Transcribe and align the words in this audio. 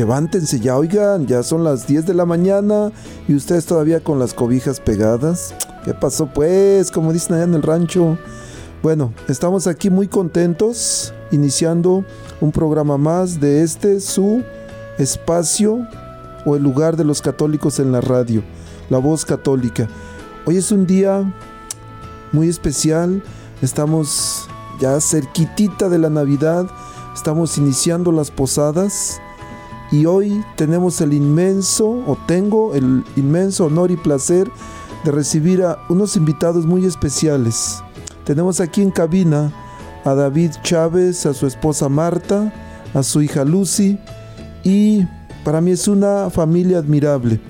Levántense 0.00 0.58
ya, 0.60 0.78
oigan, 0.78 1.26
ya 1.26 1.42
son 1.42 1.62
las 1.62 1.86
10 1.86 2.06
de 2.06 2.14
la 2.14 2.24
mañana 2.24 2.90
y 3.28 3.34
ustedes 3.34 3.66
todavía 3.66 4.00
con 4.00 4.18
las 4.18 4.32
cobijas 4.32 4.80
pegadas. 4.80 5.54
¿Qué 5.84 5.92
pasó 5.92 6.24
pues? 6.24 6.90
Como 6.90 7.12
dicen 7.12 7.34
allá 7.34 7.44
en 7.44 7.52
el 7.52 7.62
rancho. 7.62 8.16
Bueno, 8.82 9.12
estamos 9.28 9.66
aquí 9.66 9.90
muy 9.90 10.08
contentos 10.08 11.12
iniciando 11.30 12.02
un 12.40 12.50
programa 12.50 12.96
más 12.96 13.40
de 13.40 13.62
este 13.62 14.00
su 14.00 14.42
espacio 14.96 15.86
o 16.46 16.56
el 16.56 16.62
lugar 16.62 16.96
de 16.96 17.04
los 17.04 17.20
católicos 17.20 17.78
en 17.78 17.92
la 17.92 18.00
radio, 18.00 18.42
la 18.88 18.96
voz 18.96 19.26
católica. 19.26 19.86
Hoy 20.46 20.56
es 20.56 20.72
un 20.72 20.86
día 20.86 21.30
muy 22.32 22.48
especial, 22.48 23.22
estamos 23.60 24.48
ya 24.80 24.98
cerquitita 24.98 25.90
de 25.90 25.98
la 25.98 26.08
Navidad, 26.08 26.64
estamos 27.14 27.58
iniciando 27.58 28.12
las 28.12 28.30
posadas 28.30 29.20
y 29.90 30.06
hoy 30.06 30.44
tenemos 30.56 31.00
el 31.00 31.12
inmenso, 31.12 31.88
o 31.88 32.16
tengo 32.26 32.74
el 32.74 33.04
inmenso 33.16 33.66
honor 33.66 33.90
y 33.90 33.96
placer 33.96 34.50
de 35.04 35.10
recibir 35.10 35.62
a 35.62 35.78
unos 35.88 36.16
invitados 36.16 36.66
muy 36.66 36.84
especiales. 36.84 37.82
Tenemos 38.24 38.60
aquí 38.60 38.82
en 38.82 38.90
cabina 38.90 39.52
a 40.04 40.14
David 40.14 40.52
Chávez, 40.62 41.26
a 41.26 41.34
su 41.34 41.46
esposa 41.46 41.88
Marta, 41.88 42.52
a 42.94 43.02
su 43.02 43.22
hija 43.22 43.44
Lucy 43.44 43.98
y 44.62 45.04
para 45.44 45.60
mí 45.60 45.72
es 45.72 45.88
una 45.88 46.30
familia 46.30 46.78
admirable. 46.78 47.40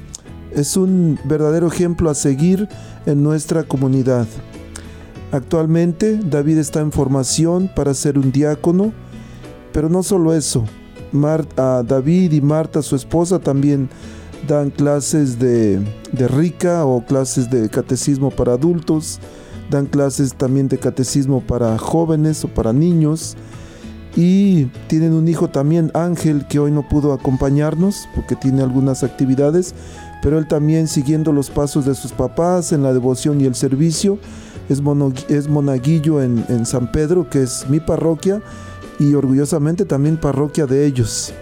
Es 0.53 0.77
un 0.77 1.19
verdadero 1.25 1.69
ejemplo 1.69 2.11
a 2.11 2.15
seguir 2.15 2.69
en 3.07 3.23
nuestra 3.23 3.65
comunidad. 3.65 4.27
Actualmente 5.33 6.19
David 6.23 6.59
está 6.59 6.81
en 6.81 6.93
formación 6.93 7.71
para 7.75 7.95
ser 7.95 8.19
un 8.19 8.33
diácono, 8.33 8.93
pero 9.73 9.89
no 9.89 10.03
solo 10.03 10.35
eso. 10.35 10.65
Mar- 11.13 11.47
a 11.57 11.83
David 11.87 12.33
y 12.33 12.41
Marta, 12.41 12.83
su 12.83 12.97
esposa, 12.97 13.39
también 13.39 13.89
dan 14.49 14.71
clases 14.71 15.39
de, 15.39 15.79
de 16.13 16.29
rica 16.29 16.85
o 16.87 17.05
clases 17.05 17.51
de 17.51 17.69
catecismo 17.69 18.31
para 18.31 18.55
adultos, 18.55 19.19
dan 19.71 19.87
clases 19.87 20.35
también 20.35 20.69
de 20.69 20.79
catecismo 20.79 21.41
para 21.41 21.77
jóvenes 21.79 22.45
o 22.45 22.49
para 22.49 22.73
niños. 22.73 23.37
Y 24.17 24.65
tienen 24.89 25.13
un 25.13 25.29
hijo 25.29 25.51
también, 25.51 25.93
Ángel, 25.95 26.45
que 26.49 26.59
hoy 26.59 26.73
no 26.73 26.89
pudo 26.89 27.13
acompañarnos 27.13 28.09
porque 28.15 28.35
tiene 28.35 28.63
algunas 28.63 29.05
actividades, 29.05 29.73
pero 30.21 30.37
él 30.39 30.49
también 30.49 30.89
siguiendo 30.89 31.33
los 31.33 31.49
pasos 31.49 31.85
de 31.85 31.95
sus 31.95 32.11
papás 32.13 32.73
en 32.73 32.83
la 32.83 32.93
devoción 32.93 33.41
y 33.41 33.45
el 33.45 33.55
servicio, 33.55 34.19
es, 34.69 34.81
mono- 34.83 35.13
es 35.29 35.49
monaguillo 35.49 36.21
en, 36.23 36.45
en 36.49 36.67
San 36.67 36.91
Pedro, 36.91 37.31
que 37.31 37.43
es 37.45 37.67
mi 37.69 37.79
parroquia, 37.79 38.43
y 39.01 39.15
orgullosamente 39.15 39.87
también 39.87 40.19
parroquia 40.19 40.67
de 40.67 40.87
ellos. 40.87 41.33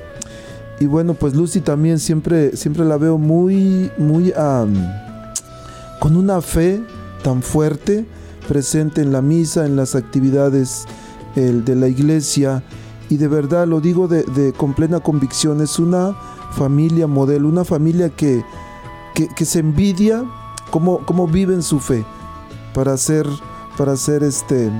Y 0.80 0.86
bueno, 0.86 1.14
pues 1.14 1.34
Lucy 1.34 1.60
también 1.60 1.98
siempre, 1.98 2.56
siempre 2.56 2.84
la 2.84 2.96
veo 2.96 3.18
muy, 3.18 3.90
muy 3.98 4.32
con 5.98 6.16
una 6.16 6.40
fe 6.40 6.80
tan 7.22 7.42
fuerte, 7.42 8.06
presente 8.46 9.02
en 9.02 9.12
la 9.12 9.20
misa, 9.20 9.66
en 9.66 9.74
las 9.74 9.96
actividades 9.96 10.86
de 11.34 11.74
la 11.74 11.88
iglesia. 11.88 12.62
Y 13.10 13.16
de 13.16 13.26
verdad 13.26 13.66
lo 13.66 13.80
digo 13.80 14.06
de, 14.06 14.52
con 14.56 14.72
plena 14.72 15.00
convicción, 15.00 15.60
es 15.60 15.80
una 15.80 16.16
familia 16.52 17.08
modelo, 17.08 17.48
una 17.48 17.64
familia 17.64 18.08
que, 18.10 18.44
que, 19.14 19.28
que 19.28 19.44
se 19.44 19.58
envidia 19.58 20.24
cómo, 20.70 21.04
cómo 21.04 21.26
viven 21.26 21.62
su 21.62 21.80
fe 21.80 22.04
para 22.72 22.96
ser, 22.96 23.26
para 23.76 23.96
ser 23.96 24.22
este, 24.22 24.70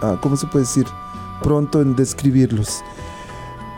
ah, 0.00 0.16
¿cómo 0.22 0.38
se 0.38 0.46
puede 0.46 0.64
decir? 0.64 0.86
Pronto 1.44 1.82
en 1.82 1.94
describirlos. 1.94 2.82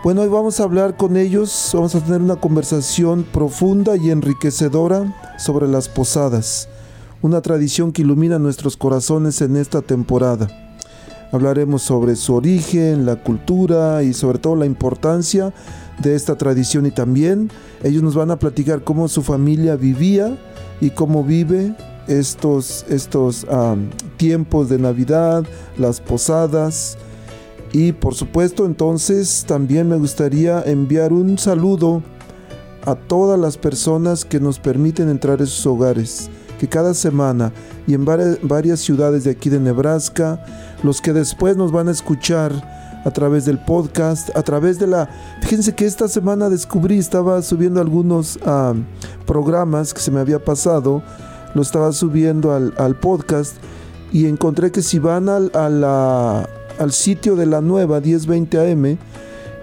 Bueno, 0.05 0.23
hoy 0.23 0.29
vamos 0.29 0.61
a 0.61 0.63
hablar 0.63 0.97
con 0.97 1.17
ellos, 1.17 1.73
vamos 1.75 1.97
a 1.97 2.01
tener 2.01 2.23
una 2.23 2.37
conversación 2.37 3.25
profunda 3.25 3.97
y 3.97 4.11
enriquecedora 4.11 5.35
sobre 5.37 5.67
las 5.67 5.89
posadas, 5.89 6.69
una 7.23 7.41
tradición 7.41 7.91
que 7.91 8.03
ilumina 8.03 8.39
nuestros 8.39 8.77
corazones 8.77 9.41
en 9.41 9.57
esta 9.57 9.83
temporada. 9.83 10.49
Hablaremos 11.33 11.83
sobre 11.83 12.15
su 12.15 12.37
origen, 12.37 13.05
la 13.05 13.17
cultura 13.17 14.05
y 14.05 14.13
sobre 14.13 14.39
todo 14.39 14.55
la 14.55 14.67
importancia 14.67 15.53
de 15.99 16.15
esta 16.15 16.39
tradición 16.39 16.87
y 16.87 16.93
también 16.93 17.51
ellos 17.83 18.05
nos 18.05 18.15
van 18.15 18.31
a 18.31 18.39
platicar 18.39 18.85
cómo 18.85 19.09
su 19.09 19.25
familia 19.25 19.75
vivía 19.75 20.39
y 20.81 20.91
cómo 20.91 21.25
vive 21.25 21.75
estos, 22.07 22.87
estos 22.89 23.45
am, 23.51 23.91
tiempos 24.19 24.69
de 24.69 24.79
Navidad, 24.79 25.45
las 25.77 26.01
posadas. 26.01 26.97
Y 27.73 27.93
por 27.93 28.15
supuesto 28.15 28.65
entonces 28.65 29.45
también 29.47 29.89
me 29.89 29.97
gustaría 29.97 30.63
enviar 30.63 31.13
un 31.13 31.37
saludo 31.39 32.03
a 32.85 32.95
todas 32.95 33.39
las 33.39 33.59
personas 33.59 34.25
que 34.25 34.41
nos 34.41 34.59
permiten 34.59 35.09
entrar 35.11 35.41
en 35.41 35.47
sus 35.47 35.67
hogares, 35.67 36.31
que 36.59 36.69
cada 36.69 36.95
semana 36.95 37.53
y 37.87 37.95
en 37.95 38.07
vari- 38.07 38.39
varias 38.43 38.81
ciudades 38.81 39.25
de 39.25 39.33
aquí 39.33 39.51
de 39.51 39.59
Nebraska, 39.61 40.43
los 40.83 41.01
que 41.01 41.13
después 41.13 41.57
nos 41.57 41.73
van 41.73 41.89
a 41.89 41.91
escuchar 41.91 42.53
a 43.05 43.11
través 43.11 43.45
del 43.45 43.59
podcast, 43.59 44.35
a 44.37 44.43
través 44.43 44.79
de 44.79 44.87
la... 44.87 45.09
Fíjense 45.43 45.75
que 45.75 45.85
esta 45.87 46.09
semana 46.09 46.49
descubrí, 46.49 46.99
estaba 46.99 47.43
subiendo 47.43 47.81
algunos 47.81 48.39
ah, 48.47 48.75
programas 49.27 49.93
que 49.93 50.01
se 50.01 50.11
me 50.11 50.21
había 50.21 50.45
pasado, 50.45 51.03
lo 51.55 51.63
estaba 51.63 51.93
subiendo 51.93 52.53
al, 52.53 52.73
al 52.79 52.97
podcast 52.99 53.57
y 54.13 54.27
encontré 54.27 54.71
que 54.73 54.83
si 54.83 54.99
van 54.99 55.29
al, 55.29 55.51
a 55.55 55.69
la- 55.69 56.49
al 56.79 56.93
sitio 56.93 57.37
de 57.37 57.47
la 57.47 57.61
nueva 57.61 58.01
1020 58.01 58.73
AM 58.73 58.99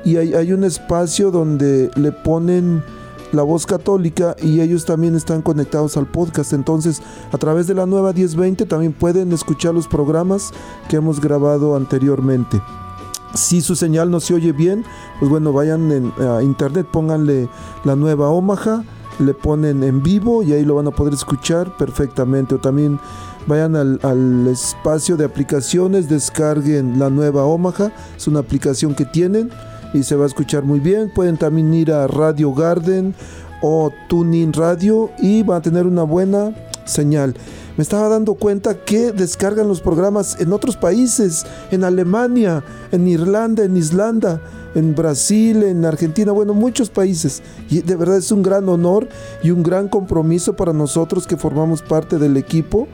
y 0.05 0.17
hay, 0.17 0.33
hay 0.33 0.51
un 0.51 0.63
espacio 0.63 1.31
donde 1.31 1.89
le 1.95 2.11
ponen 2.11 2.83
La 3.31 3.43
Voz 3.43 3.65
Católica 3.65 4.35
y 4.41 4.61
ellos 4.61 4.85
también 4.85 5.15
están 5.15 5.41
conectados 5.41 5.95
al 5.97 6.07
podcast. 6.07 6.53
Entonces, 6.53 7.01
a 7.31 7.37
través 7.37 7.67
de 7.67 7.73
la 7.73 7.85
nueva 7.85 8.13
1020 8.13 8.65
también 8.65 8.93
pueden 8.93 9.31
escuchar 9.31 9.73
los 9.73 9.87
programas 9.87 10.51
que 10.89 10.97
hemos 10.97 11.21
grabado 11.21 11.75
anteriormente. 11.75 12.61
Si 13.33 13.61
su 13.61 13.75
señal 13.75 14.11
no 14.11 14.19
se 14.19 14.35
oye 14.35 14.51
bien, 14.51 14.83
pues 15.19 15.31
bueno, 15.31 15.53
vayan 15.53 16.13
a 16.19 16.43
internet, 16.43 16.85
pónganle 16.91 17.49
la 17.83 17.95
nueva 17.95 18.29
Omaha, 18.29 18.83
le 19.19 19.33
ponen 19.33 19.83
en 19.83 20.03
vivo 20.03 20.43
y 20.43 20.53
ahí 20.53 20.65
lo 20.65 20.75
van 20.75 20.87
a 20.87 20.91
poder 20.91 21.13
escuchar 21.13 21.75
perfectamente. 21.77 22.55
O 22.55 22.59
también 22.59 22.99
vayan 23.47 23.75
al, 23.75 24.47
espacio 24.47 25.17
de 25.17 25.25
aplicaciones, 25.25 26.09
descarguen 26.09 26.99
la 26.99 27.09
nueva 27.09 27.45
Omaha, 27.45 27.91
es 28.15 28.27
una 28.27 28.39
aplicación 28.39 28.95
que 28.95 29.05
tienen 29.05 29.49
y 29.93 30.03
se 30.03 30.15
va 30.15 30.23
a 30.23 30.27
escuchar 30.27 30.63
muy 30.63 30.79
bien. 30.79 31.11
Pueden 31.13 31.37
también 31.37 31.73
ir 31.73 31.91
a 31.91 32.07
Radio 32.07 32.53
Garden 32.53 33.13
o 33.61 33.91
Tuning 34.09 34.53
Radio 34.53 35.11
y 35.19 35.43
van 35.43 35.57
a 35.57 35.61
tener 35.61 35.85
una 35.85 36.03
buena 36.03 36.53
señal 36.85 37.35
me 37.75 37.81
estaba 37.81 38.07
dando 38.07 38.35
cuenta 38.35 38.75
que 38.85 39.11
descargan 39.11 39.67
los 39.67 39.81
programas 39.81 40.39
en 40.39 40.53
otros 40.53 40.77
países, 40.77 41.43
en 41.71 41.83
Alemania, 41.83 42.63
en 42.91 43.07
Irlanda, 43.07 43.63
en 43.63 43.75
Islanda, 43.75 44.39
en 44.75 44.93
Brasil, 44.93 45.63
en 45.63 45.83
Argentina, 45.83 46.31
bueno, 46.31 46.53
muchos 46.53 46.91
países. 46.91 47.41
Y 47.69 47.81
de 47.81 47.95
verdad 47.95 48.17
es 48.17 48.31
un 48.31 48.43
gran 48.43 48.69
honor 48.69 49.07
y 49.41 49.49
un 49.49 49.63
gran 49.63 49.87
compromiso 49.87 50.55
para 50.55 50.71
nosotros 50.71 51.25
que 51.25 51.35
formamos 51.35 51.81
parte 51.81 52.19
del 52.19 52.37
equipo. 52.37 52.87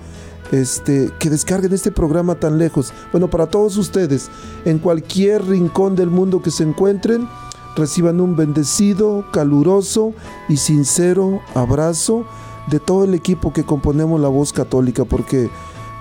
Este, 0.51 1.11
que 1.19 1.29
descarguen 1.29 1.73
este 1.73 1.91
programa 1.91 2.35
tan 2.35 2.57
lejos. 2.57 2.91
Bueno, 3.11 3.29
para 3.29 3.47
todos 3.47 3.77
ustedes, 3.77 4.31
en 4.65 4.79
cualquier 4.79 5.45
rincón 5.45 5.95
del 5.95 6.09
mundo 6.09 6.41
que 6.41 6.49
se 6.49 6.63
encuentren, 6.63 7.27
reciban 7.75 8.19
un 8.19 8.35
bendecido, 8.35 9.25
caluroso 9.31 10.13
y 10.47 10.57
sincero 10.57 11.39
abrazo 11.53 12.25
de 12.67 12.79
todo 12.79 13.03
el 13.03 13.13
equipo 13.13 13.53
que 13.53 13.63
componemos 13.63 14.19
la 14.19 14.27
voz 14.27 14.51
católica, 14.53 15.05
porque 15.05 15.49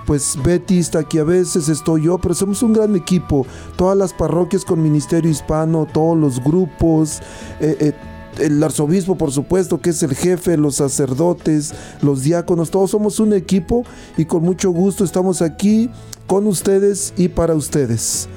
pues 0.05 0.37
Betty 0.43 0.79
está 0.79 0.99
aquí 0.99 1.19
a 1.19 1.23
veces, 1.23 1.69
estoy 1.69 2.03
yo, 2.03 2.17
pero 2.17 2.33
somos 2.33 2.63
un 2.63 2.73
gran 2.73 2.95
equipo. 2.95 3.45
Todas 3.75 3.95
las 3.95 4.11
parroquias 4.11 4.65
con 4.65 4.81
ministerio 4.81 5.29
hispano, 5.29 5.87
todos 5.91 6.17
los 6.17 6.43
grupos, 6.43 7.19
eh, 7.59 7.77
eh, 7.79 7.93
el 8.39 8.61
arzobispo, 8.63 9.17
por 9.17 9.31
supuesto, 9.31 9.79
que 9.79 9.91
es 9.91 10.03
el 10.03 10.15
jefe, 10.15 10.57
los 10.57 10.75
sacerdotes, 10.75 11.73
los 12.01 12.23
diáconos, 12.23 12.71
todos 12.71 12.91
somos 12.91 13.19
un 13.19 13.33
equipo 13.33 13.83
y 14.17 14.25
con 14.25 14.43
mucho 14.43 14.71
gusto 14.71 15.03
estamos 15.03 15.41
aquí 15.41 15.89
con 16.27 16.47
ustedes 16.47 17.13
y 17.17 17.29
para 17.29 17.55
ustedes. 17.55 18.27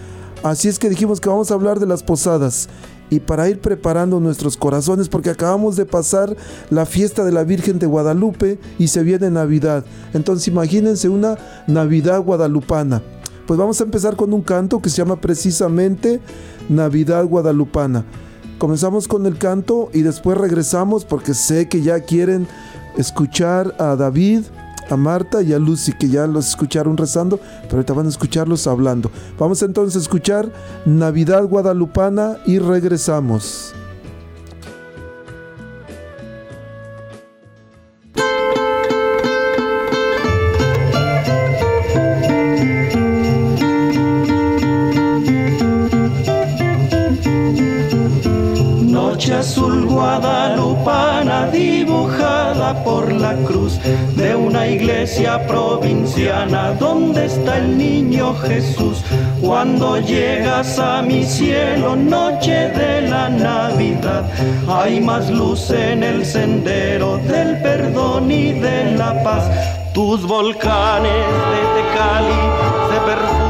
Así 0.43 0.69
es 0.69 0.79
que 0.79 0.91
dijimos 0.91 1.21
que 1.21 1.29
vamos 1.29 1.51
a 1.51 1.55
hablar 1.55 1.79
de 1.79 1.87
las 1.87 2.03
posadas 2.03 2.69
y 3.11 3.21
para 3.21 3.49
ir 3.49 3.61
preparando 3.61 4.21
nuestros 4.21 4.57
corazones, 4.57 5.09
porque 5.09 5.29
acabamos 5.31 5.77
de 5.77 5.85
pasar 5.85 6.35
la 6.71 6.87
fiesta 6.87 7.25
de 7.25 7.33
la 7.33 7.45
Virgen 7.45 7.79
de 7.79 7.87
Guadalupe 7.87 8.59
y 8.79 8.89
se 8.89 9.03
viene 9.03 9.31
Navidad. 9.31 9.85
Entonces 10.15 10.49
imagínense 10.49 11.11
una 11.11 11.37
Navidad 11.67 12.23
guadalupana. 12.23 13.03
Pues 13.47 13.59
vamos 13.59 13.81
a 13.81 13.85
empezar 13.85 14.17
con 14.17 14.33
un 14.33 14.41
canto 14.41 14.81
que 14.81 14.89
se 14.89 14.97
llama 14.97 15.21
precisamente 15.21 16.21
Navidad 16.71 17.27
guadalupana. 17.27 18.07
Comenzamos 18.63 19.09
con 19.09 19.27
el 19.27 19.39
canto 19.39 19.91
y 19.93 20.03
después 20.03 20.39
regresamos 20.39 21.05
porque 21.05 21.35
sé 21.35 21.69
que 21.69 21.83
ya 21.83 21.99
quieren 21.99 22.47
escuchar 22.97 23.75
a 23.81 23.97
David 23.97 24.45
a 24.89 24.97
Marta 24.97 25.43
y 25.43 25.53
a 25.53 25.59
Lucy, 25.59 25.93
que 25.95 26.09
ya 26.09 26.29
los 26.29 26.51
escucharon 26.51 26.97
rezando, 26.97 27.41
pero 27.63 27.79
ahorita 27.79 27.93
van 27.93 28.07
a 28.07 28.11
escucharlos 28.11 28.69
hablando. 28.69 29.11
Vamos 29.37 29.63
entonces 29.63 29.97
a 29.97 30.03
escuchar 30.03 30.53
Navidad 30.85 31.43
Guadalupana 31.49 32.39
y 32.47 32.61
regresamos. 32.61 33.75
Azul 49.43 49.87
guadalupana 49.87 51.49
dibujada 51.51 52.85
por 52.85 53.11
la 53.11 53.35
cruz 53.49 53.73
de 54.15 54.37
una 54.37 54.69
iglesia 54.69 55.45
provinciana 55.49 56.75
donde 56.79 57.27
está 57.27 57.59
el 57.59 57.77
niño 57.77 58.37
Jesús. 58.47 59.03
Cuando 59.41 59.99
llegas 59.99 60.79
a 60.79 61.03
mi 61.03 61.25
cielo, 61.25 61.97
noche 61.97 62.69
de 62.81 63.03
la 63.13 63.29
Navidad, 63.29 64.31
hay 64.69 65.01
más 65.01 65.29
luz 65.29 65.71
en 65.71 66.05
el 66.05 66.25
sendero 66.25 67.19
del 67.33 67.61
perdón 67.63 68.31
y 68.31 68.53
de 68.53 68.97
la 68.97 69.25
paz. 69.25 69.45
Tus 69.93 70.25
volcanes 70.25 71.27
de 71.53 71.61
Tecali 71.75 72.43
se 72.91 72.99
perfuman 73.09 73.42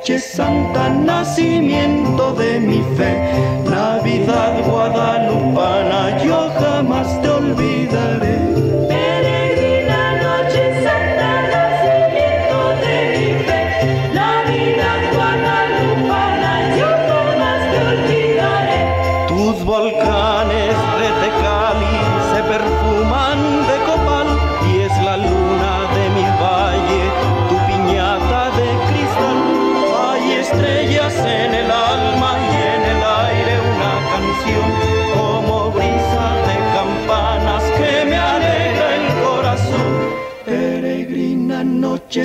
Noche 0.00 0.18
santa, 0.18 0.88
nacimiento 0.88 2.32
de 2.32 2.58
mi 2.58 2.82
fe, 2.96 3.60
Navidad 3.68 4.66
guadalupana, 4.66 6.16
yo 6.24 6.50
jamás 6.58 7.20
te 7.20 7.28
olvidaré. 7.28 8.59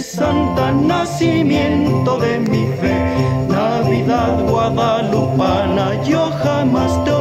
Santa, 0.06 0.72
nacimiento 0.72 2.18
de 2.18 2.40
mi 2.40 2.68
fe, 2.80 2.96
Navidad 3.50 4.48
guadalupana, 4.48 6.02
yo 6.04 6.30
jamás 6.44 7.04
te 7.04 7.15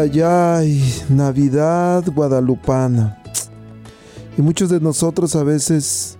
Ay, 0.00 0.20
ay, 0.22 0.94
Navidad 1.10 2.04
guadalupana. 2.14 3.22
Y 4.38 4.40
muchos 4.40 4.70
de 4.70 4.80
nosotros 4.80 5.36
a 5.36 5.44
veces 5.44 6.18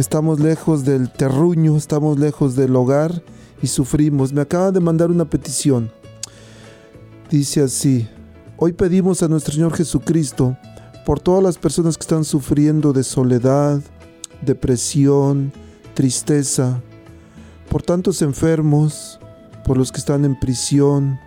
Estamos 0.00 0.40
lejos 0.40 0.86
del 0.86 1.10
terruño, 1.10 1.76
estamos 1.76 2.18
lejos 2.18 2.56
del 2.56 2.74
hogar 2.74 3.22
y 3.60 3.66
sufrimos. 3.66 4.32
Me 4.32 4.40
acaban 4.40 4.72
de 4.72 4.80
mandar 4.80 5.10
una 5.10 5.26
petición. 5.26 5.90
Dice 7.30 7.62
así, 7.62 8.08
hoy 8.56 8.72
pedimos 8.72 9.22
a 9.22 9.28
nuestro 9.28 9.52
Señor 9.52 9.76
Jesucristo 9.76 10.56
por 11.04 11.20
todas 11.20 11.42
las 11.42 11.58
personas 11.58 11.98
que 11.98 12.02
están 12.02 12.24
sufriendo 12.24 12.94
de 12.94 13.04
soledad, 13.04 13.82
depresión, 14.40 15.52
tristeza, 15.92 16.80
por 17.68 17.82
tantos 17.82 18.22
enfermos, 18.22 19.20
por 19.66 19.76
los 19.76 19.92
que 19.92 19.98
están 19.98 20.24
en 20.24 20.40
prisión, 20.40 21.18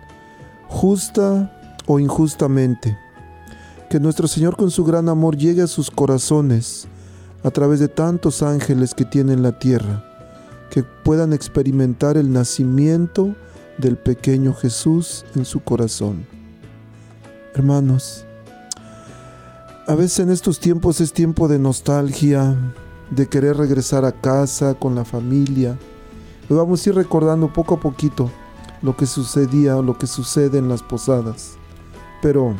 justa 0.66 1.63
o 1.86 1.98
injustamente. 1.98 2.98
Que 3.90 4.00
nuestro 4.00 4.26
Señor 4.28 4.56
con 4.56 4.70
su 4.70 4.84
gran 4.84 5.08
amor 5.08 5.36
llegue 5.36 5.62
a 5.62 5.66
sus 5.66 5.90
corazones 5.90 6.88
a 7.42 7.50
través 7.50 7.80
de 7.80 7.88
tantos 7.88 8.42
ángeles 8.42 8.94
que 8.94 9.04
tiene 9.04 9.34
en 9.34 9.42
la 9.42 9.58
tierra, 9.58 10.04
que 10.70 10.82
puedan 10.82 11.32
experimentar 11.32 12.16
el 12.16 12.32
nacimiento 12.32 13.34
del 13.78 13.96
pequeño 13.96 14.54
Jesús 14.54 15.24
en 15.34 15.44
su 15.44 15.60
corazón. 15.60 16.26
Hermanos, 17.54 18.24
a 19.86 19.94
veces 19.94 20.20
en 20.20 20.30
estos 20.30 20.58
tiempos 20.58 21.00
es 21.02 21.12
tiempo 21.12 21.46
de 21.46 21.58
nostalgia, 21.58 22.56
de 23.10 23.28
querer 23.28 23.58
regresar 23.58 24.04
a 24.04 24.12
casa 24.12 24.74
con 24.74 24.94
la 24.94 25.04
familia. 25.04 25.78
Y 26.48 26.54
vamos 26.54 26.84
a 26.84 26.88
ir 26.88 26.96
recordando 26.96 27.52
poco 27.52 27.74
a 27.74 27.80
poquito 27.80 28.30
lo 28.82 28.96
que 28.96 29.06
sucedía 29.06 29.76
o 29.76 29.82
lo 29.82 29.98
que 29.98 30.06
sucede 30.06 30.58
en 30.58 30.68
las 30.68 30.82
posadas. 30.82 31.58
Pero 32.24 32.54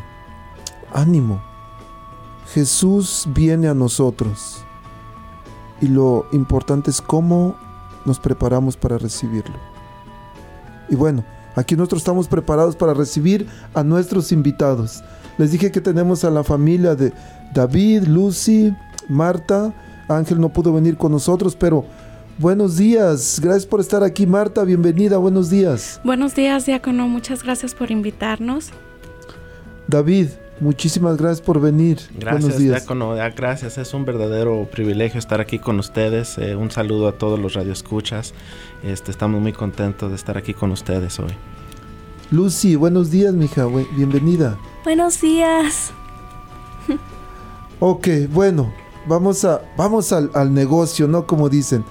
ánimo, 0.92 1.40
Jesús 2.52 3.26
viene 3.28 3.66
a 3.66 3.72
nosotros 3.72 4.62
y 5.80 5.88
lo 5.88 6.26
importante 6.32 6.90
es 6.90 7.00
cómo 7.00 7.56
nos 8.04 8.20
preparamos 8.20 8.76
para 8.76 8.98
recibirlo. 8.98 9.56
Y 10.90 10.96
bueno, 10.96 11.24
aquí 11.56 11.76
nosotros 11.76 12.02
estamos 12.02 12.28
preparados 12.28 12.76
para 12.76 12.92
recibir 12.92 13.48
a 13.72 13.82
nuestros 13.82 14.32
invitados. 14.32 15.02
Les 15.38 15.50
dije 15.50 15.72
que 15.72 15.80
tenemos 15.80 16.24
a 16.24 16.30
la 16.30 16.44
familia 16.44 16.94
de 16.94 17.14
David, 17.54 18.02
Lucy, 18.02 18.70
Marta. 19.08 19.72
Ángel 20.08 20.42
no 20.42 20.50
pudo 20.50 20.74
venir 20.74 20.98
con 20.98 21.10
nosotros, 21.10 21.56
pero 21.56 21.86
buenos 22.36 22.76
días. 22.76 23.40
Gracias 23.42 23.64
por 23.64 23.80
estar 23.80 24.02
aquí, 24.02 24.26
Marta. 24.26 24.62
Bienvenida, 24.62 25.16
buenos 25.16 25.48
días. 25.48 26.02
Buenos 26.04 26.34
días, 26.34 26.66
diácono. 26.66 27.08
Muchas 27.08 27.42
gracias 27.42 27.74
por 27.74 27.90
invitarnos. 27.90 28.70
David, 29.86 30.28
muchísimas 30.60 31.16
gracias 31.16 31.40
por 31.40 31.60
venir. 31.60 31.98
Gracias, 32.18 32.42
buenos 32.42 32.58
días. 32.58 32.80
diácono. 32.80 33.14
Gracias, 33.36 33.78
es 33.78 33.92
un 33.94 34.04
verdadero 34.04 34.66
privilegio 34.70 35.18
estar 35.18 35.40
aquí 35.40 35.58
con 35.58 35.78
ustedes. 35.78 36.38
Eh, 36.38 36.56
un 36.56 36.70
saludo 36.70 37.08
a 37.08 37.12
todos 37.12 37.38
los 37.38 37.54
radioescuchas. 37.54 38.32
Este, 38.82 39.10
estamos 39.10 39.40
muy 39.40 39.52
contentos 39.52 40.10
de 40.10 40.16
estar 40.16 40.38
aquí 40.38 40.54
con 40.54 40.70
ustedes 40.70 41.18
hoy. 41.18 41.32
Lucy, 42.30 42.76
buenos 42.76 43.10
días, 43.10 43.34
mija. 43.34 43.66
Bienvenida. 43.96 44.58
Buenos 44.84 45.20
días. 45.20 45.92
Ok, 47.80 48.08
bueno, 48.30 48.72
vamos, 49.06 49.44
a, 49.44 49.60
vamos 49.76 50.12
al, 50.12 50.30
al 50.32 50.54
negocio, 50.54 51.06
¿no? 51.06 51.26
Como 51.26 51.50
dicen. 51.50 51.84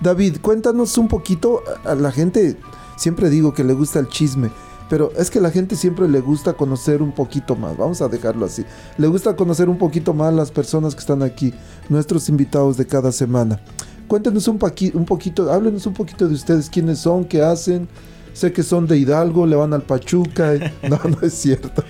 David, 0.00 0.38
cuéntanos 0.40 0.96
un 0.96 1.08
poquito. 1.08 1.62
A 1.84 1.90
a 1.90 1.94
la 1.96 2.12
gente 2.12 2.56
siempre 2.96 3.28
digo 3.28 3.52
que 3.52 3.64
le 3.64 3.74
gusta 3.74 3.98
el 3.98 4.08
chisme, 4.08 4.50
pero 4.94 5.10
es 5.18 5.28
que 5.28 5.40
la 5.40 5.50
gente 5.50 5.74
siempre 5.74 6.08
le 6.08 6.20
gusta 6.20 6.52
conocer 6.52 7.02
un 7.02 7.10
poquito 7.10 7.56
más. 7.56 7.76
Vamos 7.76 8.00
a 8.00 8.06
dejarlo 8.06 8.46
así. 8.46 8.64
Le 8.96 9.08
gusta 9.08 9.34
conocer 9.34 9.68
un 9.68 9.76
poquito 9.76 10.14
más 10.14 10.32
las 10.32 10.52
personas 10.52 10.94
que 10.94 11.00
están 11.00 11.24
aquí, 11.24 11.52
nuestros 11.88 12.28
invitados 12.28 12.76
de 12.76 12.86
cada 12.86 13.10
semana. 13.10 13.58
Cuéntenos 14.06 14.46
un, 14.46 14.56
un 14.94 15.04
poquito, 15.04 15.52
háblenos 15.52 15.84
un 15.88 15.94
poquito 15.94 16.28
de 16.28 16.34
ustedes, 16.34 16.70
quiénes 16.70 17.00
son, 17.00 17.24
qué 17.24 17.42
hacen. 17.42 17.88
Sé 18.34 18.52
que 18.52 18.62
son 18.62 18.86
de 18.86 18.96
Hidalgo, 18.96 19.46
le 19.46 19.56
van 19.56 19.72
al 19.74 19.82
Pachuca. 19.82 20.54
eh. 20.54 20.72
No, 20.88 21.00
no 21.02 21.18
es 21.22 21.34
cierto. 21.34 21.82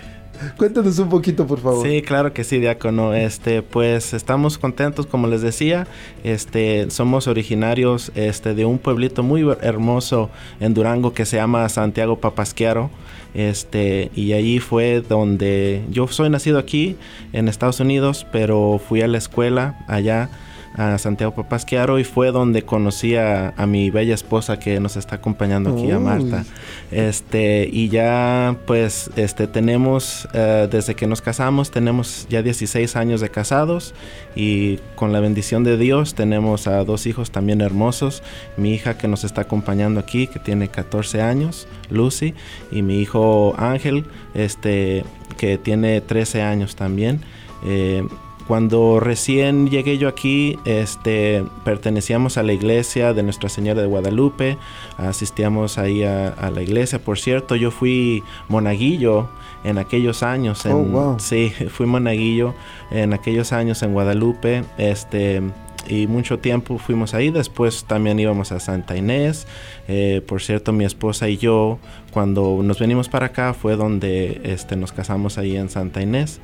Cuéntenos 0.56 0.98
un 0.98 1.08
poquito, 1.08 1.46
por 1.46 1.60
favor. 1.60 1.86
Sí, 1.86 2.02
claro 2.02 2.32
que 2.32 2.44
sí, 2.44 2.58
diácono. 2.58 3.14
Este, 3.14 3.62
pues 3.62 4.14
estamos 4.14 4.58
contentos, 4.58 5.06
como 5.06 5.26
les 5.26 5.42
decía. 5.42 5.86
Este, 6.22 6.90
somos 6.90 7.26
originarios 7.28 8.12
este, 8.14 8.54
de 8.54 8.64
un 8.64 8.78
pueblito 8.78 9.22
muy 9.22 9.46
hermoso 9.60 10.30
en 10.60 10.74
Durango 10.74 11.14
que 11.14 11.24
se 11.24 11.36
llama 11.36 11.68
Santiago 11.68 12.18
Papasquiaro. 12.18 12.90
Este, 13.34 14.10
y 14.14 14.32
allí 14.32 14.60
fue 14.60 15.00
donde 15.00 15.82
yo 15.90 16.06
soy 16.06 16.30
nacido 16.30 16.58
aquí 16.58 16.96
en 17.32 17.48
Estados 17.48 17.80
Unidos, 17.80 18.26
pero 18.30 18.80
fui 18.86 19.02
a 19.02 19.08
la 19.08 19.18
escuela 19.18 19.84
allá 19.88 20.30
a 20.76 20.98
Santiago 20.98 21.34
Papasquiaro 21.34 21.98
y 21.98 22.04
fue 22.04 22.32
donde 22.32 22.62
conocí 22.62 23.14
a, 23.14 23.54
a 23.56 23.66
mi 23.66 23.90
bella 23.90 24.14
esposa 24.14 24.58
que 24.58 24.80
nos 24.80 24.96
está 24.96 25.16
acompañando 25.16 25.70
aquí, 25.70 25.90
a. 25.90 25.98
Marta. 25.98 26.44
Este, 26.90 27.68
y 27.70 27.88
ya 27.88 28.56
pues 28.66 29.10
este 29.16 29.46
tenemos 29.46 30.28
eh, 30.34 30.68
desde 30.70 30.94
que 30.94 31.06
nos 31.06 31.22
casamos 31.22 31.70
tenemos 31.70 32.26
ya 32.28 32.42
16 32.42 32.96
años 32.96 33.20
de 33.20 33.30
casados 33.30 33.94
y 34.34 34.78
con 34.96 35.12
la 35.12 35.20
bendición 35.20 35.64
de 35.64 35.76
Dios 35.76 36.14
tenemos 36.14 36.66
a 36.66 36.84
dos 36.84 37.06
hijos 37.06 37.30
también 37.30 37.60
hermosos, 37.60 38.22
mi 38.56 38.74
hija 38.74 38.98
que 38.98 39.08
nos 39.08 39.24
está 39.24 39.42
acompañando 39.42 40.00
aquí 40.00 40.26
que 40.26 40.38
tiene 40.40 40.68
14 40.68 41.22
años, 41.22 41.68
Lucy, 41.90 42.34
y 42.72 42.82
mi 42.82 43.00
hijo 43.00 43.54
Ángel, 43.58 44.06
este 44.34 45.04
que 45.36 45.58
tiene 45.58 46.00
13 46.00 46.42
años 46.42 46.76
también. 46.76 47.20
Eh, 47.64 48.06
cuando 48.46 49.00
recién 49.00 49.70
llegué 49.70 49.98
yo 49.98 50.08
aquí, 50.08 50.58
este, 50.64 51.44
pertenecíamos 51.64 52.36
a 52.36 52.42
la 52.42 52.52
iglesia 52.52 53.12
de 53.14 53.22
Nuestra 53.22 53.48
Señora 53.48 53.80
de 53.80 53.86
Guadalupe, 53.86 54.58
asistíamos 54.98 55.78
ahí 55.78 56.04
a, 56.04 56.28
a 56.28 56.50
la 56.50 56.62
iglesia. 56.62 56.98
Por 56.98 57.18
cierto, 57.18 57.56
yo 57.56 57.70
fui 57.70 58.22
monaguillo 58.48 59.28
en 59.64 59.78
aquellos 59.78 60.22
años. 60.22 60.64
En, 60.66 60.72
Oh, 60.72 60.84
wow. 60.84 61.16
Sí, 61.18 61.50
fui 61.70 61.86
monaguillo 61.86 62.54
en 62.90 63.12
aquellos 63.12 63.52
años 63.52 63.82
en 63.82 63.92
Guadalupe. 63.92 64.64
Este, 64.78 65.42
y 65.88 66.06
mucho 66.06 66.38
tiempo 66.38 66.78
fuimos 66.78 67.14
ahí. 67.14 67.30
Después 67.30 67.84
también 67.84 68.18
íbamos 68.18 68.52
a 68.52 68.60
Santa 68.60 68.96
Inés. 68.96 69.46
Eh, 69.88 70.22
por 70.26 70.42
cierto, 70.42 70.72
mi 70.72 70.84
esposa 70.84 71.28
y 71.28 71.36
yo, 71.36 71.78
cuando 72.12 72.60
nos 72.62 72.78
venimos 72.78 73.08
para 73.08 73.26
acá, 73.26 73.54
fue 73.54 73.76
donde 73.76 74.40
este, 74.44 74.76
nos 74.76 74.92
casamos 74.92 75.38
ahí 75.38 75.56
en 75.56 75.68
Santa 75.68 76.02
Inés. 76.02 76.40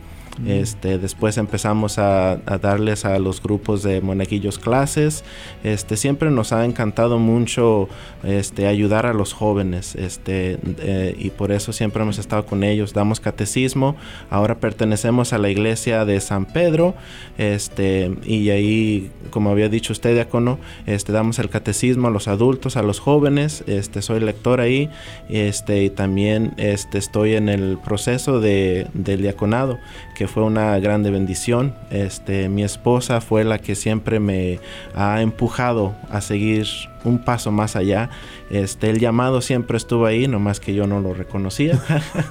Este, 0.46 0.98
después 0.98 1.36
empezamos 1.36 1.98
a, 1.98 2.36
darles 2.62 3.04
a 3.04 3.18
los 3.18 3.42
grupos 3.42 3.82
de 3.82 4.00
monaguillos 4.00 4.58
clases. 4.58 5.24
Este, 5.64 5.96
siempre 5.96 6.30
nos 6.30 6.52
ha 6.52 6.64
encantado 6.64 7.18
mucho 7.18 7.88
este, 8.22 8.66
ayudar 8.66 9.06
a 9.06 9.12
los 9.12 9.32
jóvenes 9.32 9.94
este, 9.96 10.58
eh, 10.78 11.14
y 11.18 11.30
por 11.30 11.52
eso 11.52 11.72
siempre 11.72 12.02
hemos 12.02 12.18
estado 12.18 12.46
con 12.46 12.64
ellos. 12.64 12.94
Damos 12.94 13.20
catecismo. 13.20 13.96
Ahora 14.30 14.58
pertenecemos 14.58 15.32
a 15.32 15.38
la 15.38 15.50
iglesia 15.50 16.04
de 16.04 16.20
San 16.20 16.46
Pedro 16.46 16.94
este, 17.36 18.10
y 18.24 18.50
ahí, 18.50 19.10
como 19.30 19.50
había 19.50 19.68
dicho 19.68 19.92
usted, 19.92 20.14
diácono, 20.14 20.58
damos 21.08 21.38
el 21.38 21.50
catecismo 21.50 22.08
a 22.08 22.10
los 22.10 22.28
adultos, 22.28 22.76
a 22.76 22.82
los 22.82 23.00
jóvenes. 23.00 23.64
Este, 23.66 24.00
soy 24.00 24.20
lector 24.20 24.60
ahí 24.60 24.88
y 25.28 25.90
también 25.90 26.54
estoy 26.56 27.34
en 27.34 27.48
el 27.48 27.78
proceso 27.78 28.40
de, 28.40 28.86
del 28.94 29.22
diaconado 29.22 29.78
que 30.20 30.28
fue 30.28 30.42
una 30.42 30.78
grande 30.80 31.10
bendición. 31.10 31.72
Este, 31.90 32.50
mi 32.50 32.62
esposa 32.62 33.22
fue 33.22 33.42
la 33.42 33.56
que 33.58 33.74
siempre 33.74 34.20
me 34.20 34.60
ha 34.94 35.22
empujado 35.22 35.94
a 36.10 36.20
seguir 36.20 36.66
un 37.04 37.20
paso 37.24 37.50
más 37.50 37.74
allá. 37.74 38.10
Este, 38.50 38.90
el 38.90 38.98
llamado 38.98 39.40
siempre 39.40 39.78
estuvo 39.78 40.04
ahí, 40.04 40.28
nomás 40.28 40.60
que 40.60 40.74
yo 40.74 40.86
no 40.86 41.00
lo 41.00 41.14
reconocía. 41.14 41.80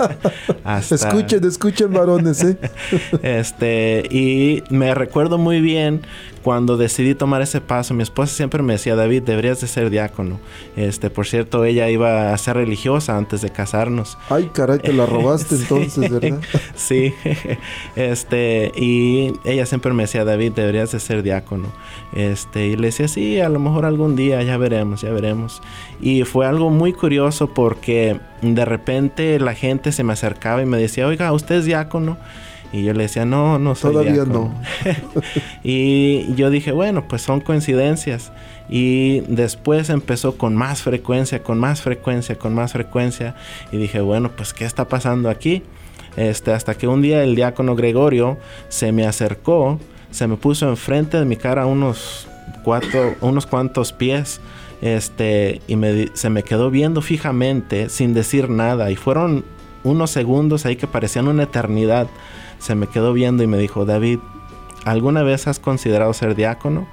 Hasta- 0.64 0.94
Escuchen, 0.94 1.44
escuchen, 1.46 1.92
varones, 1.92 2.44
¿eh? 2.44 2.58
este, 3.24 4.04
y 4.12 4.62
me 4.70 4.94
recuerdo 4.94 5.40
muy 5.40 5.60
bien 5.60 6.02
cuando 6.44 6.78
decidí 6.78 7.16
tomar 7.16 7.42
ese 7.42 7.62
paso. 7.62 7.94
Mi 7.94 8.04
esposa 8.04 8.34
siempre 8.34 8.64
me 8.64 8.74
decía, 8.74 8.96
David, 8.96 9.24
deberías 9.24 9.62
de 9.62 9.68
ser 9.68 9.90
diácono. 9.90 10.40
Este, 10.76 11.10
por 11.10 11.28
cierto, 11.28 11.66
ella 11.66 11.90
iba 11.90 12.34
a 12.34 12.38
ser 12.38 12.58
religiosa 12.58 13.18
antes 13.18 13.42
de 13.42 13.50
casarnos. 13.50 14.18
Ay, 14.30 14.50
caray, 14.54 14.80
te 14.80 14.94
la 14.94 15.06
robaste 15.06 15.56
entonces, 15.62 16.10
¿verdad? 16.10 16.40
Sí, 16.76 17.14
este, 17.96 18.72
y 18.76 19.34
ella 19.44 19.66
siempre 19.66 19.94
me 19.94 20.04
decía, 20.04 20.24
David, 20.24 20.54
deberías 20.54 20.92
de 20.92 21.00
ser 21.00 21.24
diácono. 21.24 21.68
Este, 22.14 22.68
y 22.68 22.76
le 22.76 22.88
decía, 22.88 23.08
sí, 23.08 23.40
a 23.40 23.50
lo 23.50 23.60
mejor 23.60 23.86
algún 23.86 24.16
día, 24.16 24.42
ya 24.44 24.58
veremos, 24.58 25.02
ya 25.02 25.12
veremos. 25.12 25.62
Y 26.02 26.24
fue 26.24 26.46
algo 26.46 26.70
muy 26.70 26.94
curioso 26.94 27.54
porque 27.54 28.20
de 28.42 28.66
repente 28.66 29.40
la 29.40 29.54
gente 29.54 29.92
se 29.92 30.04
me 30.04 30.14
acercaba 30.14 30.62
y 30.62 30.66
me 30.66 30.78
decía, 30.78 31.08
oiga, 31.08 31.32
¿usted 31.32 31.56
es 31.56 31.66
diácono? 31.66 32.18
Y 32.72 32.84
yo 32.84 32.94
le 32.94 33.04
decía, 33.04 33.26
no, 33.26 33.58
no 33.60 33.76
soy 33.76 33.94
Todavía 33.94 34.14
diácono". 34.14 34.54
y 35.64 36.34
yo 36.36 36.50
dije, 36.50 36.72
bueno, 36.72 37.08
pues 37.08 37.22
son 37.22 37.42
coincidencias. 37.42 38.32
Y 38.70 39.22
después 39.22 39.90
empezó 39.90 40.38
con 40.38 40.56
más 40.56 40.84
frecuencia, 40.84 41.42
con 41.42 41.58
más 41.60 41.82
frecuencia, 41.82 42.38
con 42.38 42.54
más 42.54 42.74
frecuencia. 42.74 43.36
Y 43.72 43.78
dije, 43.78 44.02
bueno, 44.02 44.32
pues 44.36 44.54
¿qué 44.54 44.66
está 44.66 44.88
pasando 44.88 45.30
aquí? 45.30 45.64
Este, 46.16 46.52
hasta 46.52 46.76
que 46.76 46.88
un 46.88 47.02
día 47.02 47.24
el 47.24 47.36
diácono 47.36 47.76
Gregorio 47.76 48.38
se 48.68 48.92
me 48.92 49.06
acercó, 49.06 49.80
se 50.12 50.28
me 50.28 50.38
puso 50.38 50.68
enfrente 50.70 51.18
de 51.18 51.26
mi 51.26 51.36
cara 51.36 51.66
unos 51.66 52.28
cuatro, 52.64 53.16
unos 53.22 53.46
cuantos 53.46 53.94
pies, 53.94 54.42
este, 54.82 55.62
y 55.68 55.76
me, 55.76 56.10
se 56.14 56.30
me 56.30 56.44
quedó 56.44 56.70
viendo 56.72 57.02
fijamente 57.02 57.90
sin 57.90 58.14
decir 58.14 58.50
nada, 58.50 58.92
y 58.92 58.96
fueron 58.96 59.46
unos 59.84 60.12
segundos 60.12 60.66
ahí 60.66 60.76
que 60.76 60.88
parecían 60.88 61.28
una 61.28 61.44
eternidad. 61.44 62.08
Se 62.60 62.76
me 62.76 62.88
quedó 62.88 63.14
viendo 63.14 63.44
y 63.44 63.48
me 63.48 63.58
dijo, 63.58 63.86
David, 63.86 64.20
¿alguna 64.86 65.24
vez 65.24 65.48
has 65.48 65.60
considerado 65.60 66.14
ser 66.14 66.36
diácono? 66.36 66.88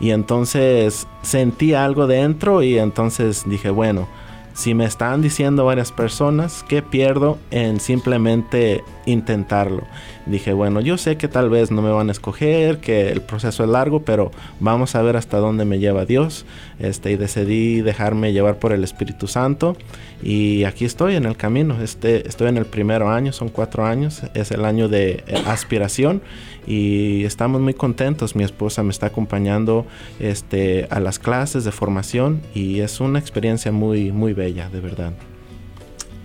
Y 0.00 0.10
entonces 0.10 1.06
sentí 1.22 1.74
algo 1.74 2.06
dentro 2.06 2.62
y 2.62 2.78
entonces 2.78 3.44
dije, 3.46 3.70
bueno, 3.70 4.08
si 4.54 4.74
me 4.74 4.84
están 4.84 5.22
diciendo 5.22 5.64
varias 5.64 5.92
personas, 5.92 6.64
¿qué 6.68 6.82
pierdo 6.82 7.38
en 7.50 7.80
simplemente 7.80 8.84
intentarlo? 9.06 9.84
Dije, 10.26 10.52
bueno, 10.52 10.80
yo 10.80 10.98
sé 10.98 11.16
que 11.16 11.26
tal 11.26 11.50
vez 11.50 11.70
no 11.70 11.82
me 11.82 11.90
van 11.90 12.08
a 12.08 12.12
escoger, 12.12 12.78
que 12.78 13.10
el 13.10 13.20
proceso 13.20 13.64
es 13.64 13.68
largo, 13.70 14.02
pero 14.02 14.30
vamos 14.60 14.94
a 14.94 15.02
ver 15.02 15.16
hasta 15.16 15.38
dónde 15.38 15.64
me 15.64 15.80
lleva 15.80 16.04
Dios. 16.04 16.46
Este, 16.78 17.12
y 17.12 17.16
decidí 17.16 17.80
dejarme 17.80 18.32
llevar 18.32 18.58
por 18.58 18.72
el 18.72 18.84
Espíritu 18.84 19.26
Santo. 19.26 19.76
Y 20.22 20.64
aquí 20.64 20.84
estoy 20.84 21.16
en 21.16 21.24
el 21.24 21.36
camino. 21.36 21.82
Este, 21.82 22.28
estoy 22.28 22.48
en 22.48 22.56
el 22.56 22.66
primer 22.66 23.02
año, 23.02 23.32
son 23.32 23.48
cuatro 23.48 23.84
años. 23.84 24.22
Es 24.34 24.52
el 24.52 24.64
año 24.64 24.88
de 24.88 25.24
eh, 25.26 25.42
aspiración. 25.46 26.22
Y 26.66 27.24
estamos 27.24 27.60
muy 27.60 27.74
contentos. 27.74 28.36
Mi 28.36 28.44
esposa 28.44 28.84
me 28.84 28.90
está 28.90 29.06
acompañando 29.06 29.86
este, 30.20 30.86
a 30.90 31.00
las 31.00 31.18
clases 31.18 31.64
de 31.64 31.72
formación. 31.72 32.42
Y 32.54 32.80
es 32.80 33.00
una 33.00 33.18
experiencia 33.18 33.72
muy, 33.72 34.12
muy 34.12 34.34
bella, 34.34 34.68
de 34.68 34.80
verdad. 34.80 35.12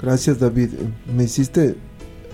Gracias 0.01 0.39
David, 0.39 0.69
me 1.11 1.23
hiciste 1.23 1.75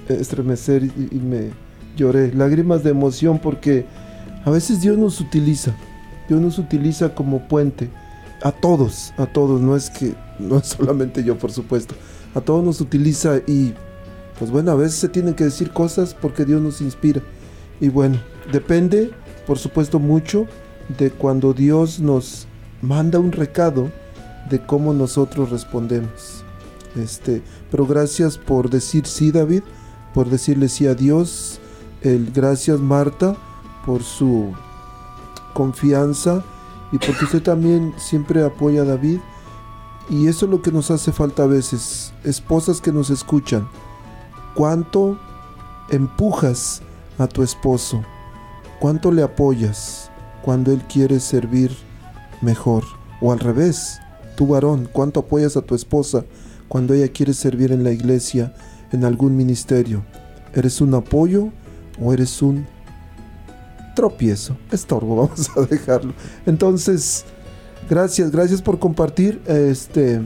estremecer 0.07 0.83
y, 0.83 1.15
me 1.19 1.51
lloré, 1.95 2.33
lágrimas 2.33 2.83
de 2.83 2.91
emoción 2.91 3.39
porque 3.39 3.85
a 4.45 4.49
veces 4.49 4.81
Dios 4.81 4.97
nos 4.97 5.19
utiliza, 5.21 5.75
Dios 6.27 6.41
nos 6.41 6.59
utiliza 6.59 7.13
como 7.13 7.47
puente, 7.47 7.89
a 8.41 8.51
todos, 8.51 9.13
a 9.17 9.25
todos, 9.25 9.61
no 9.61 9.75
es 9.75 9.89
que, 9.89 10.13
no 10.39 10.57
es 10.57 10.67
solamente 10.67 11.23
yo 11.23 11.37
por 11.37 11.51
supuesto, 11.51 11.95
a 12.35 12.41
todos 12.41 12.63
nos 12.63 12.81
utiliza 12.81 13.37
y 13.47 13.73
pues 14.37 14.51
bueno, 14.51 14.71
a 14.71 14.75
veces 14.75 14.95
se 14.95 15.09
tienen 15.09 15.35
que 15.35 15.45
decir 15.45 15.71
cosas 15.71 16.13
porque 16.13 16.43
Dios 16.43 16.61
nos 16.61 16.81
inspira. 16.81 17.21
Y 17.79 17.89
bueno, 17.89 18.17
depende 18.51 19.11
por 19.45 19.59
supuesto 19.59 19.99
mucho 19.99 20.47
de 20.97 21.11
cuando 21.11 21.53
Dios 21.53 21.99
nos 21.99 22.47
manda 22.81 23.19
un 23.19 23.31
recado 23.31 23.89
de 24.49 24.59
cómo 24.59 24.93
nosotros 24.93 25.51
respondemos. 25.51 26.43
Este, 26.95 27.41
pero 27.71 27.85
gracias 27.85 28.37
por 28.37 28.69
decir 28.69 29.05
sí, 29.05 29.31
David, 29.31 29.63
por 30.13 30.29
decirle 30.29 30.69
sí 30.69 30.87
a 30.87 30.95
Dios. 30.95 31.59
El, 32.01 32.31
gracias, 32.31 32.79
Marta, 32.79 33.35
por 33.85 34.03
su 34.03 34.53
confianza 35.53 36.43
y 36.91 36.97
porque 36.97 37.25
usted 37.25 37.41
también 37.41 37.93
siempre 37.97 38.43
apoya 38.43 38.81
a 38.81 38.85
David. 38.85 39.19
Y 40.09 40.27
eso 40.27 40.45
es 40.45 40.51
lo 40.51 40.61
que 40.61 40.71
nos 40.71 40.91
hace 40.91 41.11
falta 41.11 41.43
a 41.43 41.47
veces. 41.47 42.13
Esposas 42.23 42.81
que 42.81 42.91
nos 42.91 43.09
escuchan. 43.09 43.67
¿Cuánto 44.53 45.17
empujas 45.89 46.81
a 47.17 47.27
tu 47.27 47.41
esposo? 47.41 48.03
¿Cuánto 48.79 49.11
le 49.11 49.23
apoyas 49.23 50.11
cuando 50.41 50.71
él 50.71 50.83
quiere 50.87 51.19
servir 51.19 51.71
mejor? 52.41 52.83
O 53.21 53.31
al 53.31 53.39
revés, 53.39 53.99
tu 54.35 54.47
varón, 54.47 54.89
¿cuánto 54.91 55.21
apoyas 55.21 55.55
a 55.55 55.61
tu 55.61 55.73
esposa 55.73 56.25
cuando 56.73 56.95
ella 56.95 57.07
quiere 57.09 57.33
servir 57.33 57.71
en 57.71 57.83
la 57.83 57.91
iglesia, 57.91 58.51
en 58.93 59.03
algún 59.03 59.35
ministerio? 59.35 60.03
¿Eres 60.53 60.79
un 60.79 60.93
apoyo 60.93 61.49
o 62.01 62.13
eres 62.13 62.41
un 62.41 62.65
tropiezo? 63.95 64.55
Estorbo, 64.71 65.15
vamos 65.27 65.49
a 65.57 65.61
dejarlo. 65.61 66.13
Entonces, 66.45 67.25
gracias, 67.89 68.31
gracias 68.31 68.61
por 68.61 68.79
compartir. 68.79 69.41
Este, 69.47 70.21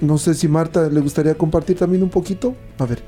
no 0.00 0.18
sé 0.18 0.34
si 0.34 0.48
Marta 0.48 0.88
le 0.88 1.00
gustaría 1.00 1.34
compartir 1.34 1.78
también 1.78 2.02
un 2.02 2.10
poquito. 2.10 2.54
A 2.78 2.84
ver. 2.84 3.02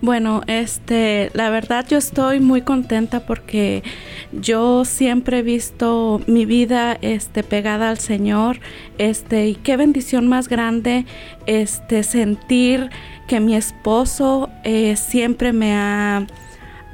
Bueno, 0.00 0.42
este, 0.46 1.30
la 1.34 1.50
verdad 1.50 1.84
yo 1.88 1.98
estoy 1.98 2.38
muy 2.38 2.62
contenta 2.62 3.26
porque 3.26 3.82
yo 4.30 4.84
siempre 4.84 5.40
he 5.40 5.42
visto 5.42 6.20
mi 6.28 6.46
vida 6.46 6.96
este 7.02 7.42
pegada 7.42 7.90
al 7.90 7.98
Señor, 7.98 8.60
este, 8.98 9.48
y 9.48 9.54
qué 9.56 9.76
bendición 9.76 10.28
más 10.28 10.48
grande 10.48 11.04
este 11.46 12.04
sentir 12.04 12.90
que 13.28 13.38
mi 13.38 13.54
esposo 13.54 14.50
eh, 14.64 14.96
siempre 14.96 15.52
me 15.52 15.76
ha 15.76 16.26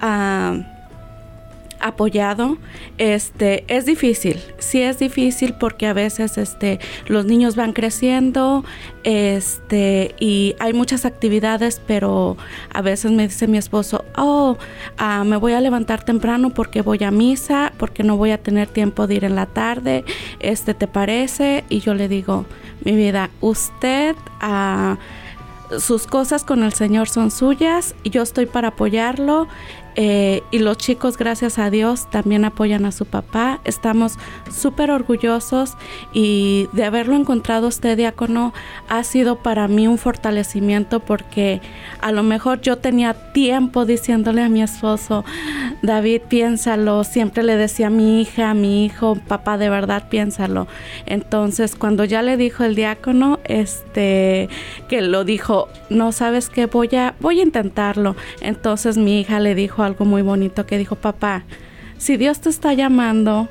ah, 0.00 0.56
apoyado. 1.80 2.58
Este, 2.98 3.64
es 3.68 3.86
difícil, 3.86 4.40
sí 4.58 4.82
es 4.82 4.98
difícil 4.98 5.54
porque 5.54 5.86
a 5.86 5.92
veces 5.92 6.38
este 6.38 6.80
los 7.06 7.24
niños 7.24 7.56
van 7.56 7.72
creciendo, 7.72 8.64
este 9.04 10.14
y 10.18 10.56
hay 10.58 10.72
muchas 10.72 11.04
actividades, 11.04 11.80
pero 11.86 12.36
a 12.72 12.82
veces 12.82 13.12
me 13.12 13.28
dice 13.28 13.46
mi 13.46 13.58
esposo, 13.58 14.04
"Oh, 14.16 14.56
ah, 14.98 15.24
me 15.24 15.36
voy 15.36 15.52
a 15.52 15.60
levantar 15.60 16.04
temprano 16.04 16.50
porque 16.50 16.82
voy 16.82 17.02
a 17.04 17.10
misa, 17.10 17.72
porque 17.78 18.02
no 18.02 18.16
voy 18.16 18.32
a 18.32 18.38
tener 18.38 18.68
tiempo 18.68 19.06
de 19.06 19.14
ir 19.14 19.24
en 19.24 19.36
la 19.36 19.46
tarde." 19.46 20.04
Este, 20.40 20.74
¿te 20.74 20.88
parece? 20.88 21.64
Y 21.68 21.80
yo 21.80 21.94
le 21.94 22.08
digo, 22.08 22.46
"Mi 22.84 22.92
vida, 22.92 23.30
usted 23.40 24.16
ah, 24.40 24.96
sus 25.78 26.06
cosas 26.06 26.44
con 26.44 26.62
el 26.62 26.72
Señor 26.72 27.08
son 27.08 27.30
suyas 27.30 27.94
y 28.02 28.10
yo 28.10 28.22
estoy 28.22 28.46
para 28.46 28.68
apoyarlo. 28.68 29.48
Eh, 29.96 30.42
y 30.50 30.58
los 30.58 30.76
chicos, 30.78 31.16
gracias 31.16 31.58
a 31.58 31.70
Dios, 31.70 32.10
también 32.10 32.44
apoyan 32.44 32.84
a 32.84 32.92
su 32.92 33.06
papá. 33.06 33.60
Estamos 33.64 34.18
súper 34.50 34.90
orgullosos 34.90 35.76
y 36.12 36.68
de 36.72 36.84
haberlo 36.84 37.14
encontrado 37.14 37.68
usted, 37.68 37.96
diácono, 37.96 38.52
ha 38.88 39.04
sido 39.04 39.36
para 39.36 39.68
mí 39.68 39.86
un 39.86 39.98
fortalecimiento 39.98 41.00
porque 41.00 41.60
a 42.00 42.12
lo 42.12 42.22
mejor 42.22 42.60
yo 42.60 42.78
tenía 42.78 43.14
tiempo 43.32 43.84
diciéndole 43.84 44.42
a 44.42 44.48
mi 44.48 44.62
esposo, 44.62 45.24
David, 45.82 46.22
piénsalo. 46.28 47.04
Siempre 47.04 47.42
le 47.42 47.56
decía 47.56 47.86
a 47.86 47.90
mi 47.90 48.20
hija, 48.20 48.50
a 48.50 48.54
mi 48.54 48.84
hijo, 48.84 49.16
papá, 49.28 49.58
de 49.58 49.70
verdad, 49.70 50.08
piénsalo. 50.08 50.66
Entonces, 51.06 51.76
cuando 51.76 52.04
ya 52.04 52.22
le 52.22 52.36
dijo 52.36 52.64
el 52.64 52.74
diácono, 52.74 53.38
este, 53.44 54.48
que 54.88 55.02
lo 55.02 55.24
dijo, 55.24 55.68
no 55.90 56.12
sabes 56.12 56.48
qué, 56.48 56.66
voy 56.66 56.88
a, 56.96 57.14
voy 57.20 57.40
a 57.40 57.42
intentarlo. 57.44 58.16
Entonces 58.40 58.96
mi 58.96 59.20
hija 59.20 59.38
le 59.40 59.54
dijo 59.54 59.83
algo 59.84 60.04
muy 60.04 60.22
bonito 60.22 60.66
que 60.66 60.78
dijo, 60.78 60.96
papá, 60.96 61.44
si 61.98 62.16
Dios 62.16 62.40
te 62.40 62.48
está 62.48 62.72
llamando, 62.74 63.48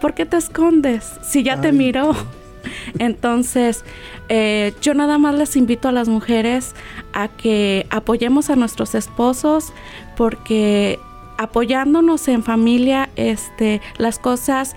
¿por 0.00 0.14
qué 0.14 0.26
te 0.26 0.36
escondes? 0.36 1.10
Si 1.22 1.42
ya 1.42 1.60
te 1.60 1.72
miró. 1.72 2.14
Entonces, 2.98 3.84
eh, 4.28 4.74
yo 4.82 4.94
nada 4.94 5.18
más 5.18 5.34
les 5.34 5.56
invito 5.56 5.88
a 5.88 5.92
las 5.92 6.08
mujeres 6.08 6.74
a 7.12 7.28
que 7.28 7.86
apoyemos 7.90 8.50
a 8.50 8.56
nuestros 8.56 8.94
esposos 8.94 9.72
porque 10.16 10.98
apoyándonos 11.38 12.28
en 12.28 12.42
familia, 12.42 13.10
este, 13.16 13.80
las 13.98 14.18
cosas 14.18 14.74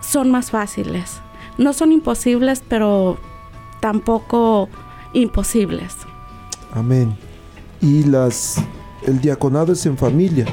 son 0.00 0.30
más 0.30 0.50
fáciles. 0.50 1.20
No 1.58 1.72
son 1.72 1.92
imposibles, 1.92 2.62
pero 2.66 3.18
tampoco 3.80 4.68
imposibles. 5.12 5.96
Amén. 6.72 7.16
Y 7.80 8.04
las 8.04 8.56
el 9.06 9.20
diaconado 9.20 9.72
es 9.72 9.86
en 9.86 9.96
familia. 9.96 10.46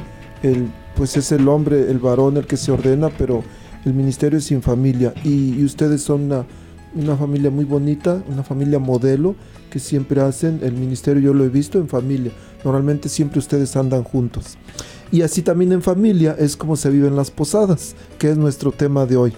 El 0.43 0.69
pues 0.95 1.17
es 1.17 1.31
el 1.31 1.47
hombre, 1.47 1.89
el 1.89 1.99
varón 1.99 2.37
el 2.37 2.45
que 2.45 2.57
se 2.57 2.71
ordena, 2.71 3.09
pero 3.09 3.43
el 3.85 3.93
ministerio 3.93 4.39
es 4.39 4.45
sin 4.45 4.61
familia 4.61 5.13
y, 5.23 5.63
ustedes 5.63 6.01
son 6.01 6.23
una, 6.23 6.45
una 6.93 7.15
familia 7.15 7.49
muy 7.49 7.65
bonita, 7.65 8.21
una 8.29 8.43
familia 8.43 8.79
modelo 8.79 9.35
que 9.69 9.79
siempre 9.79 10.21
hacen 10.21 10.59
el 10.61 10.73
ministerio, 10.73 11.21
yo 11.21 11.33
lo 11.33 11.45
he 11.45 11.49
visto 11.49 11.79
en 11.79 11.87
familia. 11.87 12.31
Normalmente 12.63 13.09
siempre 13.09 13.39
ustedes 13.39 13.75
andan 13.75 14.03
juntos. 14.03 14.57
Y 15.11 15.23
así 15.23 15.41
también 15.41 15.71
en 15.71 15.81
familia 15.81 16.35
es 16.37 16.55
como 16.55 16.75
se 16.75 16.89
viven 16.89 17.15
las 17.15 17.31
posadas, 17.31 17.95
que 18.19 18.29
es 18.29 18.37
nuestro 18.37 18.71
tema 18.71 19.05
de 19.05 19.17
hoy. 19.17 19.33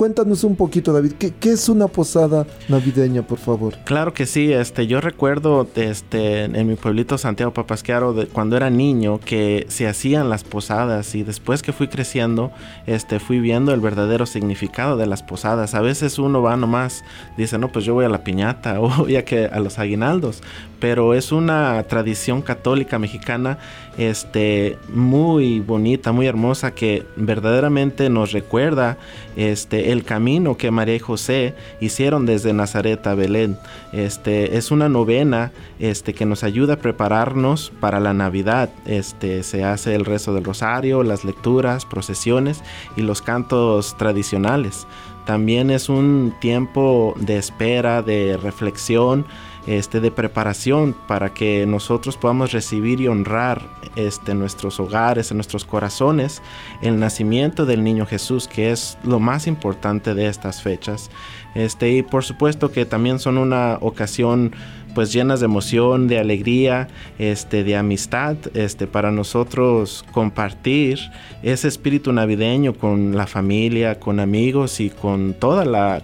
Cuéntanos 0.00 0.44
un 0.44 0.56
poquito, 0.56 0.94
David, 0.94 1.12
¿qué, 1.18 1.50
es 1.50 1.68
una 1.68 1.86
posada 1.86 2.46
navideña, 2.70 3.20
por 3.20 3.36
favor? 3.36 3.76
Claro 3.84 4.14
que 4.14 4.24
sí, 4.24 4.50
este, 4.50 4.86
yo 4.86 5.02
recuerdo 5.02 5.68
este, 5.74 6.44
en 6.44 6.66
mi 6.66 6.74
pueblito 6.76 7.18
Santiago 7.18 7.52
Papasquiaro, 7.52 8.16
cuando 8.32 8.56
era 8.56 8.70
niño, 8.70 9.20
que 9.20 9.66
se 9.68 9.86
hacían 9.86 10.30
las 10.30 10.42
posadas 10.42 11.14
y 11.14 11.22
después 11.22 11.62
que 11.62 11.74
fui 11.74 11.88
creciendo, 11.88 12.50
este, 12.86 13.20
fui 13.20 13.40
viendo 13.40 13.74
el 13.74 13.80
verdadero 13.80 14.24
significado 14.24 14.96
de 14.96 15.04
las 15.04 15.22
posadas. 15.22 15.74
A 15.74 15.82
veces 15.82 16.18
uno 16.18 16.40
va 16.40 16.56
nomás, 16.56 17.04
dice, 17.36 17.58
no, 17.58 17.70
pues 17.70 17.84
yo 17.84 17.92
voy 17.92 18.06
a 18.06 18.08
la 18.08 18.24
piñata 18.24 18.80
o 18.80 18.88
voy 18.88 19.16
a, 19.16 19.26
que, 19.26 19.44
a 19.52 19.60
los 19.60 19.78
aguinaldos, 19.78 20.42
pero 20.78 21.12
es 21.12 21.30
una 21.30 21.82
tradición 21.82 22.40
católica 22.40 22.98
mexicana 22.98 23.58
este, 23.98 24.78
muy 24.88 25.60
bonita, 25.60 26.10
muy 26.10 26.26
hermosa, 26.26 26.70
que 26.74 27.04
verdaderamente 27.16 28.08
nos 28.08 28.32
recuerda 28.32 28.96
este, 29.36 29.89
el 29.90 30.04
camino 30.04 30.56
que 30.56 30.70
María 30.70 30.96
y 30.96 30.98
José 30.98 31.54
hicieron 31.80 32.26
desde 32.26 32.52
Nazaret 32.52 33.06
a 33.06 33.14
Belén. 33.14 33.58
Este, 33.92 34.56
es 34.56 34.70
una 34.70 34.88
novena 34.88 35.52
este, 35.78 36.14
que 36.14 36.26
nos 36.26 36.44
ayuda 36.44 36.74
a 36.74 36.78
prepararnos 36.78 37.72
para 37.80 38.00
la 38.00 38.14
Navidad. 38.14 38.70
Este, 38.86 39.42
se 39.42 39.64
hace 39.64 39.94
el 39.94 40.04
rezo 40.04 40.34
del 40.34 40.44
rosario, 40.44 41.02
las 41.02 41.24
lecturas, 41.24 41.84
procesiones 41.84 42.62
y 42.96 43.02
los 43.02 43.22
cantos 43.22 43.96
tradicionales. 43.96 44.86
También 45.26 45.70
es 45.70 45.88
un 45.88 46.34
tiempo 46.40 47.14
de 47.16 47.36
espera, 47.36 48.02
de 48.02 48.36
reflexión, 48.36 49.26
este, 49.70 50.00
de 50.00 50.10
preparación 50.10 50.96
para 51.06 51.32
que 51.32 51.64
nosotros 51.64 52.16
podamos 52.16 52.50
recibir 52.50 53.00
y 53.00 53.06
honrar 53.06 53.62
este, 53.94 54.34
nuestros 54.34 54.80
hogares, 54.80 55.30
en 55.30 55.36
nuestros 55.36 55.64
corazones, 55.64 56.42
el 56.82 56.98
nacimiento 56.98 57.66
del 57.66 57.84
niño 57.84 58.04
Jesús, 58.04 58.48
que 58.48 58.72
es 58.72 58.98
lo 59.04 59.20
más 59.20 59.46
importante 59.46 60.14
de 60.14 60.26
estas 60.26 60.60
fechas. 60.60 61.08
Este, 61.54 61.92
y 61.92 62.02
por 62.02 62.24
supuesto 62.24 62.72
que 62.72 62.84
también 62.84 63.20
son 63.20 63.38
una 63.38 63.78
ocasión 63.80 64.52
pues 64.92 65.12
llenas 65.12 65.38
de 65.38 65.46
emoción, 65.46 66.08
de 66.08 66.18
alegría, 66.18 66.88
este, 67.20 67.62
de 67.62 67.76
amistad, 67.76 68.36
este, 68.54 68.88
para 68.88 69.12
nosotros 69.12 70.04
compartir 70.10 70.98
ese 71.44 71.68
espíritu 71.68 72.12
navideño 72.12 72.74
con 72.74 73.16
la 73.16 73.28
familia, 73.28 74.00
con 74.00 74.18
amigos 74.18 74.80
y 74.80 74.90
con 74.90 75.34
toda 75.34 75.64
la, 75.64 76.02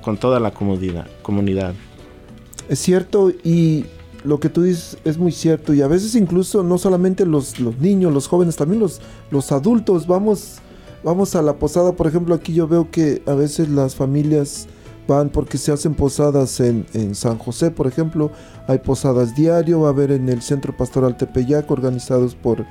comunidad. 1.23 1.75
Es 2.69 2.81
cierto 2.81 3.31
y 3.31 3.85
lo 4.25 4.41
que 4.41 4.49
tú 4.49 4.63
dices 4.63 4.99
es 5.05 5.19
muy 5.19 5.31
cierto 5.31 5.73
y 5.73 5.83
a 5.83 5.87
veces 5.87 6.15
incluso 6.17 6.63
no 6.63 6.79
solamente 6.79 7.25
los, 7.25 7.61
los 7.61 7.79
niños, 7.79 8.13
los 8.13 8.27
jóvenes, 8.27 8.57
también 8.57 8.81
los, 8.81 9.01
los 9.31 9.53
adultos. 9.53 10.07
Vamos, 10.07 10.57
vamos 11.05 11.37
a 11.37 11.43
la 11.43 11.55
posada, 11.55 11.93
por 11.93 12.07
ejemplo 12.09 12.35
aquí 12.35 12.53
yo 12.53 12.67
veo 12.67 12.91
que 12.91 13.23
a 13.27 13.35
veces 13.35 13.69
las 13.69 13.95
familias 13.95 14.67
van 15.07 15.29
porque 15.29 15.59
se 15.59 15.71
hacen 15.71 15.95
posadas 15.95 16.59
en, 16.59 16.87
en 16.93 17.15
San 17.15 17.39
José, 17.39 17.71
por 17.71 17.87
ejemplo, 17.87 18.33
hay 18.67 18.79
posadas 18.79 19.37
diario, 19.37 19.83
va 19.83 19.89
a 19.89 19.93
haber 19.93 20.11
en 20.11 20.29
el 20.29 20.43
Centro 20.43 20.77
Pastoral 20.77 21.17
Tepeyac 21.17 21.71
organizados 21.71 22.35
por 22.35 22.67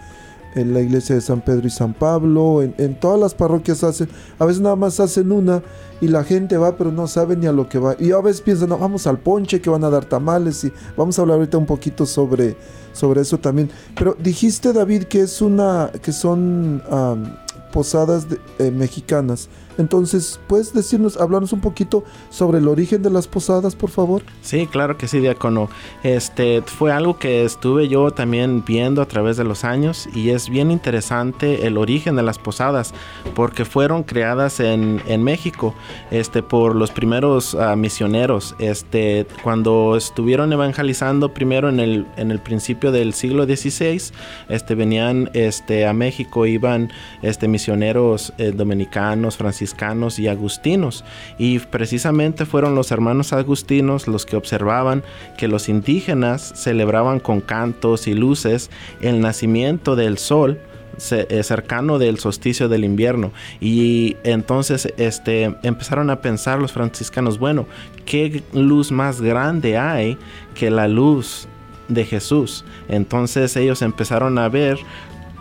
en 0.56 0.74
la 0.74 0.82
iglesia 0.82 1.16
de 1.16 1.22
San 1.22 1.42
Pedro 1.42 1.68
y 1.68 1.70
San 1.70 1.94
Pablo, 1.94 2.62
en, 2.62 2.74
en, 2.78 3.00
todas 3.00 3.20
las 3.20 3.36
parroquias 3.36 3.84
hacen, 3.84 4.10
a 4.40 4.46
veces 4.46 4.62
nada 4.62 4.76
más 4.76 5.00
hacen 5.00 5.32
una 5.32 5.62
y 6.02 6.08
la 6.08 6.24
gente 6.24 6.58
va 6.58 6.76
pero 6.76 6.92
no 6.92 7.08
sabe 7.08 7.36
ni 7.36 7.46
a 7.46 7.52
lo 7.52 7.70
que 7.70 7.80
va. 7.80 7.96
Y 8.00 8.12
a 8.12 8.20
veces 8.20 8.42
piensan, 8.42 8.70
no, 8.70 8.78
vamos 8.78 9.08
al 9.08 9.20
ponche 9.20 9.62
que 9.62 9.70
van 9.70 9.84
a 9.84 9.90
dar 9.90 10.06
tamales 10.06 10.64
y 10.64 10.72
vamos 10.98 11.18
a 11.18 11.22
hablar 11.22 11.38
ahorita 11.38 11.58
un 11.58 11.66
poquito 11.66 12.06
sobre, 12.06 12.56
sobre 12.94 13.22
eso 13.22 13.38
también. 13.38 13.70
Pero 13.98 14.16
dijiste 14.20 14.74
David 14.74 15.04
que 15.04 15.22
es 15.22 15.42
una, 15.42 15.92
que 16.02 16.12
son 16.12 16.82
um, 16.90 17.24
posadas 17.72 18.30
de, 18.30 18.40
eh, 18.60 18.72
mexicanas. 18.72 19.50
Entonces, 19.78 20.40
¿puedes 20.48 20.74
decirnos, 20.74 21.18
hablarnos 21.18 21.54
un 21.54 21.62
poquito 21.62 22.04
sobre 22.30 22.60
el 22.60 22.68
origen 22.68 23.04
de 23.04 23.10
las 23.10 23.28
posadas, 23.28 23.76
por 23.76 23.90
favor? 23.90 24.24
Sí, 24.42 24.68
claro 24.68 24.98
que 24.98 25.08
sí, 25.08 25.20
diácono. 25.20 25.70
Este 26.04 26.62
fue 26.62 26.92
algo 26.92 27.18
que 27.18 27.46
estuve 27.46 27.88
yo 27.88 28.12
también 28.12 28.64
viendo 28.66 29.02
a 29.02 29.08
través 29.08 29.38
de 29.38 29.44
los 29.44 29.64
años 29.64 30.08
y 30.14 30.30
es 30.30 30.50
bien 30.50 30.72
interesante 30.72 31.68
el 31.68 31.78
origen 31.78 32.16
de 32.16 32.24
las 32.24 32.40
posadas 32.40 32.94
porque 33.34 33.66
fueron 33.66 34.04
creadas 34.04 34.60
en, 34.60 35.02
México 35.16 35.74
este, 36.12 36.44
por 36.44 36.76
los 36.76 36.92
primeros 36.92 37.54
uh, 37.54 37.76
misioneros. 37.76 38.56
Este, 38.60 39.26
cuando 39.44 39.96
estuvieron 39.96 40.52
evangelizando 40.54 41.34
primero 41.34 41.70
en 41.70 41.80
el, 41.80 42.06
en 42.18 42.32
el 42.32 42.40
principio 42.40 42.92
del 42.92 43.14
siglo 43.14 43.46
XVI, 43.46 44.02
este, 44.50 44.76
venían 44.76 45.30
este, 45.34 45.86
a 45.86 45.94
México, 45.94 46.46
iban 46.46 46.92
este, 47.22 47.48
misioneros 47.48 48.34
eh, 48.38 48.52
dominicanos, 48.52 49.38
franciscanos, 49.38 49.65
franciscanos 49.66 50.20
y 50.20 50.28
agustinos. 50.28 51.04
Y 51.38 51.60
precisamente 51.60 52.46
fueron 52.46 52.76
los 52.76 52.92
hermanos 52.92 53.34
agustinos 53.34 54.08
los 54.08 54.26
que 54.26 54.36
observaban 54.36 55.04
que 55.38 55.48
los 55.48 55.70
indígenas 55.70 56.54
celebraban 56.56 57.20
con 57.20 57.42
cantos 57.42 58.08
y 58.08 58.14
luces 58.14 58.70
el 59.02 59.20
nacimiento 59.22 59.96
del 59.96 60.18
sol 60.18 60.60
cercano 60.98 62.00
del 62.00 62.20
solsticio 62.20 62.70
del 62.70 62.86
invierno 62.86 63.34
y 63.60 64.16
entonces 64.24 64.94
este 64.96 65.54
empezaron 65.62 66.10
a 66.10 66.22
pensar 66.22 66.58
los 66.58 66.72
franciscanos 66.72 67.38
bueno 67.38 67.66
qué 68.06 68.42
luz 68.54 68.94
más 68.94 69.20
grande 69.20 69.78
hay 69.78 70.18
que 70.54 70.72
la 70.72 70.88
luz 70.88 71.50
de 71.90 72.06
Jesús 72.06 72.64
entonces 72.88 73.58
ellos 73.58 73.82
empezaron 73.82 74.38
a 74.38 74.48
ver 74.48 74.78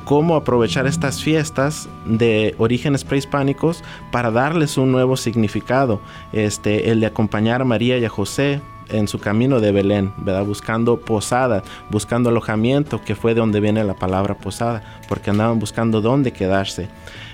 cómo 0.05 0.37
aprovechar 0.37 0.87
estas 0.87 1.23
fiestas 1.23 1.89
de 2.07 2.55
orígenes 2.59 3.05
prehispánicos 3.05 3.83
para 4.11 4.31
darles 4.31 4.77
un 4.79 4.93
nuevo 4.93 5.17
significado, 5.17 6.01
este, 6.33 6.91
el 6.91 7.01
de 7.01 7.07
acompañar 7.07 7.63
a 7.63 7.65
María 7.65 7.99
y 7.99 8.05
a 8.05 8.09
José 8.09 8.61
en 8.89 9.09
su 9.09 9.19
camino 9.19 9.61
de 9.61 9.73
Belén, 9.73 10.13
¿verdad? 10.19 10.45
Buscando 10.45 11.01
posada, 11.01 11.63
buscando 11.91 12.29
alojamiento, 12.29 13.03
que 13.03 13.15
fue 13.15 13.35
de 13.35 13.41
donde 13.41 13.61
viene 13.61 13.83
la 13.85 13.95
palabra 13.95 14.35
posada, 14.35 15.01
porque 15.09 15.31
andaban 15.31 15.59
buscando 15.59 16.01
dónde 16.01 16.33
quedarse. 16.33 16.89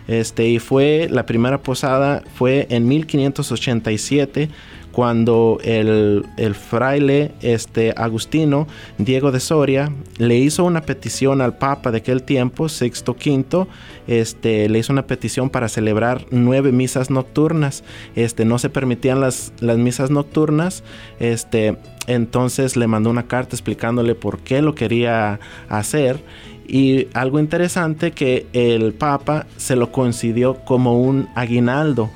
Este, 0.06 0.48
y 0.48 0.58
fue 0.58 1.08
la 1.10 1.26
primera 1.26 1.58
posada 1.58 2.22
fue 2.34 2.66
en 2.70 2.88
1587 2.88 4.48
cuando 4.92 5.58
el, 5.62 6.26
el, 6.36 6.54
fraile 6.54 7.32
este, 7.40 7.94
agustino 7.96 8.66
Diego 8.98 9.30
de 9.30 9.40
Soria 9.40 9.92
le 10.18 10.36
hizo 10.36 10.64
una 10.64 10.82
petición 10.82 11.40
al 11.40 11.56
Papa 11.56 11.90
de 11.90 11.98
aquel 11.98 12.22
tiempo, 12.22 12.68
Sexto 12.68 13.12
V, 13.12 13.66
este, 14.06 14.68
le 14.68 14.78
hizo 14.78 14.92
una 14.92 15.06
petición 15.06 15.50
para 15.50 15.68
celebrar 15.68 16.26
nueve 16.30 16.72
misas 16.72 17.10
nocturnas. 17.10 17.84
Este, 18.16 18.44
no 18.44 18.58
se 18.58 18.70
permitían 18.70 19.20
las, 19.20 19.52
las 19.60 19.78
misas 19.78 20.10
nocturnas. 20.10 20.82
Este, 21.20 21.76
entonces 22.06 22.76
le 22.76 22.86
mandó 22.86 23.10
una 23.10 23.28
carta 23.28 23.54
explicándole 23.54 24.14
por 24.14 24.40
qué 24.40 24.62
lo 24.62 24.74
quería 24.74 25.38
hacer. 25.68 26.22
Y 26.66 27.08
algo 27.14 27.40
interesante 27.40 28.12
que 28.12 28.46
el 28.52 28.92
Papa 28.92 29.46
se 29.56 29.74
lo 29.74 29.90
concedió 29.90 30.64
como 30.64 31.00
un 31.00 31.28
aguinaldo 31.34 32.10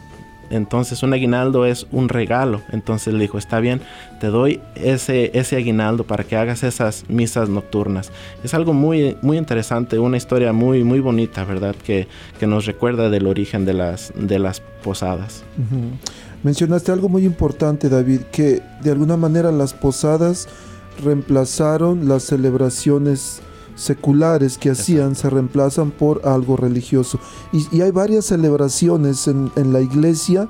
entonces 0.54 1.02
un 1.02 1.12
aguinaldo 1.12 1.66
es 1.66 1.86
un 1.92 2.08
regalo. 2.08 2.60
Entonces 2.70 3.14
le 3.14 3.20
dijo, 3.20 3.38
está 3.38 3.60
bien, 3.60 3.80
te 4.20 4.28
doy 4.28 4.60
ese, 4.74 5.30
ese 5.38 5.56
aguinaldo 5.56 6.04
para 6.04 6.24
que 6.24 6.36
hagas 6.36 6.62
esas 6.62 7.04
misas 7.08 7.48
nocturnas. 7.48 8.10
Es 8.42 8.54
algo 8.54 8.72
muy, 8.72 9.16
muy 9.22 9.38
interesante, 9.38 9.98
una 9.98 10.16
historia 10.16 10.52
muy, 10.52 10.84
muy 10.84 11.00
bonita, 11.00 11.44
¿verdad? 11.44 11.74
Que, 11.84 12.08
que 12.38 12.46
nos 12.46 12.66
recuerda 12.66 13.10
del 13.10 13.26
origen 13.26 13.64
de 13.64 13.74
las, 13.74 14.12
de 14.16 14.38
las 14.38 14.60
posadas. 14.82 15.44
Mencionaste 16.42 16.92
algo 16.92 17.08
muy 17.08 17.24
importante, 17.24 17.88
David, 17.88 18.20
que 18.30 18.62
de 18.82 18.90
alguna 18.90 19.16
manera 19.16 19.50
las 19.50 19.72
posadas 19.72 20.48
reemplazaron 21.02 22.08
las 22.08 22.24
celebraciones 22.24 23.40
seculares 23.74 24.58
que 24.58 24.70
hacían 24.70 25.10
Exacto. 25.10 25.20
se 25.20 25.30
reemplazan 25.30 25.90
por 25.90 26.26
algo 26.26 26.56
religioso. 26.56 27.18
Y, 27.52 27.66
y 27.76 27.82
hay 27.82 27.90
varias 27.90 28.26
celebraciones 28.26 29.26
en, 29.28 29.50
en, 29.56 29.72
la 29.72 29.80
iglesia 29.80 30.48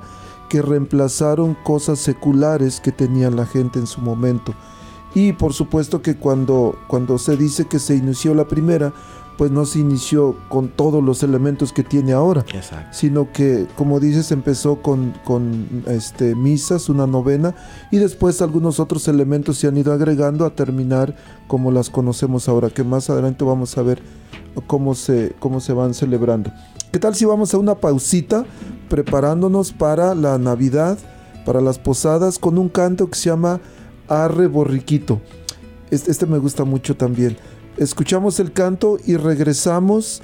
que 0.49 0.61
reemplazaron 0.61 1.55
cosas 1.63 1.99
seculares 1.99 2.79
que 2.79 2.91
tenía 2.91 3.29
la 3.29 3.45
gente 3.45 3.79
en 3.79 3.87
su 3.87 4.01
momento. 4.01 4.53
Y 5.13 5.33
por 5.33 5.53
supuesto 5.53 6.01
que 6.01 6.17
cuando, 6.17 6.77
cuando 6.87 7.17
se 7.17 7.37
dice 7.37 7.65
que 7.67 7.79
se 7.79 7.95
inició 7.95 8.33
la 8.33 8.47
primera, 8.47 8.93
pues 9.37 9.51
no 9.51 9.65
se 9.65 9.79
inició 9.79 10.35
con 10.49 10.69
todos 10.69 11.03
los 11.03 11.23
elementos 11.23 11.73
que 11.73 11.83
tiene 11.83 12.13
ahora, 12.13 12.45
Exacto. 12.53 12.87
sino 12.91 13.31
que, 13.31 13.67
como 13.75 13.99
dices, 13.99 14.31
empezó 14.31 14.81
con, 14.81 15.13
con 15.25 15.83
este, 15.87 16.35
misas, 16.35 16.89
una 16.89 17.05
novena, 17.05 17.55
y 17.91 17.97
después 17.97 18.41
algunos 18.41 18.79
otros 18.79 19.07
elementos 19.07 19.57
se 19.57 19.67
han 19.67 19.77
ido 19.77 19.91
agregando 19.93 20.45
a 20.45 20.51
terminar 20.51 21.15
como 21.47 21.71
las 21.71 21.89
conocemos 21.89 22.47
ahora, 22.47 22.69
que 22.69 22.83
más 22.83 23.09
adelante 23.09 23.43
vamos 23.43 23.77
a 23.77 23.81
ver 23.81 24.01
cómo 24.67 24.95
se, 24.95 25.35
cómo 25.39 25.59
se 25.59 25.73
van 25.73 25.93
celebrando. 25.93 26.51
¿Qué 26.91 26.99
tal 26.99 27.13
si 27.15 27.25
vamos 27.25 27.53
a 27.53 27.57
una 27.57 27.75
pausita 27.75 28.45
preparándonos 28.89 29.73
para 29.73 30.15
la 30.15 30.37
Navidad, 30.37 30.97
para 31.45 31.59
las 31.59 31.77
posadas, 31.77 32.39
con 32.39 32.57
un 32.57 32.69
canto 32.69 33.09
que 33.09 33.19
se 33.19 33.29
llama 33.29 33.59
Arre 34.07 34.47
Borriquito? 34.47 35.19
Este, 35.91 36.09
este 36.09 36.25
me 36.25 36.37
gusta 36.37 36.63
mucho 36.63 36.95
también 36.95 37.37
escuchamos 37.77 38.39
el 38.39 38.51
canto 38.51 38.97
y 39.05 39.17
regresamos 39.17 40.21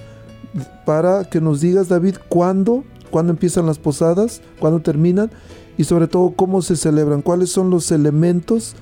para 0.86 1.26
que 1.26 1.42
nos 1.42 1.62
digas, 1.62 1.88
David, 1.88 2.16
cuándo, 2.30 2.84
cuándo 3.10 3.32
empiezan 3.32 3.66
las 3.66 3.80
posadas, 3.80 4.42
cuándo 4.60 4.82
terminan 4.82 5.32
y 5.78 5.84
sobre 5.84 6.08
todo 6.08 6.34
cómo 6.36 6.62
se 6.62 6.76
celebran, 6.76 7.22
cuáles 7.22 7.52
son 7.52 7.70
los 7.70 7.92
elementos 7.92 8.76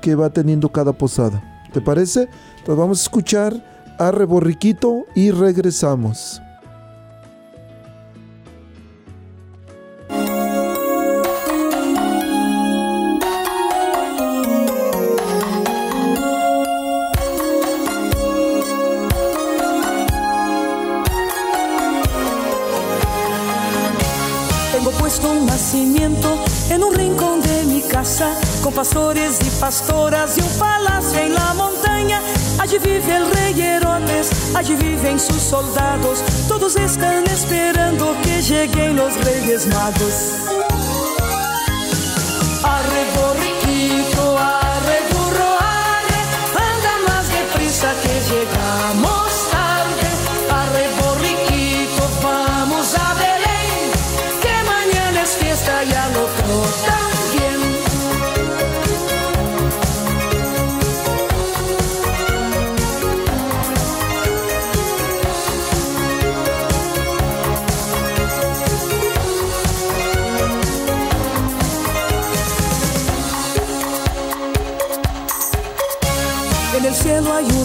que 0.00 0.14
va 0.14 0.30
teniendo 0.30 0.70
cada 0.70 0.92
posada. 0.92 1.42
¿Te 1.72 1.80
parece? 1.80 2.28
Entonces 2.58 2.76
vamos 2.76 3.00
a 3.00 3.02
escuchar 3.02 3.94
a 3.98 4.10
Reborriquito 4.10 5.06
y 5.14 5.30
regresamos. 5.30 6.42
Nacimiento 25.52 26.42
en 26.70 26.82
un 26.82 26.94
rincón 26.94 27.42
de 27.42 27.64
mi 27.64 27.82
casa, 27.82 28.34
con 28.62 28.72
pastores 28.72 29.38
y 29.46 29.50
pastoras 29.60 30.38
y 30.38 30.40
un 30.40 30.48
palacio 30.58 31.18
en 31.18 31.34
la 31.34 31.52
montaña. 31.52 32.22
Allí 32.58 32.78
vive 32.78 33.16
el 33.16 33.30
rey 33.30 33.60
Herodes, 33.60 34.30
allí 34.54 34.74
viven 34.76 35.20
sus 35.20 35.42
soldados, 35.42 36.22
todos 36.48 36.74
están 36.76 37.24
esperando 37.26 38.16
que 38.22 38.40
lleguen 38.40 38.96
los 38.96 39.12
reyes 39.26 39.66
magos. 39.66 40.14
Arre 42.64 43.61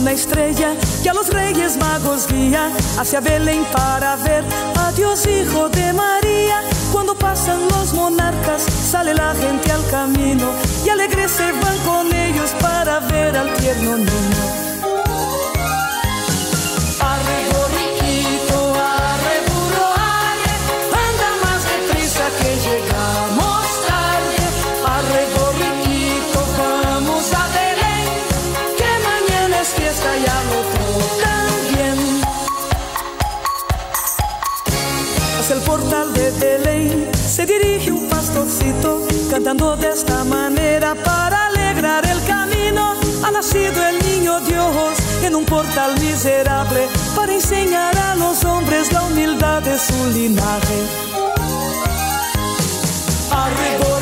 una 0.08 0.14
estrella 0.14 0.74
que 1.04 1.10
a 1.10 1.14
los 1.14 1.28
reyes 1.28 1.76
magos 1.76 2.28
guía 2.30 2.72
hacia 2.98 3.20
Belén 3.20 3.66
para 3.74 4.16
ver 4.16 4.42
a 4.78 4.90
Dios 4.94 5.28
Hijo 5.28 5.68
de 5.68 5.92
María. 5.92 6.62
Cuando 6.94 7.14
pasan 7.14 7.68
los 7.68 7.94
monarcas, 7.94 8.62
sale 8.64 9.14
la 9.14 9.36
gente 9.36 9.70
al 9.70 9.86
camino 9.90 10.50
y 10.86 10.90
alegres 10.90 11.32
se 11.32 11.52
van 11.52 11.78
con 11.80 12.14
ellos 12.14 12.52
para 12.62 13.02
ver 13.02 13.36
al 13.36 13.54
tierno 13.56 13.98
niño. 13.98 14.67
Dirige 37.48 37.92
un 37.92 38.08
pastorcito 38.10 39.08
cantando 39.32 39.76
de 39.78 39.90
esta 39.90 40.24
manera 40.26 40.94
para 40.96 41.48
alegrar 41.48 42.06
el 42.06 42.22
camino. 42.26 42.94
Ha 43.24 43.32
nacido 43.32 43.88
el 43.88 43.98
niño 44.10 44.40
Dios 44.42 44.98
en 45.24 45.36
un 45.36 45.46
portal 45.46 46.00
miserable 46.00 46.88
para 47.16 47.34
enseñar 47.34 47.98
a 47.98 48.16
los 48.16 48.44
hombres 48.44 48.92
la 48.92 49.04
humildad 49.04 49.62
de 49.64 49.78
su 49.80 49.98
linaje. 50.14 50.80
Arre 53.32 53.97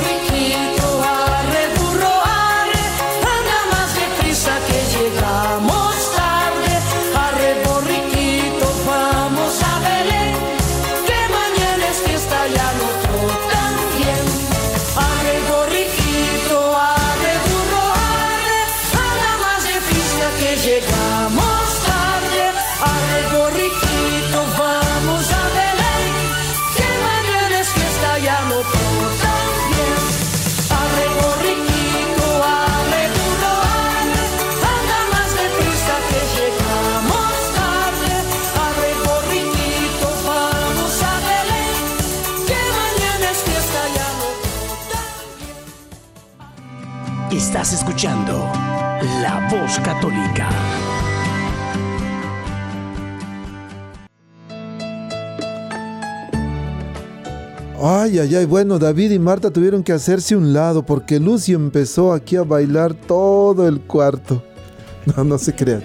La 48.05 49.47
Voz 49.49 49.79
Católica. 49.79 50.47
Ay, 57.81 58.19
ay, 58.19 58.35
ay. 58.35 58.45
Bueno, 58.45 58.77
David 58.77 59.09
y 59.09 59.17
Marta 59.17 59.49
tuvieron 59.49 59.81
que 59.81 59.91
hacerse 59.91 60.35
un 60.35 60.53
lado 60.53 60.85
porque 60.85 61.19
Lucio 61.19 61.55
empezó 61.55 62.13
aquí 62.13 62.35
a 62.35 62.43
bailar 62.43 62.93
todo 62.93 63.67
el 63.67 63.81
cuarto. 63.81 64.43
No, 65.17 65.23
no 65.23 65.37
se 65.39 65.53
crean. 65.53 65.83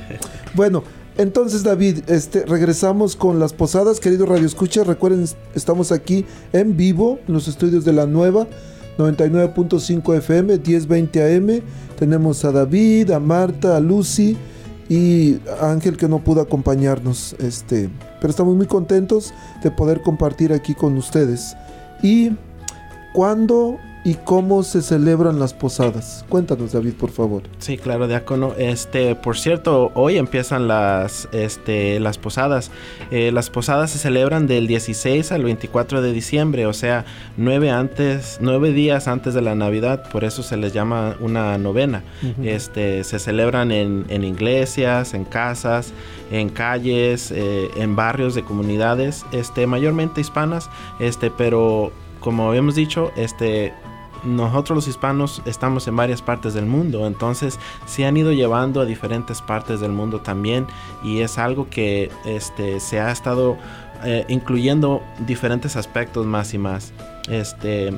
Bueno, 0.55 0.83
entonces 1.17 1.63
David, 1.63 2.01
este, 2.07 2.45
regresamos 2.45 3.17
con 3.17 3.39
las 3.39 3.53
posadas, 3.55 3.99
querido 3.99 4.27
Radio 4.27 4.47
Escucha. 4.47 4.85
Recuerden, 4.85 5.27
estamos 5.55 5.91
aquí 5.91 6.27
en 6.53 6.77
vivo 6.77 7.19
en 7.27 7.35
los 7.35 7.49
estudios 7.49 7.85
de 7.87 7.95
la 7.95 8.07
nueva 8.07 8.47
99.5 9.01 10.17
FM, 10.19 10.59
1020 10.59 11.23
AM. 11.23 11.63
Tenemos 11.99 12.45
a 12.45 12.53
David, 12.53 13.11
a 13.11 13.21
Marta, 13.21 13.77
a 13.77 13.81
Lucy 13.81 14.37
y 14.89 15.39
a 15.61 15.71
Ángel 15.71 15.97
que 15.97 16.09
no 16.09 16.19
pudo 16.19 16.41
acompañarnos. 16.43 17.35
Este, 17.39 17.89
pero 18.21 18.31
estamos 18.31 18.55
muy 18.57 18.67
contentos 18.67 19.33
de 19.63 19.71
poder 19.71 20.03
compartir 20.03 20.53
aquí 20.53 20.75
con 20.75 20.97
ustedes. 20.97 21.57
¿Y 22.03 22.33
cuándo 23.15 23.79
y 24.05 24.15
cómo 24.15 24.63
se 24.63 24.81
celebran 24.81 25.39
las 25.39 25.53
posadas? 25.53 26.25
Cuéntanos, 26.29 26.73
David, 26.73 26.95
por 26.95 27.11
favor. 27.11 27.43
Sí, 27.59 27.77
claro, 27.77 28.09
diácono. 28.09 28.55
Este, 28.57 29.15
por 29.15 29.37
cierto, 29.37 29.93
hoy 29.95 30.17
empiezan 30.17 30.69
las, 30.69 31.29
este, 31.33 32.01
las 32.01 32.17
posadas. 32.17 32.71
Eh, 33.11 33.31
las 33.33 33.51
posadas 33.51 33.91
se 33.91 33.99
celebran 33.99 34.47
del 34.47 34.67
16 34.67 35.33
al 35.33 35.45
24 35.45 36.01
de 36.01 36.13
diciembre, 36.13 36.67
o 36.67 36.73
sea, 36.73 37.05
nueve 37.37 37.71
antes, 37.71 38.39
nueve 38.41 38.73
días 38.73 39.07
antes 39.07 39.35
de 39.35 39.43
la 39.43 39.55
Navidad. 39.55 40.09
Por 40.11 40.25
eso 40.25 40.43
se 40.43 40.57
les 40.57 40.73
llama 40.73 41.17
una 41.21 41.59
novena. 41.59 42.03
Este, 42.43 43.05
se 43.05 43.19
celebran 43.19 43.71
en, 43.71 44.07
en 44.09 44.25
iglesias, 44.25 45.13
en 45.13 45.25
casas, 45.25 45.93
en 46.31 46.49
calles, 46.49 47.31
eh, 47.33 47.69
en 47.77 47.97
barrios 47.97 48.35
de 48.35 48.45
comunidades, 48.45 49.27
este, 49.33 49.67
mayormente 49.67 50.21
hispanas, 50.21 50.71
este, 51.01 51.31
pero 51.31 51.93
como 52.21 52.49
habíamos 52.49 52.75
dicho, 52.75 53.11
este, 53.17 53.73
nosotros 54.25 54.77
los 54.77 54.89
hispanos 54.89 55.43
estamos 55.45 55.87
en 55.89 55.97
varias 55.97 56.23
partes 56.23 56.55
del 56.55 56.67
mundo, 56.67 57.07
entonces 57.07 57.59
se 57.87 58.05
han 58.07 58.17
ido 58.17 58.33
llevando 58.33 58.81
a 58.81 58.85
diferentes 58.85 59.41
partes 59.43 59.81
del 59.81 59.93
mundo 59.93 60.21
también 60.21 60.67
y 61.03 61.21
es 61.21 61.39
algo 61.39 61.69
que 61.71 62.11
este, 62.25 62.81
se 62.81 63.01
ha 63.01 63.11
estado 63.11 63.57
eh, 64.05 64.25
incluyendo 64.29 65.03
diferentes 65.27 65.77
aspectos 65.77 66.27
más 66.27 66.55
y 66.55 66.59
más. 66.59 66.93
Este, 67.29 67.93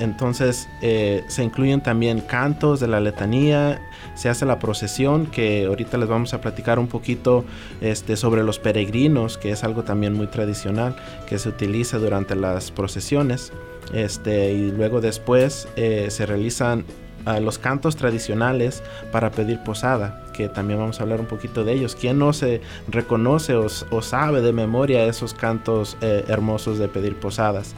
entonces 0.00 0.68
eh, 0.80 1.24
se 1.28 1.44
incluyen 1.44 1.82
también 1.82 2.20
cantos 2.20 2.80
de 2.80 2.88
la 2.88 3.00
letanía, 3.00 3.80
se 4.14 4.28
hace 4.28 4.46
la 4.46 4.58
procesión, 4.58 5.26
que 5.26 5.66
ahorita 5.66 5.98
les 5.98 6.08
vamos 6.08 6.34
a 6.34 6.40
platicar 6.40 6.78
un 6.78 6.88
poquito 6.88 7.44
este, 7.80 8.16
sobre 8.16 8.42
los 8.42 8.58
peregrinos, 8.58 9.38
que 9.38 9.50
es 9.50 9.62
algo 9.62 9.84
también 9.84 10.14
muy 10.14 10.26
tradicional 10.26 10.96
que 11.28 11.38
se 11.38 11.50
utiliza 11.50 11.98
durante 11.98 12.34
las 12.34 12.70
procesiones. 12.70 13.52
Este, 13.92 14.52
y 14.52 14.70
luego 14.70 15.00
después 15.00 15.68
eh, 15.76 16.06
se 16.10 16.26
realizan 16.26 16.84
ah, 17.26 17.40
los 17.40 17.58
cantos 17.58 17.96
tradicionales 17.96 18.82
para 19.10 19.30
pedir 19.30 19.62
posada, 19.62 20.24
que 20.32 20.48
también 20.48 20.78
vamos 20.78 21.00
a 21.00 21.02
hablar 21.02 21.20
un 21.20 21.26
poquito 21.26 21.64
de 21.64 21.74
ellos. 21.74 21.94
¿Quién 21.94 22.18
no 22.18 22.32
se 22.32 22.60
reconoce 22.88 23.54
o, 23.54 23.68
sabe 24.02 24.40
de 24.40 24.52
memoria 24.52 25.04
esos 25.04 25.34
cantos 25.34 25.96
eh, 26.00 26.24
hermosos 26.28 26.78
de 26.78 26.88
pedir 26.88 27.16
posadas? 27.16 27.74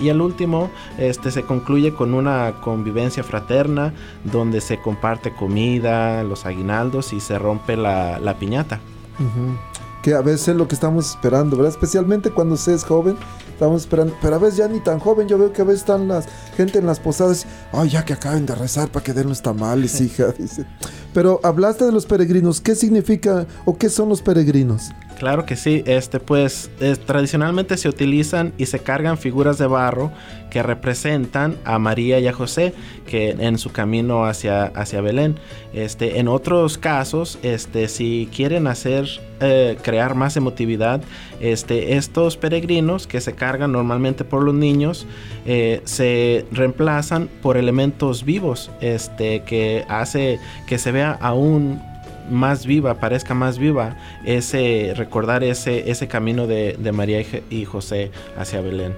Y 0.00 0.08
el 0.08 0.22
último 0.22 0.70
este, 0.98 1.30
se 1.30 1.42
concluye 1.42 1.92
con 1.92 2.14
una 2.14 2.54
convivencia 2.62 3.22
fraterna 3.22 3.92
donde 4.24 4.60
se 4.62 4.80
comparte 4.80 5.34
comida, 5.34 6.22
los 6.22 6.46
aguinaldos 6.46 7.12
y 7.12 7.20
se 7.20 7.38
rompe 7.38 7.76
la, 7.76 8.36
piñata. 8.38 8.80
Ujú. 9.18 9.58
Que 10.02 10.14
a 10.14 10.22
veces 10.22 10.48
es 10.48 10.56
lo 10.56 10.66
que 10.66 10.74
estamos 10.74 11.10
esperando, 11.10 11.56
¿verdad? 11.56 11.72
Especialmente 11.72 12.30
cuando 12.30 12.56
se 12.56 12.74
es 12.74 12.84
joven, 12.84 13.16
estamos 13.52 13.82
esperando. 13.82 14.14
Pero 14.22 14.36
a 14.36 14.38
veces 14.38 14.56
ya 14.56 14.68
ni 14.68 14.80
tan 14.80 14.98
joven, 14.98 15.28
yo 15.28 15.38
veo 15.38 15.52
que 15.52 15.62
a 15.62 15.64
veces 15.64 15.80
están 15.80 16.08
las 16.08 16.26
gente 16.56 16.78
en 16.78 16.86
las 16.86 17.00
posadas. 17.00 17.46
Ay, 17.72 17.90
ya 17.90 18.04
que 18.04 18.14
acaben 18.14 18.46
de 18.46 18.54
rezar 18.54 18.90
para 18.90 19.04
que 19.04 19.12
den 19.12 19.28
los 19.28 19.42
tamales, 19.42 20.00
hija, 20.00 20.32
dice. 20.38 20.64
Pero 21.12 21.40
hablaste 21.42 21.84
de 21.84 21.92
los 21.92 22.06
peregrinos, 22.06 22.60
¿qué 22.60 22.74
significa 22.74 23.46
o 23.64 23.76
qué 23.76 23.90
son 23.90 24.08
los 24.08 24.22
peregrinos? 24.22 24.90
Claro 25.20 25.44
que 25.44 25.54
sí, 25.54 25.82
este 25.84 26.18
pues 26.18 26.70
es- 26.80 26.98
tradicionalmente 26.98 27.76
se 27.76 27.90
utilizan 27.90 28.54
y 28.56 28.64
se 28.64 28.78
cargan 28.78 29.18
figuras 29.18 29.58
de 29.58 29.66
barro 29.66 30.10
que 30.48 30.62
representan 30.62 31.58
a 31.66 31.78
María 31.78 32.18
y 32.20 32.26
a 32.26 32.32
José 32.32 32.72
que 33.06 33.28
en 33.38 33.58
su 33.58 33.70
camino 33.70 34.24
hacia, 34.24 34.64
hacia 34.64 35.02
Belén. 35.02 35.38
Este, 35.74 36.20
en 36.20 36.26
otros 36.26 36.78
casos, 36.78 37.38
este, 37.42 37.88
si 37.88 38.30
quieren 38.34 38.66
hacer 38.66 39.08
eh, 39.40 39.76
crear 39.82 40.14
más 40.14 40.38
emotividad, 40.38 41.02
este, 41.38 41.98
estos 41.98 42.38
peregrinos 42.38 43.06
que 43.06 43.20
se 43.20 43.34
cargan 43.34 43.72
normalmente 43.72 44.24
por 44.24 44.42
los 44.42 44.54
niños 44.54 45.06
eh, 45.44 45.82
se 45.84 46.46
reemplazan 46.50 47.28
por 47.42 47.58
elementos 47.58 48.24
vivos, 48.24 48.70
este, 48.80 49.42
que 49.42 49.84
hace 49.90 50.38
que 50.66 50.78
se 50.78 50.92
vea 50.92 51.18
aún 51.20 51.89
más 52.30 52.64
viva, 52.66 52.94
parezca 53.00 53.34
más 53.34 53.58
viva 53.58 53.96
ese 54.24 54.92
recordar 54.96 55.44
ese, 55.44 55.90
ese 55.90 56.08
camino 56.08 56.46
de, 56.46 56.76
de 56.78 56.92
María 56.92 57.24
y, 57.50 57.64
José 57.64 58.10
hacia 58.38 58.60
Belén. 58.60 58.94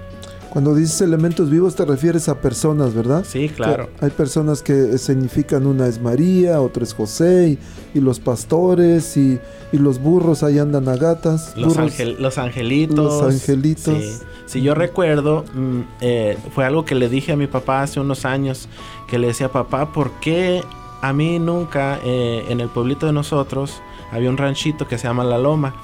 Cuando 0.49 0.75
dices 0.75 1.01
elementos 1.01 1.49
vivos 1.49 1.75
te 1.75 1.83
refieres 1.83 2.29
a 2.29 2.39
personas, 2.39 2.93
¿verdad? 2.93 3.25
Sí, 3.27 3.49
claro. 3.49 3.89
Que 3.99 4.05
Hay 4.05 4.11
personas 4.11 4.61
que 4.61 4.99
significan 4.99 5.65
una 5.65 5.87
es 5.87 5.99
María, 5.99 6.61
otra 6.61 6.83
es 6.83 6.93
José, 6.93 7.57
y, 7.93 7.97
y 7.97 8.01
los 8.01 8.19
pastores 8.19 9.17
y, 9.17 9.39
y 9.71 9.77
los 9.79 9.99
burros 9.99 10.43
ahí 10.43 10.59
andan 10.59 10.87
a 10.89 10.95
gatas. 10.95 11.57
Los, 11.57 11.75
burros- 11.75 11.91
angel- 11.99 12.17
los 12.19 12.37
angelitos. 12.37 12.97
Los 12.97 13.33
angelitos. 13.33 13.97
Sí. 13.97 14.11
Si 14.45 14.61
yo 14.61 14.75
recuerdo, 14.75 15.43
mm, 15.55 15.79
eh, 16.01 16.37
fue 16.53 16.65
algo 16.65 16.85
que 16.85 16.93
le 16.93 17.09
dije 17.09 17.31
a 17.31 17.35
mi 17.35 17.47
papá 17.47 17.81
hace 17.81 17.99
unos 17.99 18.23
años, 18.23 18.67
que 19.07 19.17
le 19.17 19.25
decía, 19.27 19.49
papá, 19.49 19.91
¿por 19.91 20.11
qué 20.19 20.61
a 21.03 21.11
mí 21.11 21.37
nunca 21.37 21.99
eh, 22.05 22.45
en 22.47 22.61
el 22.61 22.69
pueblito 22.69 23.05
de 23.05 23.11
nosotros 23.11 23.81
había 24.09 24.29
un 24.29 24.37
ranchito 24.37 24.87
que 24.87 24.97
se 24.97 25.05
llama 25.05 25.25
La 25.25 25.37
Loma? 25.37 25.75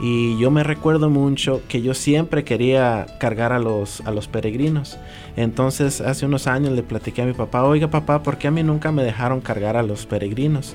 Y 0.00 0.36
yo 0.36 0.50
me 0.50 0.64
recuerdo 0.64 1.10
mucho 1.10 1.62
que 1.68 1.80
yo 1.80 1.94
siempre 1.94 2.42
quería 2.42 3.06
cargar 3.20 3.52
a 3.52 3.60
los, 3.60 4.00
a 4.00 4.10
los 4.10 4.26
peregrinos. 4.26 4.98
Entonces 5.36 6.00
hace 6.00 6.26
unos 6.26 6.48
años 6.48 6.72
le 6.72 6.82
platiqué 6.82 7.22
a 7.22 7.26
mi 7.26 7.34
papá, 7.34 7.62
oiga 7.62 7.88
papá, 7.88 8.24
¿por 8.24 8.36
qué 8.36 8.48
a 8.48 8.50
mí 8.50 8.64
nunca 8.64 8.90
me 8.90 9.04
dejaron 9.04 9.40
cargar 9.40 9.76
a 9.76 9.84
los 9.84 10.06
peregrinos? 10.06 10.74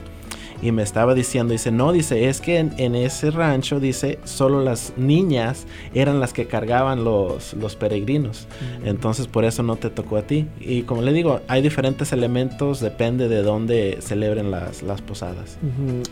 Y 0.62 0.72
me 0.74 0.84
estaba 0.84 1.14
diciendo, 1.14 1.54
dice, 1.54 1.72
no, 1.72 1.92
dice, 1.94 2.28
es 2.28 2.42
que 2.42 2.58
en, 2.60 2.74
en 2.78 2.96
ese 2.96 3.32
rancho, 3.32 3.80
dice, 3.80 4.20
solo 4.26 4.62
las 4.62 4.94
niñas 4.98 5.66
eran 5.94 6.20
las 6.20 6.34
que 6.34 6.48
cargaban 6.48 7.04
los, 7.06 7.54
los 7.54 7.76
peregrinos. 7.78 8.48
Entonces 8.84 9.28
por 9.28 9.46
eso 9.46 9.64
no 9.64 9.78
te 9.78 9.90
tocó 9.90 10.18
a 10.18 10.24
ti. 10.24 10.48
Y 10.60 10.82
como 10.84 11.02
le 11.02 11.14
digo, 11.14 11.40
hay 11.48 11.62
diferentes 11.62 12.12
elementos, 12.12 12.82
depende 12.82 13.30
de 13.30 13.42
dónde 13.42 14.00
celebren 14.02 14.52
las, 14.52 14.84
las 14.84 15.02
posadas. 15.02 15.58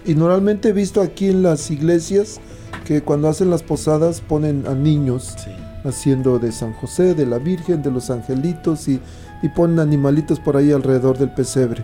Y 0.05 0.15
normalmente 0.15 0.69
he 0.69 0.73
visto 0.73 1.01
aquí 1.01 1.27
en 1.27 1.43
las 1.43 1.69
iglesias 1.69 2.39
que 2.85 3.01
cuando 3.01 3.27
hacen 3.27 3.49
las 3.49 3.63
posadas 3.63 4.21
ponen 4.21 4.65
a 4.67 4.73
niños 4.73 5.33
Sí. 5.37 5.51
haciendo 5.83 6.39
de 6.39 6.51
San 6.51 6.73
José, 6.73 7.13
de 7.15 7.25
la 7.25 7.37
Virgen, 7.37 7.81
de 7.83 7.91
los 7.91 8.09
angelitos 8.09 8.87
y, 8.87 8.99
y 9.43 9.49
ponen 9.49 9.79
animalitos 9.79 10.39
por 10.39 10.55
ahí 10.57 10.71
alrededor 10.71 11.17
del 11.17 11.31
pesebre. 11.31 11.83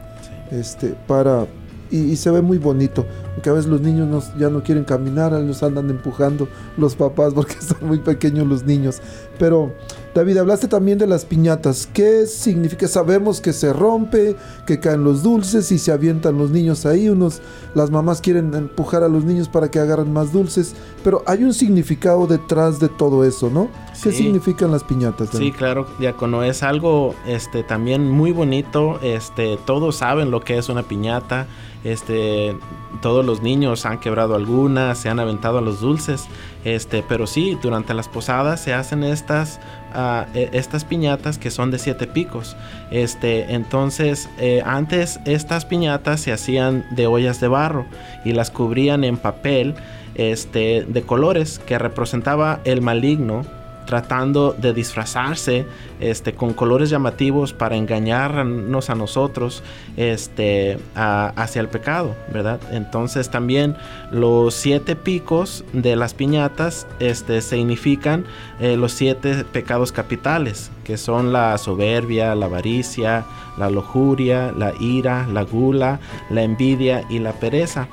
Este, 0.52 0.96
para. 1.08 1.46
Y, 1.94 2.12
y 2.12 2.16
se 2.18 2.30
ve 2.32 2.42
muy 2.42 2.58
bonito. 2.58 3.06
Porque 3.36 3.50
a 3.50 3.54
veces 3.54 3.70
los 3.70 3.80
niños 3.82 4.08
no- 4.08 4.38
ya 4.40 4.50
no 4.50 4.64
quieren 4.64 4.84
caminar, 4.84 5.32
los 5.34 5.62
andan 5.64 5.90
empujando 5.90 6.48
los 6.78 6.96
papás 6.96 7.34
porque 7.36 7.54
están 7.54 7.88
muy 7.88 8.00
pequeños 8.00 8.48
los 8.48 8.64
niños. 8.64 9.00
Pero, 9.40 9.72
David, 10.14 10.38
hablaste 10.38 10.68
también 10.68 10.98
de 10.98 11.08
las 11.08 11.26
piñatas. 11.26 11.88
¿Qué 11.92 12.26
significa? 12.28 12.88
Sabemos 12.88 13.42
que 13.42 13.52
se 13.54 13.74
rompe, 13.74 14.36
que 14.68 14.80
caen 14.80 15.04
los 15.04 15.24
dulces 15.24 15.72
y 15.72 15.80
se 15.80 15.92
avientan 15.92 16.38
los 16.38 16.52
niños 16.52 16.86
ahí. 16.86 17.10
Unos, 17.10 17.42
las 17.76 17.90
mamás 17.92 18.22
quieren 18.22 18.54
empujar 18.54 19.04
a 19.04 19.08
los 19.08 19.24
niños 19.26 19.48
para 19.50 19.70
que 19.72 19.80
agarren 19.80 20.12
más 20.14 20.32
dulces. 20.32 20.76
Pero 21.04 21.24
hay 21.26 21.44
un 21.44 21.54
significado 21.54 22.28
detrás 22.28 22.80
de 22.80 22.90
todo 22.90 23.24
eso, 23.24 23.50
¿no? 23.50 23.70
¿Qué 24.04 24.12
Sí. 24.12 24.18
significan 24.24 24.72
las 24.72 24.84
piñatas? 24.84 25.30
Sí, 25.30 25.38
David? 25.38 25.54
claro, 25.58 25.88
diácono, 26.00 26.44
es 26.44 26.62
algo 26.64 27.16
este 27.28 27.64
también 27.64 28.10
muy 28.12 28.32
bonito, 28.32 29.00
este 29.02 29.58
todos 29.66 29.96
saben 29.98 30.30
lo 30.32 30.42
que 30.42 30.58
es 30.58 30.68
una 30.70 30.84
piñata, 30.84 31.48
este 31.84 32.56
todos 33.02 33.26
los 33.26 33.42
niños 33.42 33.86
han 33.86 34.00
quebrado 34.00 34.36
algunas, 34.36 34.98
se 34.98 35.10
han 35.10 35.20
aventado 35.20 35.58
a 35.58 35.62
los 35.62 35.82
dulces, 35.82 36.26
este, 36.64 37.04
pero 37.08 37.28
sí, 37.28 37.58
durante 37.62 37.94
las 37.94 38.08
posadas 38.08 38.62
se 38.62 38.74
hacen 38.74 39.04
estas 39.04 39.60
ah, 39.94 40.26
e- 40.34 40.50
estas 40.54 40.86
piñatas 40.86 41.38
que 41.38 41.52
son 41.52 41.70
de 41.72 41.80
siete 41.80 42.08
picos. 42.08 42.56
Este, 42.92 43.54
entonces, 43.54 44.30
eh, 44.38 44.62
antes 44.66 45.20
estas 45.26 45.66
piñatas 45.66 46.22
se 46.22 46.32
hacían 46.32 46.86
de 46.92 47.08
ollas 47.08 47.42
de 47.42 47.50
barro 47.50 47.86
y 48.24 48.32
las 48.32 48.52
cubrían 48.52 49.04
en 49.04 49.18
papel 49.18 49.76
este, 50.16 50.86
de 50.88 51.02
colores 51.02 51.60
que 51.60 51.78
representaba 51.80 52.60
el 52.64 52.82
maligno 52.82 53.46
tratando 53.86 54.54
de 54.54 54.74
disfrazarse 54.74 55.66
este, 56.00 56.34
con 56.34 56.54
colores 56.54 56.90
llamativos 56.90 57.54
para 57.54 57.76
engañarnos 57.76 58.90
a 58.90 58.96
nosotros 58.96 59.64
este, 59.98 60.78
a- 60.96 61.34
hacia 61.36 61.62
el 61.62 61.68
pecado, 61.68 62.16
¿verdad? 62.32 62.60
Entonces 62.72 63.30
también 63.30 63.76
los 64.12 64.54
siete 64.54 64.96
picos 64.96 65.64
de 65.74 65.96
las 65.96 66.14
piñatas 66.14 66.88
este, 67.00 67.42
significan 67.42 68.26
eh, 68.60 68.78
los 68.78 68.92
siete 68.94 69.44
pecados 69.46 69.92
capitales, 69.92 70.72
que 70.84 70.98
son 70.98 71.34
la 71.34 71.58
soberbia, 71.58 72.36
la 72.36 72.46
avaricia, 72.48 73.26
la 73.58 73.70
lujuria, 73.70 74.52
la 74.58 74.74
ira, 74.80 75.28
la 75.32 75.44
gula, 75.44 76.00
la 76.30 76.44
envidia 76.44 77.06
y 77.10 77.20
la 77.20 77.34
pereza. 77.34 77.88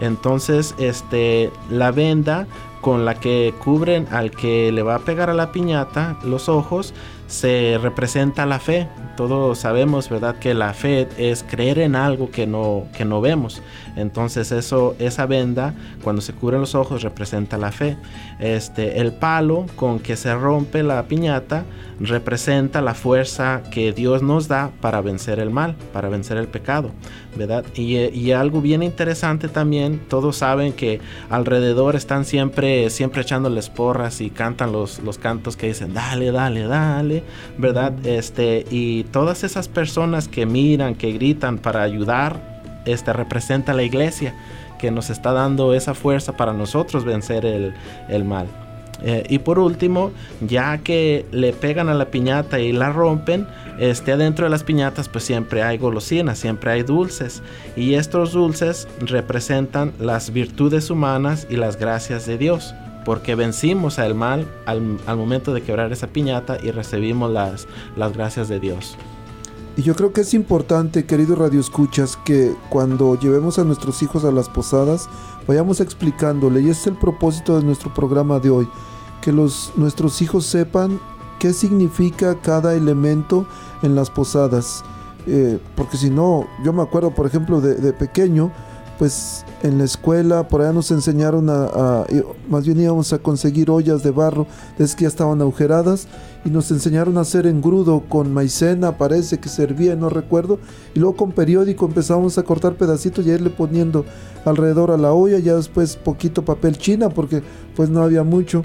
Entonces, 0.00 0.74
este, 0.78 1.50
la 1.70 1.90
venda 1.90 2.46
con 2.80 3.04
la 3.04 3.14
que 3.14 3.54
cubren 3.62 4.06
al 4.10 4.30
que 4.30 4.72
le 4.72 4.82
va 4.82 4.96
a 4.96 5.00
pegar 5.00 5.30
a 5.30 5.34
la 5.34 5.52
piñata 5.52 6.16
los 6.24 6.48
ojos 6.48 6.94
se 7.28 7.78
representa 7.80 8.46
la 8.46 8.58
fe. 8.58 8.88
Todos 9.16 9.58
sabemos, 9.58 10.08
¿verdad?, 10.08 10.36
que 10.38 10.54
la 10.54 10.72
fe 10.72 11.08
es 11.18 11.44
creer 11.44 11.78
en 11.78 11.94
algo 11.94 12.30
que 12.30 12.46
no, 12.46 12.84
que 12.96 13.04
no 13.04 13.20
vemos. 13.20 13.62
Entonces, 13.96 14.50
eso, 14.50 14.96
esa 14.98 15.26
venda, 15.26 15.74
cuando 16.02 16.22
se 16.22 16.32
cubren 16.32 16.60
los 16.60 16.74
ojos, 16.74 17.02
representa 17.02 17.58
la 17.58 17.70
fe. 17.70 17.96
Este, 18.40 19.00
el 19.00 19.12
palo 19.12 19.66
con 19.76 19.98
que 19.98 20.16
se 20.16 20.34
rompe 20.34 20.82
la 20.82 21.02
piñata 21.06 21.64
representa 22.00 22.80
la 22.80 22.94
fuerza 22.94 23.62
que 23.72 23.92
Dios 23.92 24.22
nos 24.22 24.48
da 24.48 24.70
para 24.80 25.00
vencer 25.00 25.38
el 25.38 25.50
mal, 25.50 25.74
para 25.92 26.08
vencer 26.08 26.36
el 26.36 26.48
pecado, 26.48 26.92
Y, 27.74 28.32
algo 28.32 28.60
bien 28.60 28.82
interesante 28.82 29.48
también, 29.48 30.00
todos 30.08 30.36
saben 30.36 30.72
que 30.72 31.00
alrededor 31.30 31.96
están 31.96 32.24
siempre, 32.24 32.90
siempre 32.90 33.22
echándoles 33.22 33.70
porras 33.70 34.20
y 34.20 34.30
cantan 34.30 34.72
los, 34.72 34.98
los 35.00 35.18
cantos 35.18 35.56
que 35.56 35.68
dicen, 35.68 35.94
dale, 35.94 36.30
dale, 36.30 36.64
dale, 36.64 37.22
¿verdad? 37.56 37.94
Este, 38.04 38.66
y 38.70 39.04
todas 39.04 39.44
esas 39.44 39.68
personas 39.68 40.28
que 40.28 40.46
miran, 40.46 40.94
que 40.94 41.12
gritan 41.12 41.58
para 41.58 41.82
ayudar, 41.82 42.82
este, 42.86 43.12
representa 43.12 43.72
la 43.72 43.82
iglesia 43.82 44.34
que 44.78 44.90
nos 44.90 45.10
está 45.10 45.32
dando 45.32 45.74
esa 45.74 45.94
fuerza 45.94 46.36
para 46.36 46.52
nosotros 46.52 47.04
vencer 47.04 47.44
el, 47.44 47.74
el 48.08 48.24
mal. 48.24 48.46
Eh, 49.02 49.24
y 49.28 49.38
por 49.38 49.58
último, 49.58 50.12
ya 50.40 50.78
que 50.78 51.24
le 51.30 51.52
pegan 51.52 51.88
a 51.88 51.94
la 51.94 52.06
piñata 52.06 52.58
y 52.58 52.72
la 52.72 52.90
rompen, 52.90 53.46
este, 53.78 54.12
adentro 54.12 54.46
de 54.46 54.50
las 54.50 54.64
piñatas 54.64 55.08
pues 55.08 55.24
siempre 55.24 55.62
hay 55.62 55.78
golosinas, 55.78 56.38
siempre 56.38 56.72
hay 56.72 56.82
dulces. 56.82 57.42
Y 57.76 57.94
estos 57.94 58.32
dulces 58.32 58.88
representan 59.00 59.92
las 59.98 60.32
virtudes 60.32 60.90
humanas 60.90 61.46
y 61.48 61.56
las 61.56 61.78
gracias 61.78 62.26
de 62.26 62.38
Dios. 62.38 62.74
Porque 63.04 63.34
vencimos 63.34 63.98
al 63.98 64.14
mal 64.14 64.46
al, 64.66 64.98
al 65.06 65.16
momento 65.16 65.54
de 65.54 65.62
quebrar 65.62 65.92
esa 65.92 66.08
piñata 66.08 66.58
y 66.62 66.72
recibimos 66.72 67.30
las, 67.30 67.66
las 67.96 68.12
gracias 68.12 68.48
de 68.48 68.60
Dios. 68.60 68.98
Y 69.78 69.82
yo 69.82 69.94
creo 69.94 70.12
que 70.12 70.22
es 70.22 70.34
importante, 70.34 71.06
querido 71.06 71.36
Radio 71.36 71.60
Escuchas, 71.60 72.16
que 72.24 72.52
cuando 72.68 73.16
llevemos 73.16 73.60
a 73.60 73.64
nuestros 73.64 74.02
hijos 74.02 74.24
a 74.24 74.32
las 74.32 74.48
posadas, 74.48 75.08
vayamos 75.46 75.80
explicándole, 75.80 76.60
y 76.62 76.64
ese 76.68 76.80
es 76.80 76.86
el 76.88 76.96
propósito 76.96 77.56
de 77.56 77.62
nuestro 77.64 77.94
programa 77.94 78.40
de 78.40 78.50
hoy, 78.50 78.68
que 79.20 79.30
los, 79.32 79.72
nuestros 79.76 80.20
hijos 80.20 80.46
sepan 80.46 80.98
qué 81.38 81.52
significa 81.52 82.34
cada 82.40 82.74
elemento 82.74 83.46
en 83.82 83.94
las 83.94 84.10
posadas. 84.10 84.82
Eh, 85.28 85.60
porque 85.76 85.96
si 85.96 86.10
no, 86.10 86.48
yo 86.64 86.72
me 86.72 86.82
acuerdo, 86.82 87.14
por 87.14 87.26
ejemplo, 87.26 87.60
de, 87.60 87.92
pequeño, 87.92 88.50
pues 88.98 89.44
en 89.62 89.78
la 89.78 89.84
escuela 89.84 90.48
por 90.48 90.60
allá 90.60 90.72
nos 90.72 90.90
enseñaron 90.90 91.48
a, 91.50 91.66
a- 91.66 92.06
más 92.48 92.64
bien 92.64 92.80
íbamos 92.80 93.12
a 93.12 93.18
conseguir 93.18 93.70
ollas 93.70 94.02
de 94.02 94.10
barro, 94.10 94.48
es 94.76 94.96
que 94.96 95.02
ya 95.02 95.08
estaban 95.08 95.40
agujeradas, 95.40 96.08
y 96.48 96.50
nos 96.50 96.70
enseñaron 96.70 97.18
a 97.18 97.20
hacer 97.20 97.46
engrudo 97.46 98.04
con 98.08 98.32
maicena, 98.32 98.96
parece 98.96 99.38
que 99.38 99.50
servía, 99.50 99.94
no 99.96 100.08
recuerdo, 100.08 100.58
y 100.94 100.98
luego 100.98 101.14
con 101.14 101.32
periódico 101.32 101.84
empezamos 101.84 102.38
a 102.38 102.42
cortar 102.42 102.76
pedacitos 102.76 103.26
y 103.26 103.30
a 103.30 103.34
irle 103.34 103.50
poniendo 103.50 104.06
alrededor 104.46 104.90
a 104.90 104.96
la 104.96 105.12
olla, 105.12 105.38
ya 105.38 105.56
después 105.56 105.96
poquito 105.96 106.46
papel 106.46 106.78
china, 106.78 107.10
porque 107.10 107.42
pues 107.76 107.90
no 107.90 108.02
había 108.02 108.22
mucho, 108.22 108.62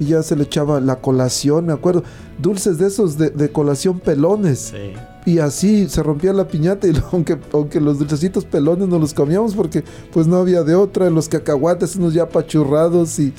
y 0.00 0.06
ya 0.06 0.22
se 0.22 0.36
le 0.36 0.44
echaba 0.44 0.80
la 0.80 1.02
colación, 1.02 1.66
me 1.66 1.74
acuerdo, 1.74 2.02
dulces 2.38 2.78
de 2.78 2.86
esos 2.86 3.18
de, 3.18 3.28
de 3.28 3.52
colación 3.52 4.00
pelones. 4.00 4.72
Sí. 4.72 4.94
Y 5.26 5.40
así 5.40 5.86
se 5.90 6.02
rompía 6.02 6.32
la 6.32 6.48
piñata 6.48 6.88
y 6.88 6.94
aunque, 7.12 7.36
aunque 7.52 7.78
los 7.78 7.98
dulcecitos 7.98 8.46
pelones 8.46 8.88
no 8.88 8.98
los 8.98 9.12
comíamos 9.12 9.54
porque 9.54 9.84
pues 10.14 10.26
no 10.26 10.36
había 10.36 10.62
de 10.62 10.74
otra, 10.74 11.10
los 11.10 11.28
cacahuates 11.28 11.96
unos 11.96 12.14
ya 12.14 12.22
apachurrados 12.22 13.18
y 13.18 13.34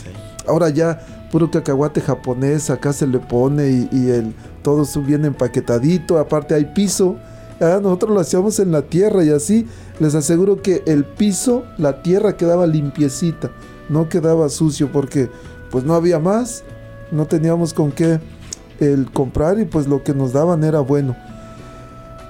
ahora 0.48 0.70
ya 0.70 1.00
puro 1.32 1.50
cacahuate 1.52 2.02
japonés, 2.02 2.70
acá 2.70 2.94
se 2.94 3.08
le 3.08 3.20
pone 3.20 3.88
y, 3.92 4.10
el, 4.10 4.34
todo 4.64 4.86
viene 5.02 5.28
empaquetadito, 5.28 6.18
aparte 6.18 6.56
hay 6.56 6.66
piso. 6.66 7.18
Ah, 7.62 7.80
nosotros 7.82 8.12
lo 8.12 8.20
hacíamos 8.22 8.60
en 8.60 8.72
la 8.72 8.84
tierra 8.84 9.24
y 9.24 9.30
así 9.30 9.68
les 10.00 10.16
aseguro 10.16 10.62
que 10.62 10.82
el 10.86 11.04
piso, 11.04 11.66
la 11.78 12.02
tierra 12.02 12.38
quedaba 12.38 12.66
limpiecita, 12.66 13.52
no 13.90 14.08
quedaba 14.08 14.48
sucio 14.50 14.92
porque 14.92 15.30
pues 15.70 15.84
no 15.84 15.94
había 15.94 16.20
más, 16.20 16.64
no 17.12 17.26
teníamos 17.26 17.74
con 17.74 17.92
qué 17.92 18.20
el 18.80 19.12
comprar 19.12 19.60
y 19.60 19.66
pues 19.66 19.88
lo 19.88 20.04
que 20.04 20.14
nos 20.14 20.34
daban 20.34 20.64
era 20.64 20.80
bueno. 20.80 21.16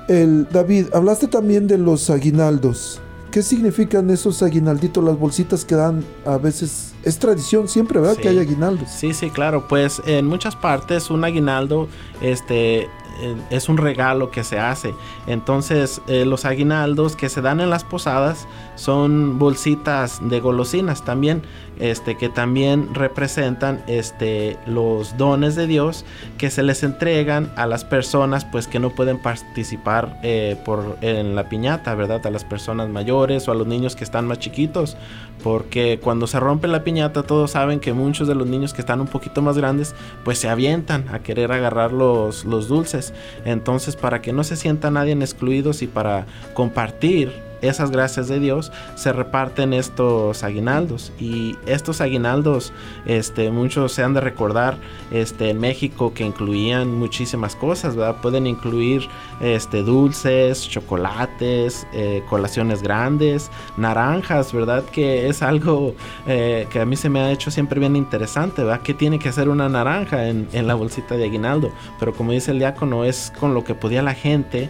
El 0.08 0.48
David, 0.52 0.88
hablaste 0.94 1.28
también 1.28 1.68
de 1.68 1.78
los 1.78 2.10
aguinaldos. 2.10 3.00
¿Qué 3.32 3.44
significan 3.44 4.10
esos 4.10 4.42
aguinalditos, 4.42 5.04
las 5.04 5.18
bolsitas 5.18 5.64
que 5.64 5.76
dan 5.76 6.04
a 6.26 6.38
veces? 6.38 6.94
Es 7.04 7.20
tradición 7.20 7.68
siempre, 7.68 8.00
¿verdad? 8.00 8.16
Sí. 8.16 8.22
Que 8.24 8.30
hay 8.30 8.40
aguinaldos. 8.40 8.90
Sí, 8.90 9.14
sí, 9.14 9.30
claro. 9.30 9.68
Pues 9.68 10.02
en 10.06 10.26
muchas 10.26 10.56
partes 10.56 11.10
un 11.12 11.24
aguinaldo 11.24 11.88
este, 12.22 12.90
eh, 13.22 13.36
es 13.50 13.70
un 13.70 13.78
regalo 13.78 14.32
que 14.32 14.44
se 14.44 14.60
hace. 14.60 14.94
Entonces 15.28 16.02
eh, 16.08 16.26
los 16.26 16.46
aguinaldos 16.46 17.16
que 17.16 17.30
se 17.30 17.42
dan 17.42 17.60
en 17.60 17.70
las 17.70 17.84
posadas 17.84 18.48
son 18.80 19.38
bolsitas 19.40 20.20
de 20.22 20.40
golosinas 20.40 21.04
también, 21.04 21.42
este, 21.80 22.18
que 22.18 22.30
también 22.30 22.94
representan 22.94 23.84
este, 23.88 24.58
los 24.66 25.18
dones 25.18 25.56
de 25.56 25.68
Dios 25.68 26.06
que 26.38 26.50
se 26.50 26.64
les 26.64 26.84
entregan 26.84 27.52
a 27.58 27.68
las 27.68 27.84
personas 27.84 28.46
pues 28.46 28.68
que 28.68 28.80
no 28.80 28.90
pueden 28.92 29.22
participar 29.22 30.20
eh, 30.24 30.58
por, 30.66 30.98
en 31.02 31.36
la 31.36 31.50
piñata, 31.50 31.94
¿verdad? 31.94 32.26
A 32.26 32.32
las 32.32 32.46
personas 32.46 32.90
mayores 32.90 33.48
o 33.48 33.52
a 33.52 33.56
los 33.56 33.68
niños 33.68 33.96
que 33.96 34.04
están 34.04 34.28
más 34.28 34.40
chiquitos. 34.40 34.96
Porque 35.44 36.00
cuando 36.02 36.28
se 36.28 36.38
rompe 36.40 36.68
la 36.68 36.84
piñata 36.84 37.24
todos 37.24 37.52
saben 37.52 37.80
que 37.80 37.94
muchos 37.94 38.28
de 38.28 38.36
los 38.36 38.48
niños 38.48 38.74
que 38.74 38.82
están 38.82 39.00
un 39.00 39.08
poquito 39.08 39.42
más 39.42 39.58
grandes 39.58 39.96
pues 40.26 40.38
se 40.38 40.50
avientan 40.50 41.08
a 41.10 41.20
querer 41.20 41.52
agarrar 41.52 41.94
los, 41.94 42.46
los 42.46 42.68
dulces. 42.68 43.14
Entonces 43.46 43.96
para 43.96 44.22
que 44.22 44.34
no 44.34 44.44
se 44.44 44.56
sienta 44.56 44.92
nadie 44.92 45.14
excluidos 45.14 45.82
y 45.82 45.88
para 45.88 46.26
compartir 46.54 47.49
esas 47.62 47.92
gracias 47.92 48.28
de 48.28 48.40
Dios 48.40 48.72
se 48.96 49.14
reparten 49.14 49.74
estos 49.74 50.44
aguinaldos. 50.44 51.12
Y 51.20 51.56
estos 51.66 52.02
aguinaldos 52.02 52.74
este 53.06 53.52
muchos 53.52 53.92
se 53.94 54.04
han 54.04 54.14
de 54.14 54.22
recordar 54.22 54.78
este 55.12 55.50
en 55.50 55.60
México 55.60 56.14
que 56.14 56.24
incluían 56.24 56.94
muchísimas 56.96 57.56
cosas 57.56 57.96
verdad 57.96 58.22
pueden 58.22 58.48
incluir 58.48 59.08
este 59.42 59.84
dulces 59.84 60.68
chocolates 60.68 61.88
eh, 61.94 62.24
colaciones 62.30 62.82
grandes 62.82 63.50
naranjas 63.78 64.54
verdad 64.54 64.84
que 64.84 65.28
es 65.28 65.42
algo 65.42 65.96
eh, 66.28 66.68
que 66.72 66.80
a 66.80 66.86
mí 66.86 66.96
se 66.96 67.10
me 67.10 67.22
ha 67.22 67.32
hecho 67.32 67.52
siempre 67.52 67.80
bien 67.80 67.96
interesante 67.96 68.64
verdad 68.64 68.82
que 68.82 68.94
tiene 68.94 69.20
que 69.20 69.30
hacer 69.30 69.50
una 69.50 69.70
naranja 69.70 70.28
en, 70.28 70.50
la 70.68 70.76
bolsita 70.76 71.16
de 71.16 71.26
aguinaldo 71.26 71.72
pero 72.00 72.14
como 72.14 72.32
dice 72.32 72.52
el 72.52 72.60
diácono 72.60 73.06
es 73.06 73.32
con 73.40 73.54
lo 73.54 73.64
que 73.64 73.74
podía 73.74 74.02
la 74.02 74.14
gente 74.14 74.70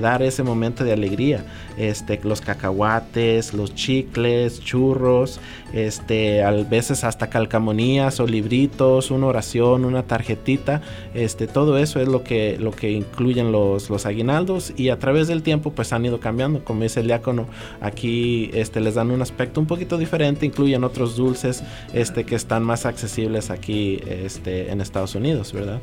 dar 0.00 0.22
ese 0.22 0.42
momento 0.42 0.84
de 0.84 0.92
alegría 0.92 1.44
este 1.76 2.13
los 2.22 2.40
cacahuates, 2.40 3.54
los 3.54 3.74
chicles, 3.74 4.60
churros, 4.60 5.40
este, 5.72 6.42
a 6.42 6.50
veces 6.50 7.04
hasta 7.04 7.28
calcamonías 7.28 8.20
o 8.20 8.26
libritos, 8.26 9.10
una 9.10 9.26
oración, 9.26 9.84
una 9.84 10.04
tarjetita, 10.04 10.82
este, 11.14 11.46
todo 11.46 11.78
eso 11.78 12.00
es 12.00 12.08
lo 12.08 12.22
que, 12.22 12.56
lo 12.58 12.70
que 12.70 12.92
incluyen 12.92 13.52
los, 13.52 13.90
los 13.90 14.06
aguinaldos 14.06 14.72
y 14.76 14.90
a 14.90 14.98
través 14.98 15.28
del 15.28 15.42
tiempo 15.42 15.72
pues 15.72 15.92
han 15.92 16.04
ido 16.04 16.20
cambiando, 16.20 16.64
como 16.64 16.82
dice 16.82 17.00
el 17.00 17.06
diácono, 17.06 17.46
aquí 17.80 18.50
este, 18.54 18.80
les 18.80 18.94
dan 18.94 19.10
un 19.10 19.22
aspecto 19.22 19.60
un 19.60 19.66
poquito 19.66 19.98
diferente, 19.98 20.46
incluyen 20.46 20.84
otros 20.84 21.16
dulces 21.16 21.62
este, 21.92 22.24
que 22.24 22.34
están 22.34 22.62
más 22.62 22.86
accesibles 22.86 23.50
aquí 23.50 24.00
este, 24.06 24.70
en 24.70 24.80
Estados 24.80 25.14
Unidos, 25.14 25.52
¿verdad? 25.52 25.80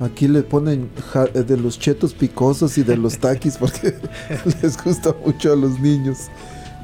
Aquí 0.00 0.28
le 0.28 0.42
ponen 0.42 0.88
eh, 1.34 1.42
de 1.42 1.56
los 1.58 1.78
chetos 1.78 2.14
picosos 2.14 2.78
y 2.78 2.82
de 2.82 2.96
los 2.96 3.18
taquis 3.18 3.58
porque 3.58 3.94
les 4.62 4.82
gusta 4.82 5.14
mucho 5.24 5.52
a 5.52 5.56
los 5.56 5.78
niños. 5.78 6.28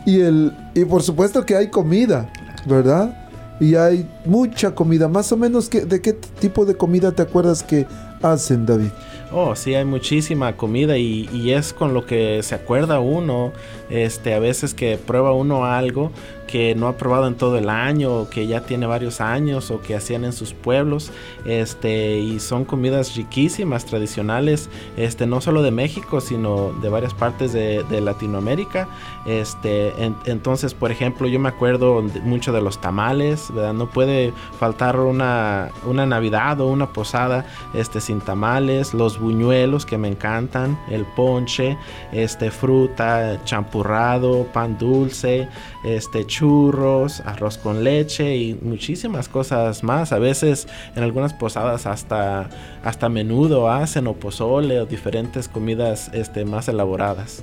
Y, 0.05 0.21
el, 0.21 0.55
y 0.75 0.85
por 0.85 1.03
supuesto 1.03 1.45
que 1.45 1.57
hay 1.57 1.71
comida, 1.71 2.31
¿verdad? 2.67 3.27
Y 3.59 3.75
hay 3.75 4.07
mucha 4.27 4.75
comida. 4.75 5.09
Más 5.09 5.33
o 5.33 5.37
menos, 5.37 5.71
que, 5.71 5.87
¿de 5.87 6.03
qué 6.03 6.13
tipo 6.13 6.67
de 6.67 6.77
comida 6.77 7.11
te 7.11 7.23
acuerdas 7.23 7.63
que 7.63 7.87
hacen, 8.21 8.67
David? 8.67 8.91
Oh, 9.33 9.57
sí, 9.57 9.75
hay 9.75 9.85
muchísima 9.85 10.57
comida 10.57 10.99
y, 10.99 11.29
y 11.33 11.53
es 11.53 11.73
con 11.73 11.95
lo 11.95 12.07
que 12.07 12.43
se 12.43 12.55
acuerda 12.55 13.01
uno, 13.01 13.53
este, 13.91 14.35
a 14.35 14.39
veces 14.39 14.75
que 14.75 14.99
prueba 14.99 15.33
uno 15.33 15.65
algo 15.65 16.13
que 16.47 16.75
no 16.75 16.89
ha 16.89 16.97
probado 16.97 17.27
en 17.27 17.35
todo 17.35 17.59
el 17.59 17.69
año 17.69 18.15
o 18.21 18.31
que 18.31 18.47
ya 18.47 18.61
tiene 18.63 18.87
varios 18.87 19.21
años 19.21 19.71
o 19.71 19.81
que 19.81 19.95
hacían 19.97 20.25
en 20.25 20.33
sus 20.33 20.53
pueblos, 20.53 21.11
este, 21.45 22.19
y 22.19 22.41
son 22.41 22.65
comidas 22.65 23.15
riquísimas, 23.17 23.85
tradicionales, 23.85 24.69
este, 24.97 25.27
no 25.27 25.41
solo 25.41 25.63
de 25.63 25.71
México, 25.71 26.21
sino 26.21 26.73
de 26.83 26.89
varias 26.89 27.15
partes 27.15 27.53
de, 27.53 27.85
Latinoamérica, 28.01 28.89
este, 29.27 29.89
en- 30.03 30.17
entonces, 30.27 30.75
por 30.75 30.91
ejemplo, 30.91 31.27
yo 31.29 31.41
me 31.41 31.49
acuerdo 31.49 32.03
mucho 32.23 32.53
de 32.53 32.61
los 32.61 32.81
tamales, 32.81 33.47
¿verdad? 33.53 33.73
No 33.73 33.89
puede 33.91 34.33
faltar 34.61 35.01
una, 35.01 35.71
una 35.85 36.07
Navidad 36.07 36.61
o 36.61 36.67
una 36.69 36.93
posada, 36.93 37.47
este, 37.75 38.01
sin 38.01 38.21
tamales, 38.21 38.95
los 38.95 39.19
buñuelos 39.19 39.87
que 39.87 39.99
me 39.99 40.09
encantan, 40.09 40.79
el 40.91 41.05
ponche, 41.05 41.77
este, 42.13 42.51
fruta, 42.51 43.41
champurrado, 43.45 44.45
pan 44.53 44.79
dulce, 44.79 45.49
este, 45.85 46.27
churros, 46.37 47.23
arroz 47.25 47.57
con 47.57 47.83
leche 47.83 48.37
y 48.37 48.55
muchísimas 48.55 49.29
cosas 49.29 49.83
más. 49.83 50.13
A 50.13 50.19
veces 50.19 50.69
en 50.95 51.03
algunas 51.03 51.33
posadas 51.33 51.87
hasta, 51.87 52.51
hasta 52.85 53.09
menudo 53.09 53.71
hacen 53.71 54.07
o 54.07 54.15
pozole 54.15 54.81
o 54.81 54.87
diferentes 54.87 55.49
comidas 55.49 56.11
este, 56.13 56.45
más 56.45 56.69
elaboradas. 56.69 57.43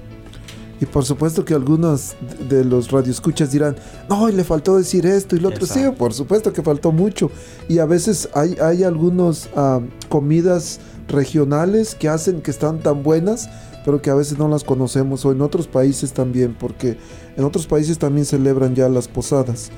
Y 0.79 0.85
por 0.85 1.05
supuesto 1.05 1.43
que 1.43 1.53
algunos 1.53 2.15
de 2.49 2.65
los 2.65 2.91
radioescuchas 2.91 3.51
dirán, 3.51 3.75
no, 4.09 4.29
y 4.29 4.33
le 4.33 4.43
faltó 4.43 4.77
decir 4.77 5.05
esto 5.05 5.35
y 5.35 5.39
lo 5.39 5.49
otro. 5.49 5.65
Sí, 5.65 5.81
por 5.97 6.13
supuesto 6.13 6.51
que 6.53 6.61
faltó 6.61 6.91
mucho. 6.91 7.31
Y 7.67 7.79
a 7.79 7.85
veces 7.85 8.29
hay, 8.35 8.55
hay 8.61 8.83
algunos 8.83 9.49
ah, 9.55 9.79
comidas 10.09 10.79
regionales 11.07 11.95
que 11.95 12.09
hacen 12.09 12.41
que 12.41 12.51
están 12.51 12.79
tan 12.79 13.01
buenas, 13.01 13.49
pero 13.85 14.01
que 14.01 14.09
a 14.09 14.15
veces 14.15 14.37
no 14.37 14.47
las 14.47 14.63
conocemos. 14.63 15.25
O 15.25 15.31
en 15.31 15.41
otros 15.41 15.67
países 15.67 16.13
también, 16.13 16.55
porque 16.59 16.97
en 17.37 17.43
otros 17.43 17.67
países 17.67 17.97
también 17.97 18.25
celebran 18.25 18.75
ya 18.75 18.89
las 18.89 19.07
posadas. 19.07 19.69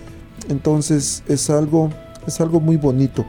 Entonces 0.49 1.23
es 1.27 1.49
algo, 1.49 1.89
es 2.27 2.39
algo 2.41 2.59
muy 2.59 2.77
bonito. 2.77 3.25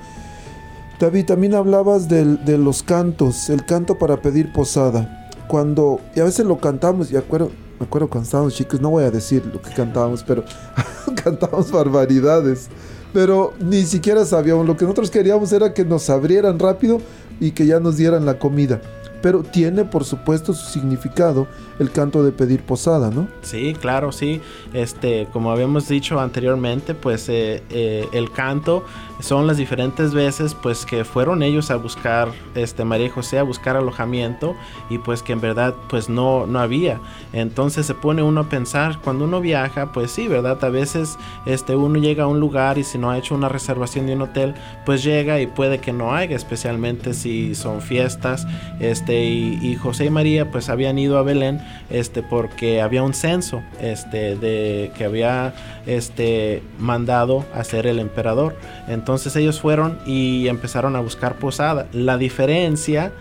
David, 1.01 1.27
también 1.27 1.55
hablabas 1.55 2.09
del- 2.09 2.45
de 2.45 2.57
los 2.59 2.83
cantos, 2.83 3.51
el 3.51 3.65
canto 3.67 3.99
para 3.99 4.21
pedir 4.23 4.53
posada. 4.53 5.29
Cuando, 5.49 6.01
y 6.15 6.21
a 6.21 6.25
veces 6.25 6.47
lo 6.47 6.59
cantamos, 6.59 7.13
y 7.13 7.17
acuerdo, 7.17 7.51
me 7.79 7.87
acuerdo 7.87 8.09
cuando 8.09 8.25
estábamos 8.25 8.55
chicos, 8.55 8.81
no 8.81 8.91
voy 8.91 9.05
a 9.05 9.11
decir 9.11 9.45
lo 9.53 9.61
que 9.61 9.71
cantábamos, 9.75 10.25
pero 10.25 10.43
cantábamos 11.23 11.71
barbaridades. 11.71 12.69
Pero 13.13 13.53
ni 13.61 13.85
siquiera 13.85 14.25
sabíamos, 14.25 14.67
lo 14.67 14.77
que 14.77 14.85
nosotros 14.85 15.11
queríamos 15.11 15.53
era 15.53 15.73
que 15.73 15.85
nos 15.85 16.11
abrieran 16.11 16.59
rápido 16.59 17.01
y 17.41 17.53
que 17.53 17.67
ya 17.67 17.79
nos 17.81 17.97
dieran 17.97 18.25
la 18.27 18.39
comida. 18.39 18.81
Pero 19.23 19.43
tiene, 19.43 19.85
por 19.85 20.05
supuesto, 20.05 20.53
su 20.53 20.71
significado 20.71 21.47
el 21.79 21.91
canto 21.91 22.23
de 22.23 22.33
pedir 22.33 22.63
posada, 22.63 23.11
¿no? 23.11 23.29
Sí, 23.43 23.75
claro, 23.79 24.13
sí. 24.13 24.41
Este, 24.73 25.27
como 25.33 25.51
habíamos 25.51 25.89
dicho 25.89 26.19
anteriormente, 26.21 26.95
pues 26.95 27.29
eh, 27.29 27.63
eh, 27.71 28.09
el 28.13 28.31
canto 28.31 28.85
son 29.21 29.47
las 29.47 29.57
diferentes 29.57 30.13
veces, 30.13 30.55
pues 30.55 30.85
que 30.85 31.05
fueron 31.05 31.43
ellos 31.43 31.71
a 31.71 31.77
buscar, 31.77 32.29
este, 32.55 32.85
María 32.85 33.11
José 33.11 33.39
a 33.39 33.43
buscar 33.43 33.77
alojamiento 33.77 34.55
y 34.91 34.99
pues 34.99 35.23
que 35.23 35.33
en 35.33 35.41
verdad, 35.41 35.75
pues 35.89 36.09
no, 36.09 36.47
no 36.47 36.61
había. 36.61 37.01
Entonces 37.33 37.87
se 37.87 37.95
pone 37.95 38.23
uno 38.23 38.43
a 38.43 38.49
pensar, 38.49 38.99
cuando 39.03 39.25
uno 39.25 39.41
viaja, 39.41 39.93
pues 39.93 40.11
sí, 40.11 40.29
verdad, 40.29 40.63
a 40.63 40.69
veces, 40.69 41.19
este, 41.47 41.77
uno 41.77 41.99
llega 41.99 42.25
a 42.25 42.27
un 42.27 42.41
lugar 42.41 42.79
y 42.79 42.85
si 42.85 42.99
no 42.99 43.11
ha 43.11 43.19
hecho 43.19 43.35
una 43.35 43.49
reservación 43.49 44.07
de 44.07 44.15
un 44.15 44.23
hotel, 44.23 44.55
pues 44.85 45.03
llega 45.03 45.41
y 45.41 45.47
puede 45.47 45.79
que 45.79 45.93
no 45.93 46.15
haya, 46.15 46.37
especialmente 46.37 47.15
si 47.15 47.55
son 47.55 47.81
fiestas, 47.81 48.47
este, 48.81 49.16
y, 49.25 49.77
José 49.77 50.07
y 50.07 50.11
María, 50.11 50.51
pues 50.51 50.69
habían 50.69 50.99
ido 50.99 51.19
a 51.19 51.23
Belén 51.23 51.61
este 51.91 52.23
porque 52.23 52.81
había 52.81 53.03
un 53.03 53.15
censo 53.15 53.63
este 53.81 54.37
de 54.37 54.91
que 54.97 55.05
había 55.05 55.55
este 55.87 56.63
mandado 56.79 57.45
hacer 57.55 57.87
el 57.87 57.99
emperador. 57.99 58.57
Entonces 58.89 59.35
ellos 59.37 59.61
fueron 59.61 59.99
y 60.07 60.49
empezaron 60.49 60.97
a 60.97 61.01
buscar 61.01 61.37
posada. 61.37 61.87
La 61.93 62.19
diferencia 62.19 63.13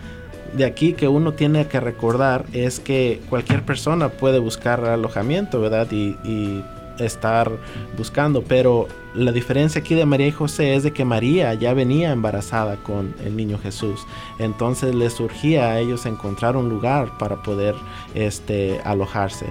de 0.56 0.64
aquí 0.64 0.92
que 0.92 1.08
uno 1.08 1.32
tiene 1.32 1.66
que 1.66 1.80
recordar 1.80 2.46
es 2.52 2.80
que 2.80 3.20
cualquier 3.28 3.62
persona 3.62 4.08
puede 4.08 4.38
buscar 4.38 4.84
alojamiento 4.84 5.60
verdad 5.60 5.88
y, 5.90 6.16
y 6.24 6.64
estar 6.98 7.50
buscando 7.96 8.42
pero 8.42 8.88
la 9.16 9.32
diferencia 9.32 9.80
aquí 9.80 9.94
de 9.94 10.04
María 10.04 10.26
y 10.26 10.32
José 10.32 10.74
es 10.74 10.82
de 10.82 10.92
que 10.92 11.04
María 11.04 11.54
ya 11.54 11.72
venía 11.72 12.12
embarazada 12.12 12.76
con 12.76 13.14
el 13.24 13.34
niño 13.34 13.58
Jesús. 13.58 14.06
Entonces 14.38 14.94
les 14.94 15.14
surgía 15.14 15.70
a 15.70 15.80
ellos 15.80 16.04
encontrar 16.04 16.54
un 16.54 16.68
lugar 16.68 17.16
para 17.16 17.42
poder 17.42 17.74
este, 18.14 18.78
alojarse. 18.84 19.46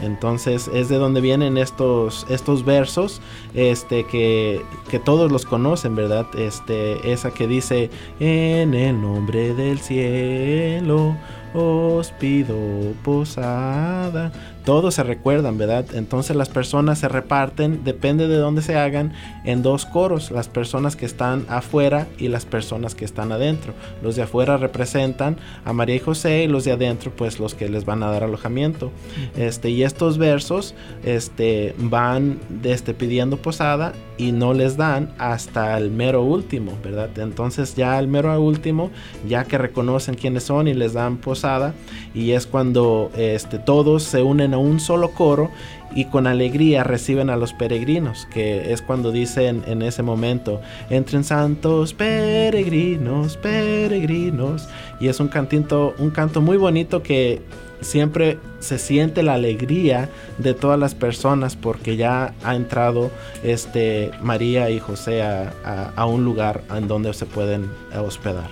Entonces 0.00 0.70
es 0.72 0.88
de 0.88 0.96
donde 0.96 1.20
vienen 1.20 1.58
estos, 1.58 2.26
estos 2.30 2.64
versos 2.64 3.20
este, 3.52 4.04
que, 4.04 4.62
que 4.88 4.98
todos 4.98 5.30
los 5.30 5.44
conocen, 5.44 5.94
¿verdad? 5.94 6.26
Este, 6.34 7.12
esa 7.12 7.30
que 7.30 7.46
dice, 7.46 7.90
en 8.20 8.72
el 8.72 9.00
nombre 9.02 9.52
del 9.52 9.80
cielo 9.80 11.14
os 11.52 12.10
pido 12.12 12.56
posada. 13.04 14.32
Todos 14.64 14.94
se 14.94 15.02
recuerdan, 15.02 15.58
¿verdad? 15.58 15.86
Entonces 15.94 16.36
las 16.36 16.48
personas 16.48 16.98
se 16.98 17.08
reparten, 17.08 17.82
depende 17.84 18.28
de 18.28 18.36
dónde 18.36 18.62
se 18.62 18.76
hagan, 18.76 19.12
en 19.44 19.62
dos 19.62 19.86
coros. 19.86 20.30
Las 20.30 20.48
personas 20.48 20.96
que 20.96 21.06
están 21.06 21.46
afuera 21.48 22.06
y 22.18 22.28
las 22.28 22.44
personas 22.44 22.94
que 22.94 23.04
están 23.04 23.32
adentro. 23.32 23.72
Los 24.02 24.16
de 24.16 24.22
afuera 24.22 24.56
representan 24.56 25.36
a 25.64 25.72
María 25.72 25.96
y 25.96 26.00
José 26.00 26.44
y 26.44 26.48
los 26.48 26.64
de 26.64 26.72
adentro, 26.72 27.12
pues 27.16 27.40
los 27.40 27.54
que 27.54 27.68
les 27.68 27.84
van 27.84 28.02
a 28.02 28.10
dar 28.10 28.24
alojamiento. 28.24 28.90
Este, 29.36 29.70
y 29.70 29.82
estos 29.82 30.18
versos 30.18 30.74
este, 31.04 31.74
van 31.78 32.38
este, 32.62 32.94
pidiendo 32.94 33.38
posada 33.38 33.92
y 34.18 34.32
no 34.32 34.52
les 34.52 34.76
dan 34.76 35.10
hasta 35.18 35.78
el 35.78 35.90
mero 35.90 36.22
último, 36.22 36.76
¿verdad? 36.84 37.08
Entonces 37.18 37.74
ya 37.74 37.98
el 37.98 38.06
mero 38.06 38.38
último, 38.40 38.90
ya 39.26 39.44
que 39.44 39.56
reconocen 39.56 40.14
quiénes 40.14 40.44
son 40.44 40.68
y 40.68 40.74
les 40.74 40.92
dan 40.92 41.16
posada, 41.16 41.72
y 42.12 42.32
es 42.32 42.46
cuando 42.46 43.10
este, 43.16 43.58
todos 43.58 44.02
se 44.02 44.22
unen 44.22 44.49
a 44.54 44.58
un 44.58 44.80
solo 44.80 45.10
coro 45.12 45.50
y 45.94 46.04
con 46.04 46.26
alegría 46.26 46.84
reciben 46.84 47.30
a 47.30 47.36
los 47.36 47.52
peregrinos, 47.52 48.26
que 48.32 48.72
es 48.72 48.80
cuando 48.82 49.10
dicen 49.10 49.62
en 49.66 49.82
ese 49.82 50.02
momento, 50.02 50.60
entren 50.88 51.24
santos 51.24 51.94
peregrinos, 51.94 53.36
peregrinos, 53.36 54.68
y 55.00 55.08
es 55.08 55.18
un 55.20 55.28
cantito, 55.28 55.94
un 55.98 56.10
canto 56.10 56.40
muy 56.40 56.56
bonito 56.56 57.02
que 57.02 57.42
siempre 57.80 58.38
se 58.60 58.78
siente 58.78 59.22
la 59.22 59.34
alegría 59.34 60.10
de 60.38 60.52
todas 60.54 60.78
las 60.78 60.94
personas 60.94 61.56
porque 61.56 61.96
ya 61.96 62.34
ha 62.44 62.54
entrado 62.54 63.10
este 63.42 64.10
María 64.22 64.68
y 64.70 64.78
José 64.78 65.22
a, 65.22 65.52
a- 65.64 65.90
a 65.96 66.06
un 66.06 66.24
lugar 66.24 66.62
en 66.76 66.86
donde 66.86 67.12
se 67.14 67.24
pueden 67.26 67.70
hospedar. 67.98 68.50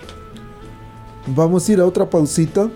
Vamos 1.27 1.69
a 1.69 1.73
ir 1.73 1.81
a 1.81 1.85
otra 1.85 2.09
pausita 2.09 2.69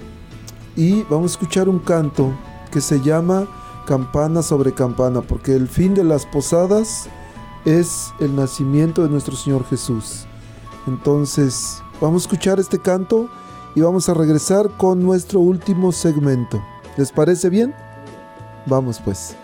y 0.76 1.02
vamos 1.04 1.32
a 1.32 1.34
escuchar 1.34 1.68
un 1.70 1.78
canto 1.78 2.32
que 2.72 2.80
se 2.80 3.00
llama 3.00 3.46
Campana 3.86 4.42
sobre 4.42 4.72
Campana, 4.72 5.20
porque 5.20 5.54
el 5.54 5.68
fin 5.68 5.94
de 5.94 6.02
las 6.02 6.26
posadas 6.26 7.08
es 7.64 8.12
el 8.18 8.34
nacimiento 8.34 9.04
de 9.04 9.10
nuestro 9.10 9.36
Señor 9.36 9.64
Jesús. 9.66 10.26
Entonces, 10.88 11.82
vamos 12.00 12.22
a 12.22 12.24
escuchar 12.24 12.58
este 12.58 12.80
canto 12.80 13.28
y 13.74 13.80
vamos 13.80 14.08
a 14.08 14.14
regresar 14.14 14.68
con 14.76 15.00
nuestro 15.02 15.40
último 15.40 15.92
segmento. 15.92 16.60
¿Les 16.96 17.12
parece 17.12 17.48
bien? 17.48 17.74
Vamos 18.66 19.00
pues. 19.04 19.36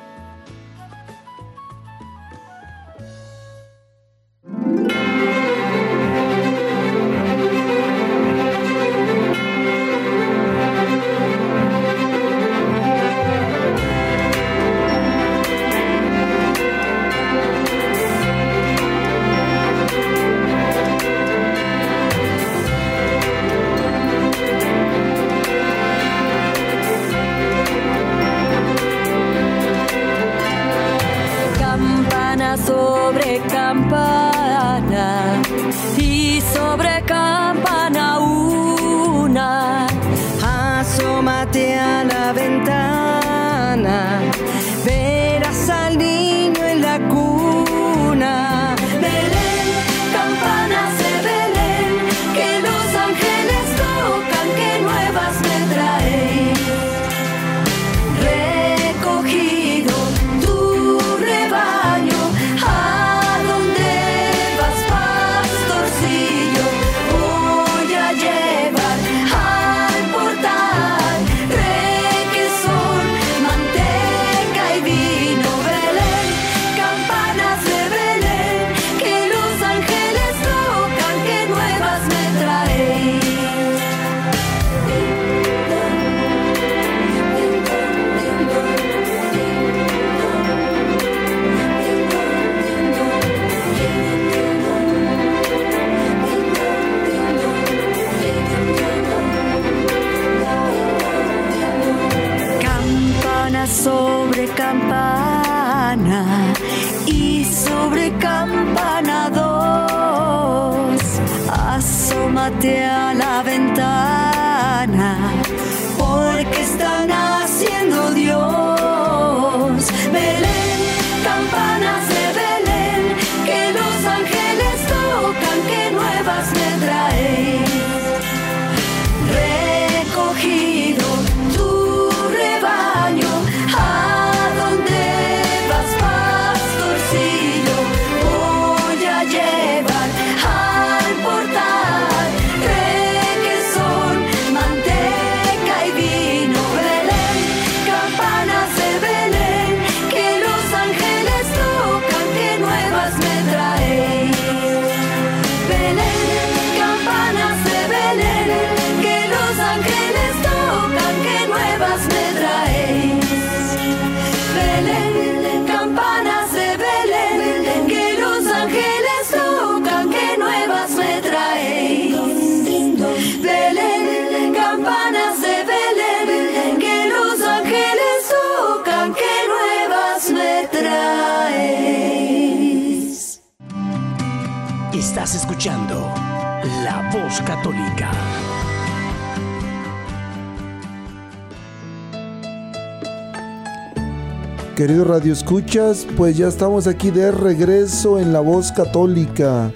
Querido 194.79 195.03
Radio 195.03 195.33
Escuchas, 195.33 196.07
pues 196.16 196.37
ya 196.37 196.47
estamos 196.47 196.87
aquí 196.87 197.11
de 197.11 197.33
regreso 197.33 198.20
en 198.20 198.33
la 198.33 198.39
voz 198.39 198.70
católica. 198.70 199.72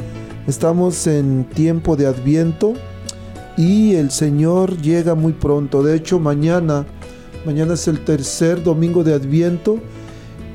Estamos 0.46 1.08
en 1.08 1.42
tiempo 1.42 1.96
de 1.96 2.06
Adviento 2.06 2.74
y 3.56 3.96
el 3.96 4.12
Señor 4.12 4.80
llega 4.80 5.16
muy 5.16 5.32
pronto. 5.32 5.82
De 5.82 5.96
hecho, 5.96 6.20
mañana, 6.20 6.86
mañana 7.44 7.74
es 7.74 7.88
el 7.88 8.04
tercer 8.04 8.62
domingo 8.62 9.02
de 9.02 9.14
Adviento 9.14 9.80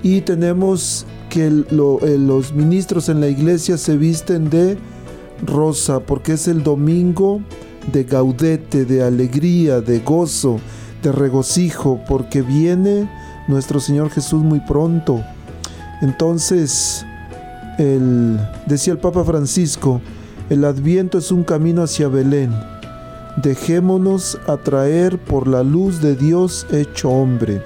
y 0.01 0.21
tenemos 0.21 1.05
que 1.29 1.47
eh, 1.47 2.17
los 2.17 2.53
ministros 2.53 3.09
en 3.09 3.19
la 3.19 3.27
iglesia 3.27 3.77
se 3.77 3.97
visten 3.97 4.49
de 4.49 4.77
rosa 5.45 5.99
porque 5.99 6.31
es 6.31 6.47
el 6.47 6.63
domingo 6.63 7.41
de 7.91 8.05
gaudete, 8.05 8.85
de 8.85 9.03
alegría, 9.03 9.81
de 9.81 9.99
gozo, 9.99 10.61
de 11.03 11.11
regocijo, 11.11 11.99
porque 12.07 12.41
viene 12.41 13.09
nuestro 13.47 13.79
Señor 13.79 14.09
Jesús 14.09 14.43
muy 14.43 14.59
pronto. 14.59 15.23
Entonces, 16.01 17.05
el, 17.77 18.39
decía 18.65 18.93
el 18.93 18.99
Papa 18.99 19.23
Francisco, 19.23 20.01
el 20.49 20.63
adviento 20.65 21.17
es 21.17 21.31
un 21.31 21.43
camino 21.43 21.83
hacia 21.83 22.07
Belén. 22.07 22.53
Dejémonos 23.37 24.39
atraer 24.47 25.19
por 25.19 25.47
la 25.47 25.63
luz 25.63 26.01
de 26.01 26.15
Dios 26.15 26.65
hecho 26.71 27.09
hombre. 27.09 27.61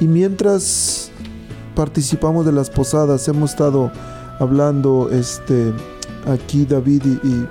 Y 0.00 0.06
mientras 0.06 1.10
participamos 1.74 2.46
de 2.46 2.52
las 2.52 2.70
posadas, 2.70 3.26
hemos 3.28 3.50
estado 3.50 3.90
hablando 4.38 5.10
este, 5.10 5.72
aquí 6.26 6.64
David 6.64 7.02
y, 7.22 7.46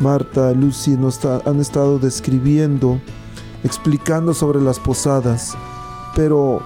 Marta, 0.00 0.52
Lucy 0.52 0.96
han 1.44 1.60
estado 1.60 1.98
describiendo, 1.98 3.00
explicando 3.64 4.32
sobre 4.32 4.60
las 4.60 4.78
posadas. 4.78 5.56
Pero 6.18 6.60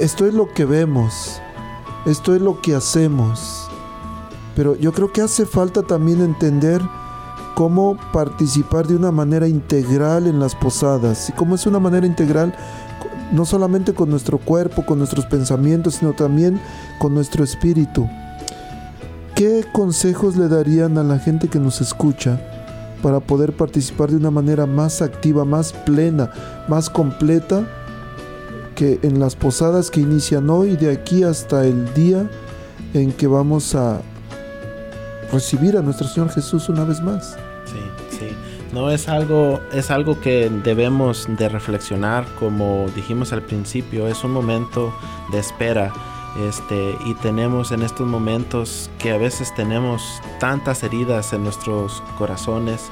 esto 0.00 0.26
es 0.26 0.34
lo 0.34 0.52
que 0.52 0.64
vemos, 0.64 1.40
esto 2.06 2.34
es 2.34 2.42
lo 2.42 2.60
que 2.60 2.74
hacemos. 2.74 3.68
Pero 4.56 4.74
yo 4.74 4.92
creo 4.92 5.12
que 5.12 5.20
hace 5.20 5.46
falta 5.46 5.84
también 5.84 6.20
entender 6.22 6.82
cómo 7.54 7.96
participar 8.12 8.88
de 8.88 8.96
una 8.96 9.12
manera 9.12 9.46
integral 9.46 10.26
en 10.26 10.40
las 10.40 10.56
posadas. 10.56 11.28
Y 11.28 11.32
cómo 11.34 11.54
es 11.54 11.64
una 11.64 11.78
manera 11.78 12.04
integral 12.04 12.52
no 13.30 13.44
solamente 13.44 13.94
con 13.94 14.10
nuestro 14.10 14.38
cuerpo, 14.38 14.84
con 14.84 14.98
nuestros 14.98 15.26
pensamientos, 15.26 15.94
sino 15.94 16.14
también 16.14 16.60
con 16.98 17.14
nuestro 17.14 17.44
espíritu. 17.44 18.08
¿Qué 19.36 19.64
consejos 19.72 20.36
le 20.36 20.48
darían 20.48 20.98
a 20.98 21.04
la 21.04 21.20
gente 21.20 21.46
que 21.46 21.60
nos 21.60 21.80
escucha 21.80 22.40
para 23.02 23.20
poder 23.20 23.52
participar 23.52 24.10
de 24.10 24.16
una 24.16 24.30
manera 24.30 24.66
más 24.66 25.02
activa, 25.02 25.44
más 25.44 25.72
plena, 25.72 26.30
más 26.68 26.88
completa 26.88 27.66
que 28.74 28.98
en 29.02 29.20
las 29.20 29.36
posadas 29.36 29.90
que 29.90 30.00
inician 30.00 30.48
hoy, 30.48 30.76
de 30.76 30.90
aquí 30.90 31.22
hasta 31.24 31.64
el 31.66 31.92
día 31.94 32.30
en 32.94 33.12
que 33.12 33.26
vamos 33.26 33.74
a 33.74 34.00
recibir 35.32 35.76
a 35.76 35.82
nuestro 35.82 36.06
Señor 36.06 36.30
Jesús 36.30 36.68
una 36.68 36.84
vez 36.84 37.00
más? 37.00 37.36
Sí, 37.64 38.18
sí. 38.18 38.28
No 38.72 38.90
es 38.90 39.08
algo, 39.08 39.60
es 39.72 39.90
algo 39.90 40.20
que 40.20 40.50
debemos 40.64 41.28
de 41.36 41.48
reflexionar, 41.48 42.24
como 42.38 42.86
dijimos 42.94 43.32
al 43.32 43.42
principio, 43.42 44.08
es 44.08 44.24
un 44.24 44.32
momento 44.32 44.94
de 45.30 45.38
espera. 45.38 45.92
Este, 46.38 46.96
y 47.04 47.14
tenemos 47.14 47.72
en 47.72 47.82
estos 47.82 48.06
momentos 48.06 48.90
que 48.98 49.12
a 49.12 49.18
veces 49.18 49.54
tenemos 49.54 50.20
tantas 50.40 50.82
heridas 50.82 51.32
en 51.32 51.44
nuestros 51.44 52.02
corazones, 52.16 52.90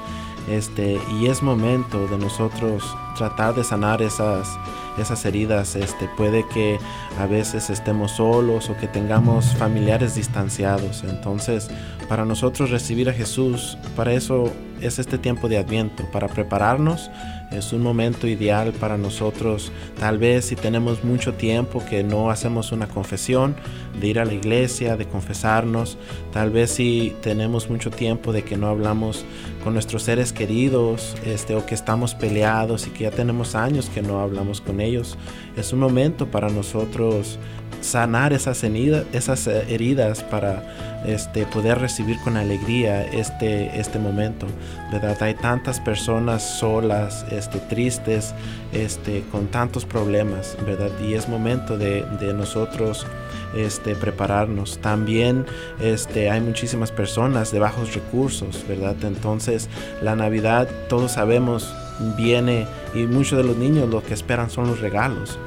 este, 0.48 1.00
y 1.18 1.26
es 1.26 1.42
momento 1.42 2.06
de 2.08 2.18
nosotros 2.18 2.84
tratar 3.16 3.54
de 3.54 3.64
sanar 3.64 4.02
esas, 4.02 4.58
esas 4.98 5.24
heridas. 5.24 5.76
Este, 5.76 6.08
puede 6.16 6.46
que 6.48 6.78
a 7.18 7.26
veces 7.26 7.70
estemos 7.70 8.12
solos 8.12 8.68
o 8.68 8.76
que 8.76 8.88
tengamos 8.88 9.54
familiares 9.56 10.14
distanciados. 10.14 11.04
Entonces, 11.04 11.70
para 12.08 12.24
nosotros 12.24 12.70
recibir 12.70 13.08
a 13.08 13.12
Jesús, 13.12 13.78
para 13.96 14.12
eso 14.12 14.52
es 14.80 14.98
este 14.98 15.18
tiempo 15.18 15.48
de 15.48 15.58
Adviento, 15.58 16.04
para 16.10 16.28
prepararnos. 16.28 17.10
Es 17.50 17.72
un 17.72 17.82
momento 17.82 18.28
ideal 18.28 18.72
para 18.72 18.96
nosotros, 18.96 19.72
tal 19.98 20.18
vez 20.18 20.44
si 20.44 20.56
tenemos 20.56 21.02
mucho 21.02 21.34
tiempo 21.34 21.82
que 21.84 22.04
no 22.04 22.30
hacemos 22.30 22.70
una 22.70 22.86
confesión, 22.86 23.56
de 24.00 24.06
ir 24.06 24.20
a 24.20 24.24
la 24.24 24.34
iglesia, 24.34 24.96
de 24.96 25.06
confesarnos, 25.06 25.98
tal 26.32 26.50
vez 26.50 26.70
si 26.70 27.14
tenemos 27.22 27.68
mucho 27.68 27.90
tiempo 27.90 28.32
de 28.32 28.42
que 28.42 28.56
no 28.56 28.68
hablamos 28.68 29.24
con 29.64 29.74
nuestros 29.74 30.04
seres 30.04 30.32
queridos, 30.32 31.16
este, 31.24 31.56
o 31.56 31.66
que 31.66 31.74
estamos 31.74 32.14
peleados 32.14 32.86
y 32.86 32.90
que 32.90 33.04
ya 33.04 33.10
tenemos 33.10 33.56
años 33.56 33.90
que 33.90 34.02
no 34.02 34.20
hablamos 34.20 34.60
con 34.60 34.80
ellos, 34.80 35.18
es 35.56 35.72
un 35.72 35.80
momento 35.80 36.26
para 36.26 36.50
nosotros 36.50 37.38
sanar 37.80 38.32
esas 38.32 38.62
heridas, 38.62 39.06
esas 39.12 39.46
eh, 39.46 39.64
heridas 39.68 40.22
para 40.22 41.02
este, 41.06 41.46
poder 41.46 41.78
recibir 41.78 42.18
con 42.20 42.36
alegría 42.36 43.04
este, 43.04 43.78
este 43.78 43.98
momento, 43.98 44.46
¿verdad? 44.92 45.16
Hay 45.22 45.34
tantas 45.34 45.80
personas 45.80 46.42
solas, 46.58 47.24
este, 47.30 47.58
tristes, 47.58 48.34
este, 48.72 49.22
con 49.30 49.46
tantos 49.46 49.84
problemas, 49.84 50.56
¿verdad? 50.66 50.90
Y 51.02 51.14
es 51.14 51.28
momento 51.28 51.78
de, 51.78 52.04
de 52.20 52.34
nosotros 52.34 53.06
este, 53.54 53.94
prepararnos. 53.94 54.78
También 54.78 55.46
este, 55.80 56.30
hay 56.30 56.40
muchísimas 56.40 56.92
personas 56.92 57.52
de 57.52 57.58
bajos 57.58 57.94
recursos, 57.94 58.64
¿verdad? 58.68 58.96
Entonces 59.02 59.68
la 60.02 60.16
Navidad, 60.16 60.68
todos 60.88 61.12
sabemos, 61.12 61.72
viene 62.16 62.66
y 62.94 63.00
muchos 63.06 63.38
de 63.38 63.44
los 63.44 63.56
niños 63.56 63.88
lo 63.88 64.02
que 64.02 64.14
esperan 64.14 64.50
son 64.50 64.66
los 64.66 64.80
regalos, 64.80 65.38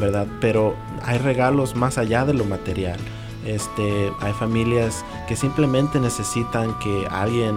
¿verdad? 0.00 0.26
Pero 0.40 0.74
hay 1.02 1.18
regalos 1.18 1.74
más 1.74 1.98
allá 1.98 2.24
de 2.24 2.34
lo 2.34 2.44
material. 2.44 2.98
Este, 3.46 4.10
hay 4.20 4.32
familias 4.32 5.04
que 5.28 5.36
simplemente 5.36 6.00
necesitan 6.00 6.78
que 6.78 7.06
alguien 7.10 7.54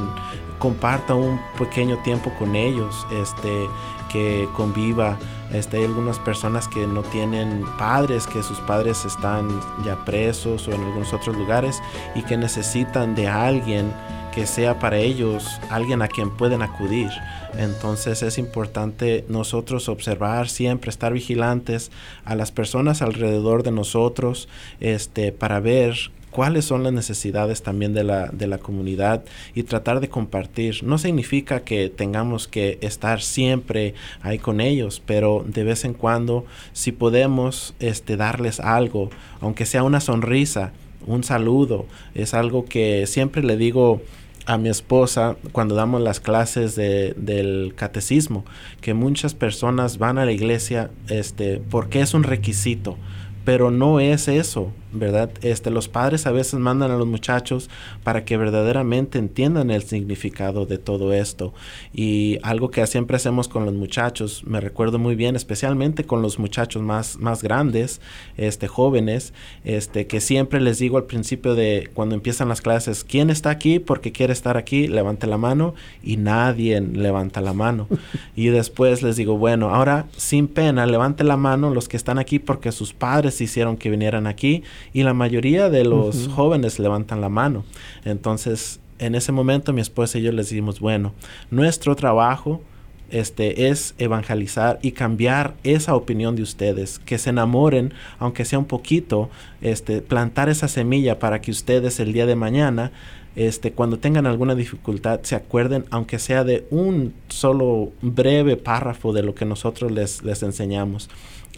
comparta 0.60 1.16
un 1.16 1.40
pequeño 1.58 1.98
tiempo 2.04 2.34
con 2.38 2.56
ellos, 2.56 3.06
este, 3.12 3.68
que 4.12 4.48
conviva. 4.54 5.18
Este, 5.52 5.78
hay 5.78 5.86
algunas 5.86 6.20
personas 6.20 6.68
que 6.68 6.88
no 6.88 7.04
tienen 7.04 7.64
padres, 7.78 8.28
que 8.28 8.44
sus 8.44 8.60
padres 8.60 9.06
están 9.06 9.48
ya 9.86 10.04
presos 10.06 10.68
o 10.68 10.72
en 10.72 10.84
algunos 10.84 11.14
otros 11.14 11.36
lugares 11.36 11.82
y 12.16 12.24
que 12.24 12.38
necesitan 12.38 13.16
de 13.16 13.28
alguien 13.28 13.94
que 14.34 14.46
sea 14.46 14.78
para 14.78 14.98
ellos 14.98 15.60
alguien 15.72 16.04
a 16.04 16.08
quien 16.08 16.30
pueden 16.30 16.62
acudir. 16.62 17.10
Entonces 17.58 18.22
es 18.22 18.38
importante 18.38 19.26
nosotros 19.30 19.90
observar 19.90 20.48
siempre, 20.48 20.92
estar 20.92 21.12
vigilantes 21.12 21.92
a 22.24 22.36
las 22.36 22.52
personas 22.52 23.02
alrededor 23.02 23.64
de 23.64 23.72
nosotros, 23.72 24.48
este, 24.80 25.32
para 25.32 25.60
ver 25.60 26.12
cuáles 26.38 26.66
son 26.66 26.84
las 26.84 26.94
necesidades 26.94 27.64
también 27.64 27.96
de 27.96 28.04
la, 28.04 28.28
de 28.28 28.46
la 28.46 28.60
comunidad 28.60 29.26
y 29.56 29.64
tratar 29.64 30.02
de 30.02 30.08
compartir. 30.08 30.84
No 30.84 31.00
significa 31.00 31.62
que 31.62 31.90
tengamos 31.90 32.48
que 32.48 32.78
estar 32.82 33.24
siempre 33.24 33.96
ahí 34.22 34.38
con 34.38 34.62
ellos, 34.62 35.02
pero 35.04 35.44
de 35.48 35.64
vez 35.64 35.84
en 35.84 35.96
cuando, 35.96 36.46
si 36.74 36.92
podemos 36.92 37.74
este, 37.80 38.18
darles 38.18 38.60
algo, 38.60 39.10
aunque 39.42 39.66
sea 39.66 39.82
una 39.82 40.00
sonrisa, 40.00 40.74
un 41.08 41.24
saludo, 41.24 41.88
es 42.14 42.36
algo 42.36 42.66
que 42.66 43.08
siempre 43.08 43.42
le 43.42 43.58
digo 43.58 44.04
a 44.46 44.60
mi 44.60 44.70
esposa 44.70 45.38
cuando 45.54 45.74
damos 45.74 46.04
las 46.04 46.20
clases 46.20 46.76
de, 46.76 47.16
del 47.18 47.74
catecismo, 47.76 48.46
que 48.80 48.94
muchas 48.94 49.34
personas 49.34 49.98
van 49.98 50.20
a 50.20 50.26
la 50.26 50.34
iglesia 50.34 50.92
este, 51.10 51.60
porque 51.72 52.02
es 52.02 52.14
un 52.14 52.22
requisito, 52.22 52.96
pero 53.44 53.72
no 53.72 54.00
es 54.00 54.28
eso, 54.28 54.72
¿verdad? 55.00 55.30
Este, 55.42 55.72
los 55.72 55.88
padres 55.88 56.28
a 56.28 56.32
veces 56.32 56.60
mandan 56.60 56.92
a 56.92 56.98
los 56.98 57.08
muchachos 57.08 57.70
para 58.04 58.26
que 58.26 58.38
verdaderamente 58.38 59.20
entiendan 59.20 59.72
el 59.72 59.84
significado 59.84 60.66
de 60.66 60.78
todo 60.78 61.14
esto. 61.14 61.54
Y 61.94 62.40
algo 62.44 62.72
que 62.72 62.86
siempre 62.88 63.18
hacemos 63.18 63.48
con 63.48 63.66
los 63.66 63.74
muchachos, 63.74 64.44
me 64.46 64.62
recuerdo 64.62 65.00
muy 65.00 65.16
bien, 65.16 65.36
especialmente 65.36 66.04
con 66.04 66.22
los 66.22 66.40
muchachos 66.40 66.82
más, 66.82 67.18
más 67.18 67.44
grandes, 67.44 68.02
este, 68.38 68.68
jóvenes, 68.68 69.34
este, 69.64 70.08
que 70.08 70.22
siempre 70.22 70.62
les 70.62 70.80
digo 70.80 70.98
al 70.98 71.06
principio 71.06 71.56
de 71.56 71.90
cuando 71.94 72.16
empiezan 72.16 72.50
las 72.50 72.62
clases, 72.62 73.04
¿quién 73.04 73.30
está 73.30 73.50
aquí 73.50 73.80
porque 73.80 74.12
quiere 74.12 74.34
estar 74.34 74.58
aquí? 74.58 74.88
Levante 74.88 75.28
la 75.28 75.38
mano 75.38 75.74
y 76.04 76.18
nadie 76.18 76.80
levanta 76.82 77.42
la 77.42 77.54
mano. 77.54 77.88
y 78.36 78.48
después 78.48 79.02
les 79.02 79.16
digo, 79.16 79.38
bueno, 79.38 79.74
ahora 79.74 80.08
sin 80.16 80.48
pena, 80.48 80.86
levante 80.86 81.24
la 81.24 81.38
mano 81.38 81.74
los 81.74 81.88
que 81.88 81.98
están 81.98 82.20
aquí 82.20 82.40
porque 82.40 82.72
sus 82.72 82.94
padres 82.94 83.40
hicieron 83.42 83.78
que 83.78 83.90
vinieran 83.90 84.28
aquí 84.28 84.64
y 84.94 85.04
la 85.04 85.14
mayoría 85.14 85.70
de 85.70 85.84
los 85.84 86.28
jóvenes 86.30 86.80
levantan 86.80 87.22
la 87.22 87.30
mano. 87.30 87.66
Entonces, 88.06 88.80
en 89.00 89.16
ese 89.16 89.32
momento 89.32 89.74
mi 89.74 89.82
esposa 89.82 90.18
y 90.18 90.24
yo 90.24 90.32
les 90.32 90.50
dijimos, 90.50 90.80
bueno, 90.80 91.14
nuestro 91.52 91.96
trabajo 91.96 92.62
este 93.10 93.70
es 93.70 93.96
evangelizar 93.98 94.80
y 94.82 94.92
cambiar 94.92 95.56
esa 95.64 95.96
opinión 95.96 96.36
de 96.36 96.42
ustedes, 96.42 97.00
que 97.00 97.18
se 97.18 97.30
enamoren, 97.30 97.94
aunque 98.20 98.44
sea 98.44 98.60
un 98.60 98.66
poquito, 98.66 99.30
este 99.62 100.02
plantar 100.02 100.50
esa 100.50 100.68
semilla 100.68 101.18
para 101.18 101.40
que 101.40 101.52
ustedes 101.52 102.02
el 102.02 102.12
día 102.12 102.26
de 102.26 102.36
mañana 102.36 102.92
este, 103.38 103.72
cuando 103.72 104.00
tengan 104.00 104.26
alguna 104.26 104.56
dificultad, 104.56 105.20
se 105.22 105.36
acuerden, 105.36 105.86
aunque 105.92 106.18
sea 106.18 106.44
de 106.44 106.66
un 106.72 107.14
solo 107.28 107.92
breve 108.02 108.58
párrafo 108.58 109.14
de 109.14 109.22
lo 109.22 109.36
que 109.36 109.46
nosotros 109.46 109.92
les, 109.92 110.24
les 110.24 110.42
enseñamos. 110.42 111.08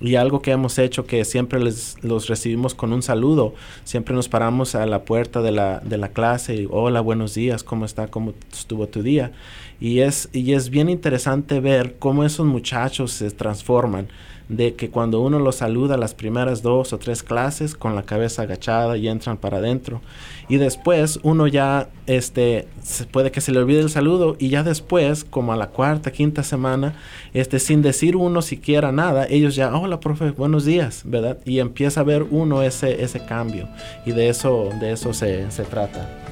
Y 0.01 0.15
algo 0.15 0.41
que 0.41 0.51
hemos 0.51 0.79
hecho 0.79 1.05
que 1.05 1.25
siempre 1.25 1.59
les, 1.59 1.97
los 2.03 2.27
recibimos 2.27 2.73
con 2.73 2.93
un 2.93 3.01
saludo. 3.01 3.53
Siempre 3.83 4.15
nos 4.15 4.29
paramos 4.29 4.75
a 4.75 4.85
la 4.85 5.03
puerta 5.03 5.41
de 5.41 5.51
la, 5.51 5.79
de 5.79 5.97
la 5.97 6.09
clase 6.09 6.55
y 6.55 6.67
hola, 6.69 7.01
buenos 7.01 7.33
días, 7.33 7.63
¿cómo 7.63 7.85
está? 7.85 8.07
¿Cómo 8.07 8.33
estuvo 8.51 8.87
tu 8.87 9.03
día? 9.03 9.31
Y 9.79 9.99
es, 9.99 10.29
y 10.33 10.53
es 10.53 10.69
bien 10.69 10.89
interesante 10.89 11.59
ver 11.59 11.95
cómo 11.99 12.23
esos 12.23 12.45
muchachos 12.45 13.11
se 13.11 13.31
transforman 13.31 14.07
de 14.49 14.73
que 14.73 14.89
cuando 14.89 15.21
uno 15.21 15.37
los 15.39 15.57
saluda 15.57 15.95
las 15.95 16.15
primeras 16.15 16.63
dos 16.63 16.91
o 16.91 16.97
tres 16.97 17.21
clases 17.21 17.75
con 17.75 17.95
la 17.95 18.01
cabeza 18.01 18.41
agachada 18.41 18.97
y 18.97 19.07
entran 19.07 19.37
para 19.37 19.57
adentro. 19.57 20.01
Y 20.49 20.57
después 20.57 21.19
uno 21.21 21.45
ya 21.45 21.89
este 22.07 22.67
se 22.81 23.05
puede 23.05 23.31
que 23.31 23.41
se 23.41 23.51
le 23.51 23.59
olvide 23.59 23.79
el 23.79 23.91
saludo 23.91 24.35
y 24.39 24.49
ya 24.49 24.63
después 24.63 25.23
como 25.23 25.53
a 25.53 25.55
la 25.55 25.67
cuarta 25.67 26.11
quinta 26.11 26.41
semana 26.41 26.95
este 27.35 27.59
sin 27.59 27.83
decir 27.83 28.15
uno 28.15 28.41
siquiera 28.41 28.91
nada 28.91 29.27
ellos 29.29 29.55
ya 29.55 29.75
hola 29.75 29.99
profe 29.99 30.31
buenos 30.31 30.65
días 30.65 31.03
verdad 31.05 31.37
y 31.45 31.59
empieza 31.59 32.01
a 32.01 32.03
ver 32.03 32.23
uno 32.23 32.63
ese 32.63 33.03
ese 33.03 33.23
cambio. 33.23 33.69
Y 34.05 34.11
de 34.11 34.29
eso 34.29 34.69
de 34.79 34.91
eso 34.93 35.13
se, 35.13 35.51
se 35.51 35.63
trata 35.63 36.28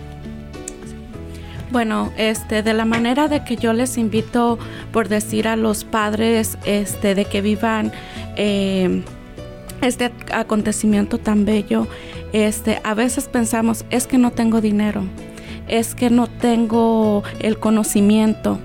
Bueno, 1.70 2.13
este, 2.18 2.63
de 2.63 2.74
la 2.74 2.86
manera 2.86 3.28
de 3.28 3.43
que 3.43 3.57
yo 3.57 3.74
les 3.74 3.97
invito, 3.97 4.57
por 4.93 5.09
decir 5.09 5.47
a 5.49 5.57
los 5.57 5.84
padres, 5.84 6.57
este, 6.65 7.13
de 7.13 7.26
que 7.26 7.41
vivan 7.41 7.91
eh, 8.38 9.03
este 9.82 10.11
acontecimiento 10.32 11.18
tan 11.18 11.43
bello, 11.43 11.88
este, 12.32 12.80
a 12.84 12.93
veces 12.93 13.28
pensamos, 13.28 13.84
es 13.89 14.07
que 14.07 14.18
no 14.18 14.32
tengo 14.32 14.61
dinero, 14.61 15.03
es 15.68 15.93
que 15.93 16.09
no 16.09 16.28
tengo 16.28 17.24
el 17.39 17.59
conocimiento. 17.59 18.59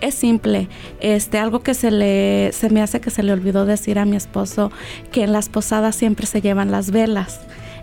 Es 0.00 0.14
simple, 0.14 0.68
este, 1.00 1.36
algo 1.36 1.60
que 1.60 1.74
se 1.74 1.90
le, 1.90 2.52
se 2.52 2.70
me 2.70 2.80
hace 2.80 3.02
que 3.02 3.10
se 3.10 3.22
le 3.22 3.32
olvidó 3.34 3.66
decir 3.66 3.98
a 3.98 4.06
mi 4.06 4.16
esposo, 4.16 4.72
que 5.12 5.24
en 5.24 5.32
las 5.32 5.50
posadas 5.50 5.94
siempre 5.94 6.24
se 6.24 6.40
llevan 6.40 6.70
las 6.70 6.90
velas. 6.90 7.40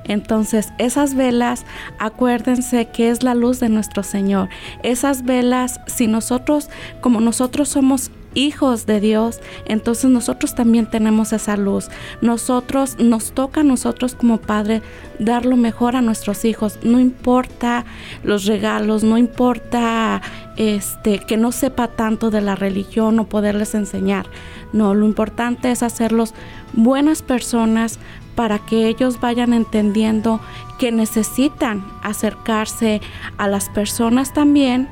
Entonces, 0.07 0.73
esas 0.77 1.13
velas, 1.15 1.65
acuérdense 1.99 2.87
que 2.87 3.09
es 3.09 3.23
la 3.23 3.35
luz 3.35 3.59
de 3.59 3.69
nuestro 3.69 4.03
Señor. 4.03 4.49
Esas 4.83 5.23
velas, 5.23 5.79
si 5.87 6.07
nosotros, 6.07 6.69
como 7.01 7.19
nosotros 7.21 7.69
somos 7.69 8.11
hijos 8.37 8.85
de 8.85 8.99
Dios, 9.01 9.41
entonces 9.65 10.09
nosotros 10.09 10.53
también 10.53 10.85
tenemos 10.85 11.33
esa 11.33 11.57
luz. 11.57 11.89
Nosotros, 12.21 12.97
nos 12.99 13.31
toca 13.31 13.61
a 13.61 13.63
nosotros 13.63 14.13
como 14.13 14.37
padre 14.37 14.81
dar 15.19 15.45
lo 15.45 15.57
mejor 15.57 15.95
a 15.95 16.01
nuestros 16.01 16.45
hijos. 16.45 16.79
No 16.83 16.99
importa 16.99 17.83
los 18.23 18.45
regalos, 18.45 19.03
no 19.03 19.17
importa 19.17 20.21
este 20.55 21.19
que 21.19 21.37
no 21.37 21.51
sepa 21.51 21.87
tanto 21.87 22.29
de 22.29 22.41
la 22.41 22.55
religión 22.55 23.19
o 23.19 23.27
poderles 23.27 23.73
enseñar. 23.73 24.27
No, 24.71 24.93
lo 24.93 25.05
importante 25.05 25.71
es 25.71 25.81
hacerlos 25.81 26.33
buenas 26.73 27.23
personas 27.23 27.99
para 28.35 28.59
que 28.59 28.87
ellos 28.87 29.19
vayan 29.19 29.51
entendiendo 29.51 30.39
que 30.77 30.91
necesitan 30.91 31.83
acercarse 32.03 33.01
a 33.37 33.47
las 33.47 33.69
personas 33.69 34.31
también 34.31 34.89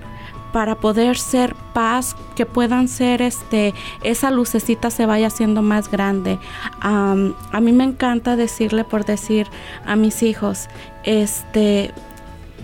para 0.55 0.75
poder 0.75 1.17
ser 1.17 1.53
paz, 1.73 2.15
que 2.33 2.45
puedan 2.45 2.87
ser 2.87 3.21
este, 3.21 3.73
esa 4.03 4.31
lucecita 4.31 4.89
se 4.89 5.05
vaya 5.05 5.27
haciendo 5.27 5.61
más 5.61 5.91
grande. 5.91 6.39
Am, 6.79 7.33
a 7.51 7.59
mí 7.59 7.73
me 7.73 7.83
encanta 7.83 8.37
decirle 8.37 8.85
por 8.85 9.03
decir 9.03 9.47
a 9.85 9.97
mis 9.97 10.23
hijos, 10.23 10.69
este, 11.03 11.91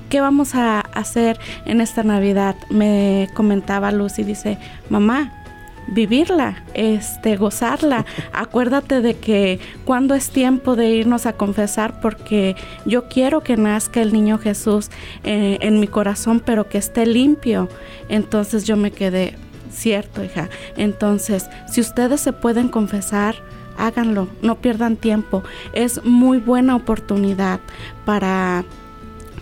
¿qué 0.10 0.22
vamos 0.22 0.56
a 0.56 0.80
hacer 0.80 1.38
en 1.66 1.82
esta 1.82 2.02
Navidad? 2.04 2.56
Me 2.70 3.28
comentaba 3.34 3.92
Lucy, 3.92 4.24
dice, 4.24 4.58
mamá, 4.90 5.41
vivirla, 5.88 6.64
este, 6.74 7.36
gozarla. 7.38 8.06
Acuérdate 8.34 9.02
de 9.02 9.16
que 9.16 9.60
cuando 9.86 10.16
es 10.16 10.30
tiempo 10.30 10.76
de 10.76 10.90
irnos 10.90 11.26
a 11.26 11.34
confesar, 11.34 12.00
porque 12.02 12.56
yo 12.86 13.08
quiero 13.08 13.42
que 13.42 13.58
nazca 13.58 14.02
el 14.02 14.14
niño 14.14 14.38
Jesús 14.38 14.90
eh, 15.24 15.58
en 15.62 15.80
mi 15.80 15.88
corazón, 15.88 16.42
pero 16.44 16.70
que 16.70 16.78
esté 16.78 17.06
limpio. 17.06 17.70
Entonces 18.10 18.66
yo 18.66 18.78
me 18.78 18.92
quedé, 18.92 19.36
cierto, 19.72 20.24
hija. 20.24 20.50
Entonces, 20.78 21.50
si 21.70 21.82
ustedes 21.82 22.22
se 22.22 22.34
pueden 22.34 22.70
confesar, 22.70 23.36
háganlo, 23.78 24.28
no 24.42 24.56
pierdan 24.56 24.96
tiempo. 24.96 25.44
Es 25.74 26.04
muy 26.04 26.38
buena 26.38 26.76
oportunidad 26.76 27.60
para 28.06 28.64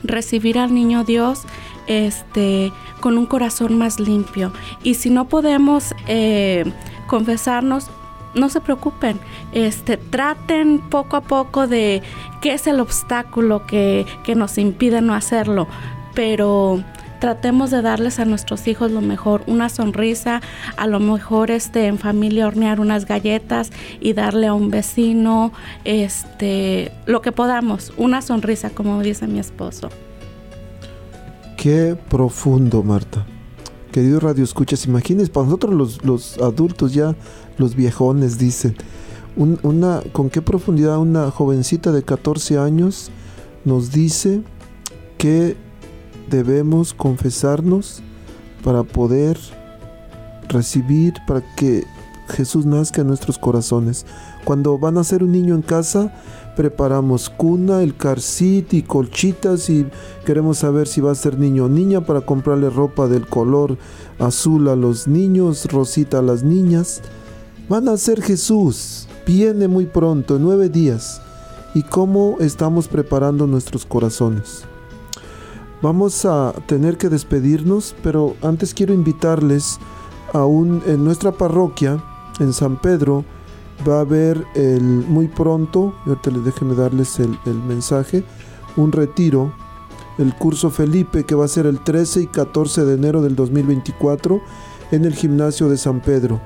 recibir 0.04 0.58
al 0.58 0.74
niño 0.74 1.04
Dios 1.04 1.44
este 1.90 2.72
con 3.02 3.18
un 3.18 3.26
corazón 3.26 3.78
más 3.78 4.00
limpio 4.00 4.54
y 4.84 4.94
si 4.94 5.10
no 5.10 5.28
podemos 5.28 5.94
eh, 6.08 6.64
confesarnos 7.08 7.90
no 8.36 8.48
se 8.48 8.62
preocupen 8.62 9.20
este 9.52 9.98
traten 9.98 10.80
poco 10.90 11.18
a 11.18 11.22
poco 11.22 11.68
de 11.68 12.02
qué 12.42 12.54
es 12.54 12.68
el 12.68 12.80
obstáculo 12.80 13.66
que, 13.66 14.06
que 14.24 14.36
nos 14.36 14.58
impide 14.58 15.02
no 15.02 15.16
hacerlo 15.16 15.68
pero 16.14 16.84
tratemos 17.20 17.70
de 17.70 17.82
darles 17.82 18.20
a 18.20 18.26
nuestros 18.26 18.68
hijos 18.68 18.92
lo 18.92 19.02
mejor, 19.02 19.44
una 19.46 19.70
sonrisa, 19.70 20.42
a 20.78 20.88
lo 20.88 21.00
mejor 21.00 21.52
este 21.52 21.86
en 21.86 21.98
familia 21.98 22.48
hornear 22.48 22.80
unas 22.80 23.06
galletas 23.06 23.72
y 24.00 24.14
darle 24.14 24.48
a 24.48 24.54
un 24.54 24.70
vecino 24.70 25.52
este 25.84 26.92
lo 27.06 27.22
que 27.22 27.32
podamos, 27.32 27.94
una 27.98 28.22
sonrisa 28.22 28.70
como 28.70 29.02
dice 29.02 29.28
mi 29.28 29.40
esposo. 29.40 29.90
Qué 31.62 31.98
profundo, 32.10 32.84
Marta. 32.84 33.26
Querido 33.92 34.20
Radio 34.20 34.44
Escuchas, 34.44 34.86
imagínense, 34.86 35.32
para 35.32 35.46
nosotros 35.46 35.74
los, 35.74 36.06
los 36.06 36.38
adultos 36.38 36.94
ya, 36.94 37.16
los 37.58 37.76
viejones 37.76 38.38
dicen, 38.38 38.76
un- 39.36 39.60
una, 39.64 40.02
con 40.14 40.30
qué 40.30 40.42
profundidad 40.42 41.00
una 41.00 41.32
jovencita 41.32 41.92
de 41.92 42.04
14 42.04 42.58
años 42.60 43.10
nos 43.66 43.92
dice 43.92 44.42
que 45.18 45.58
debemos 46.30 46.94
confesarnos 46.94 48.02
para 48.64 48.84
poder 48.84 49.38
recibir, 50.48 51.14
para 51.28 51.44
que 51.56 51.84
Jesús 52.30 52.66
nazca 52.66 53.02
en 53.02 53.08
nuestros 53.08 53.38
corazones. 53.40 54.06
Cuando 54.46 54.78
van 54.78 54.98
a 54.98 55.04
ser 55.04 55.24
un 55.24 55.32
niño 55.32 55.56
en 55.56 55.62
casa, 55.64 56.14
preparamos 56.60 57.30
cuna, 57.30 57.84
el 57.84 57.96
car 57.96 58.20
seat 58.20 58.74
y 58.74 58.82
colchitas 58.82 59.70
y 59.70 59.88
queremos 60.26 60.58
saber 60.58 60.90
si 60.90 61.00
va 61.00 61.14
a 61.14 61.16
ser 61.16 61.40
niño 61.40 61.64
o 61.64 61.70
niña 61.70 62.02
para 62.02 62.20
comprarle 62.20 62.70
ropa 62.70 63.08
del 63.08 63.26
color 63.28 63.78
azul 64.20 64.68
a 64.68 64.76
los 64.76 65.08
niños, 65.08 65.72
rosita 65.72 66.20
a 66.20 66.22
las 66.22 66.44
niñas. 66.44 67.02
Van 67.70 67.88
a 67.88 67.96
ser 67.96 68.22
Jesús, 68.22 69.08
viene 69.26 69.70
muy 69.70 69.86
pronto, 69.86 70.36
en 70.36 70.44
nueve 70.44 70.68
días. 70.68 71.22
¿Y 71.74 71.84
cómo 71.84 72.36
estamos 72.42 72.90
preparando 72.90 73.48
nuestros 73.48 73.86
corazones? 73.86 74.66
Vamos 75.82 76.26
a 76.26 76.54
tener 76.68 76.98
que 76.98 77.08
despedirnos, 77.08 77.96
pero 78.04 78.36
antes 78.42 78.74
quiero 78.74 78.94
invitarles 78.94 79.80
a 80.34 80.44
un 80.44 80.84
en 80.88 81.06
nuestra 81.06 81.32
parroquia 81.32 82.04
en 82.42 82.52
San 82.52 82.82
Pedro 82.82 83.24
va 83.88 83.98
a 83.98 84.02
haber 84.02 84.46
el 84.56 84.82
muy 84.82 85.28
pronto, 85.28 85.94
ahorita 86.06 86.32
les 86.32 86.46
déjenme 86.46 86.76
darles 86.76 87.20
el, 87.20 87.38
el 87.46 87.56
mensaje, 87.56 88.24
un 88.76 88.92
retiro, 88.92 89.52
el 90.18 90.36
curso 90.36 90.70
Felipe 90.70 91.24
que 91.24 91.36
va 91.36 91.46
a 91.46 91.48
ser 91.48 91.66
el 91.66 91.84
13 91.84 92.22
y 92.24 92.28
14 92.28 92.86
de 92.86 92.94
enero 92.94 93.22
del 93.22 93.36
2024 93.36 94.42
en 94.92 95.06
el 95.06 95.14
gimnasio 95.14 95.70
de 95.70 95.78
San 95.78 96.02
Pedro. 96.02 96.42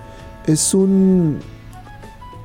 Es 0.46 0.74
un 0.74 1.40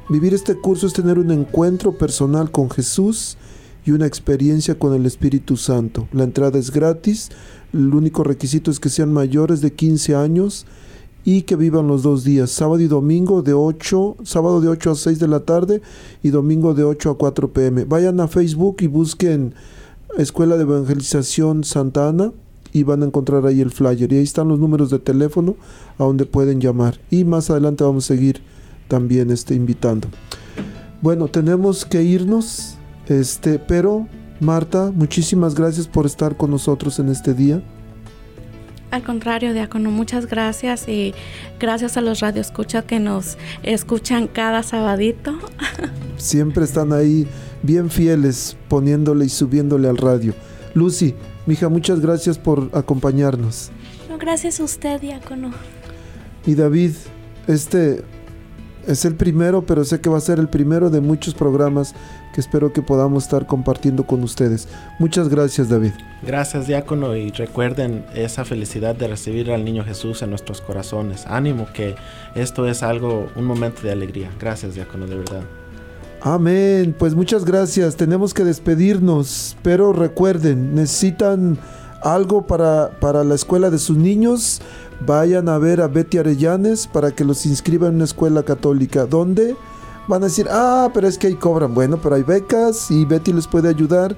vivir 0.09 0.33
este 0.33 0.57
curso 0.57 0.87
es 0.87 0.95
tener 0.95 1.19
un 1.19 1.31
encuentro 1.31 1.93
personal 1.93 2.51
con 2.51 2.71
Jesús 2.71 3.37
y 3.85 3.91
una 3.91 4.07
experiencia 4.07 4.79
con 4.79 4.95
el 4.95 5.07
Espíritu 5.07 5.57
Santo. 5.57 6.09
La 6.13 6.25
entrada 6.25 6.59
es 6.59 6.71
gratis, 6.71 7.31
el 7.73 7.95
único 7.95 8.25
requisito 8.25 8.71
es 8.71 8.81
que 8.81 8.89
sean 8.89 9.13
mayores 9.13 9.61
de 9.61 9.73
15 9.73 10.15
años 10.15 10.67
y 11.29 11.43
que 11.43 11.57
vivan 11.57 11.89
los 11.89 12.05
dos 12.05 12.25
días, 12.25 12.51
sábado 12.51 12.81
y 12.81 12.87
domingo 12.87 13.43
de 13.43 13.53
8, 13.53 14.17
sábado 14.23 14.63
de 14.63 14.69
8 14.69 14.93
a 14.93 14.95
6 14.95 15.19
de 15.19 15.29
la 15.29 15.41
tarde 15.41 15.83
y 16.23 16.31
domingo 16.31 16.73
de 16.73 16.85
8 16.85 17.11
a 17.11 17.19
4 17.19 17.53
pm. 17.53 17.85
Vayan 17.85 18.19
a 18.21 18.29
Facebook 18.29 18.79
y 18.81 18.87
busquen 18.87 19.53
Escuela 20.17 20.57
de 20.57 20.63
Evangelización 20.63 21.65
Santa 21.65 22.09
Ana 22.09 22.33
y 22.73 22.83
van 22.85 23.03
a 23.03 23.05
encontrar 23.05 23.45
ahí 23.45 23.61
el 23.61 23.73
flyer 23.73 24.11
y 24.11 24.17
ahí 24.17 24.23
están 24.23 24.49
los 24.49 24.59
números 24.59 24.89
de 24.89 25.01
teléfono 25.01 25.57
a 25.99 26.05
donde 26.05 26.25
pueden 26.25 26.63
llamar 26.63 26.99
y 27.11 27.25
más 27.25 27.51
adelante 27.51 27.85
vamos 27.85 28.07
a 28.07 28.15
seguir 28.15 28.41
también 28.89 29.31
este 29.31 29.55
invitando. 29.55 30.09
Bueno, 31.03 31.29
tenemos 31.29 31.85
que 31.85 32.03
irnos, 32.05 32.79
este, 33.07 33.59
pero 33.59 34.09
Marta, 34.41 34.91
muchísimas 34.97 35.55
gracias 35.55 35.89
por 35.89 36.07
estar 36.07 36.39
con 36.39 36.53
nosotros 36.53 36.99
en 37.01 37.11
este 37.11 37.35
día. 37.35 37.63
Al 38.91 39.03
contrario, 39.03 39.53
Diácono, 39.53 39.91
muchas 39.91 40.27
gracias 40.27 40.89
y 40.89 41.15
gracias 41.61 41.97
a 41.99 42.01
los 42.01 42.21
radioescuchas 42.21 42.85
que 42.85 43.01
nos 43.01 43.37
escuchan 43.63 44.29
cada 44.29 44.63
sabadito. 44.63 45.39
Siempre 46.17 46.65
están 46.65 46.93
ahí 46.93 47.29
bien 47.63 47.91
fieles 47.91 48.57
poniéndole 48.69 49.27
y 49.27 49.29
subiéndole 49.29 49.89
al 49.89 49.99
radio. 49.99 50.33
Lucy, 50.73 51.15
mija, 51.47 51.69
muchas 51.69 52.01
gracias 52.01 52.39
por 52.39 52.71
acompañarnos. 52.73 53.71
No, 54.09 54.17
gracias 54.17 54.59
a 54.59 54.65
usted, 54.65 55.01
diácono. 55.01 55.53
Y 56.47 56.55
David, 56.55 56.93
este 57.47 58.03
Es 58.89 59.05
el 59.05 59.17
primero, 59.17 59.67
pero 59.67 59.85
sé 59.85 60.01
que 60.01 60.09
va 60.09 60.17
a 60.17 60.23
ser 60.23 60.39
el 60.39 60.49
primero 60.49 60.89
de 60.89 61.03
muchos 61.03 61.35
programas 61.35 61.95
que 62.33 62.41
espero 62.41 62.73
que 62.73 62.81
podamos 62.81 63.25
estar 63.25 63.47
compartiendo 63.47 64.07
con 64.07 64.23
ustedes. 64.23 64.67
Muchas 64.99 65.29
gracias, 65.29 65.69
David. 65.69 65.93
Gracias, 66.23 66.67
diácono, 66.67 67.15
y 67.15 67.31
recuerden 67.31 68.07
esa 68.15 68.47
felicidad 68.47 68.97
de 68.97 69.09
recibir 69.09 69.53
al 69.53 69.63
niño 69.63 69.85
Jesús 69.85 70.23
en 70.23 70.31
nuestros 70.31 70.63
corazones. 70.63 71.27
Ánimo 71.27 71.69
que 71.75 71.97
esto 72.35 72.67
es 72.67 72.83
algo, 72.83 73.29
un 73.37 73.45
momento 73.45 73.83
de 73.83 73.93
alegría. 73.93 74.31
Gracias, 74.41 74.75
diácono, 74.75 75.07
de 75.07 75.17
verdad. 75.17 75.43
Amén. 76.23 76.95
Pues 76.99 77.15
muchas 77.15 77.45
gracias. 77.45 77.95
Tenemos 77.95 78.33
que 78.33 78.43
despedirnos, 78.43 79.55
pero 79.63 79.93
recuerden, 79.93 80.75
necesitan 80.75 81.59
algo 82.03 82.47
para, 82.47 82.91
para 83.01 83.25
la 83.25 83.35
escuela 83.35 83.71
de 83.71 83.79
sus 83.79 83.97
niños. 83.97 84.61
Vayan 85.07 85.49
a 85.49 85.59
ver 85.59 85.81
a 85.81 85.89
Betty 85.89 86.19
Arellanes 86.19 86.87
para 86.87 87.13
que 87.13 87.25
los 87.25 87.47
inscriba 87.47 87.89
en 87.89 87.97
una 87.97 88.05
escuela 88.05 88.43
católica. 88.43 89.07
¿Dónde? 89.07 89.57
Van 90.09 90.23
a 90.23 90.27
decir, 90.27 90.47
ah, 90.51 90.91
pero 90.95 91.07
es 91.07 91.19
que 91.19 91.29
ahí 91.29 91.35
cobran. 91.35 91.75
Bueno, 91.75 91.99
pero 92.03 92.15
hay 92.15 92.23
becas 92.23 92.91
y 92.91 93.05
Betty 93.05 93.33
les 93.33 93.47
puede 93.47 93.69
ayudar. 93.69 94.17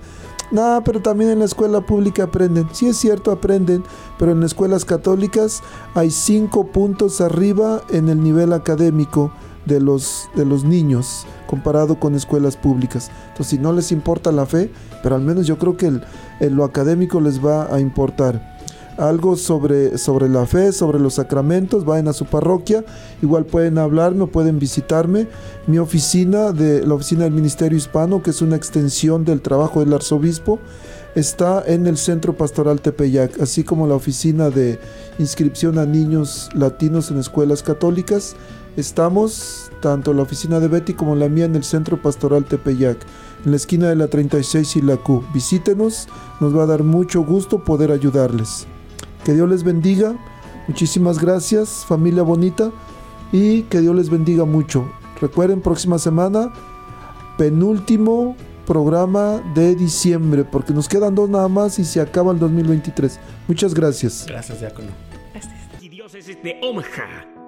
No, 0.50 0.82
pero 0.84 1.00
también 1.00 1.30
en 1.30 1.40
la 1.40 1.44
escuela 1.44 1.80
pública 1.80 2.24
aprenden. 2.24 2.68
Sí 2.72 2.88
es 2.88 2.96
cierto, 2.96 3.30
aprenden, 3.30 3.84
pero 4.18 4.32
en 4.32 4.42
escuelas 4.42 4.84
católicas 4.84 5.62
hay 5.94 6.10
cinco 6.10 6.66
puntos 6.66 7.20
arriba 7.20 7.82
en 7.90 8.08
el 8.08 8.22
nivel 8.22 8.52
académico 8.52 9.30
de 9.66 9.80
los, 9.80 10.28
de 10.34 10.44
los 10.44 10.64
niños 10.64 11.26
comparado 11.46 11.98
con 11.98 12.14
escuelas 12.14 12.56
públicas. 12.56 13.10
Entonces, 13.28 13.48
si 13.48 13.58
no 13.58 13.72
les 13.72 13.92
importa 13.92 14.32
la 14.32 14.46
fe, 14.46 14.70
pero 15.02 15.14
al 15.14 15.22
menos 15.22 15.46
yo 15.46 15.58
creo 15.58 15.76
que 15.76 15.86
el, 15.86 16.02
lo 16.54 16.64
académico 16.64 17.20
les 17.20 17.44
va 17.44 17.74
a 17.74 17.80
importar. 17.80 18.58
Algo 18.96 19.36
sobre, 19.36 19.96
sobre 19.96 20.28
la 20.28 20.44
fe, 20.46 20.72
sobre 20.72 20.98
los 20.98 21.14
sacramentos, 21.14 21.86
vayan 21.86 22.08
a 22.08 22.12
su 22.12 22.26
parroquia, 22.26 22.84
igual 23.22 23.46
pueden 23.46 23.78
hablarme 23.78 24.24
o 24.24 24.26
pueden 24.26 24.58
visitarme. 24.58 25.26
Mi 25.66 25.78
oficina, 25.78 26.52
de 26.52 26.86
la 26.86 26.94
oficina 26.94 27.24
del 27.24 27.32
Ministerio 27.32 27.78
Hispano, 27.78 28.22
que 28.22 28.30
es 28.30 28.42
una 28.42 28.56
extensión 28.56 29.24
del 29.24 29.40
trabajo 29.40 29.80
del 29.80 29.94
arzobispo, 29.94 30.58
está 31.14 31.64
en 31.66 31.86
el 31.86 31.96
Centro 31.96 32.36
Pastoral 32.36 32.80
Tepeyac, 32.80 33.40
así 33.40 33.64
como 33.64 33.86
la 33.86 33.94
oficina 33.94 34.50
de 34.50 34.78
inscripción 35.18 35.78
a 35.78 35.86
niños 35.86 36.50
latinos 36.54 37.10
en 37.10 37.18
escuelas 37.18 37.62
católicas. 37.62 38.36
Estamos, 38.80 39.70
tanto 39.82 40.14
la 40.14 40.22
oficina 40.22 40.58
de 40.58 40.66
Betty 40.66 40.94
como 40.94 41.14
la 41.14 41.28
mía, 41.28 41.44
en 41.44 41.54
el 41.54 41.64
Centro 41.64 42.00
Pastoral 42.00 42.46
Tepeyac, 42.46 42.96
en 43.44 43.50
la 43.50 43.56
esquina 43.58 43.90
de 43.90 43.94
la 43.94 44.08
36 44.08 44.76
y 44.76 44.80
la 44.80 44.96
Q. 44.96 45.22
Visítenos, 45.34 46.08
nos 46.40 46.56
va 46.56 46.62
a 46.62 46.66
dar 46.66 46.82
mucho 46.82 47.20
gusto 47.20 47.62
poder 47.62 47.92
ayudarles. 47.92 48.66
Que 49.22 49.34
Dios 49.34 49.50
les 49.50 49.64
bendiga, 49.64 50.16
muchísimas 50.66 51.18
gracias, 51.18 51.84
familia 51.86 52.22
bonita, 52.22 52.72
y 53.32 53.64
que 53.64 53.82
Dios 53.82 53.94
les 53.94 54.08
bendiga 54.08 54.46
mucho. 54.46 54.90
Recuerden, 55.20 55.60
próxima 55.60 55.98
semana, 55.98 56.50
penúltimo 57.36 58.34
programa 58.64 59.42
de 59.54 59.74
diciembre, 59.74 60.44
porque 60.44 60.72
nos 60.72 60.88
quedan 60.88 61.14
dos 61.14 61.28
nada 61.28 61.48
más 61.48 61.78
y 61.78 61.84
se 61.84 62.00
acaba 62.00 62.32
el 62.32 62.38
2023. 62.38 63.20
Muchas 63.46 63.74
gracias. 63.74 64.24
Gracias, 64.26 64.58
diácono. 64.58 64.88
Diócesis 65.80 66.42
de 66.42 66.58
Omaha 66.62 67.29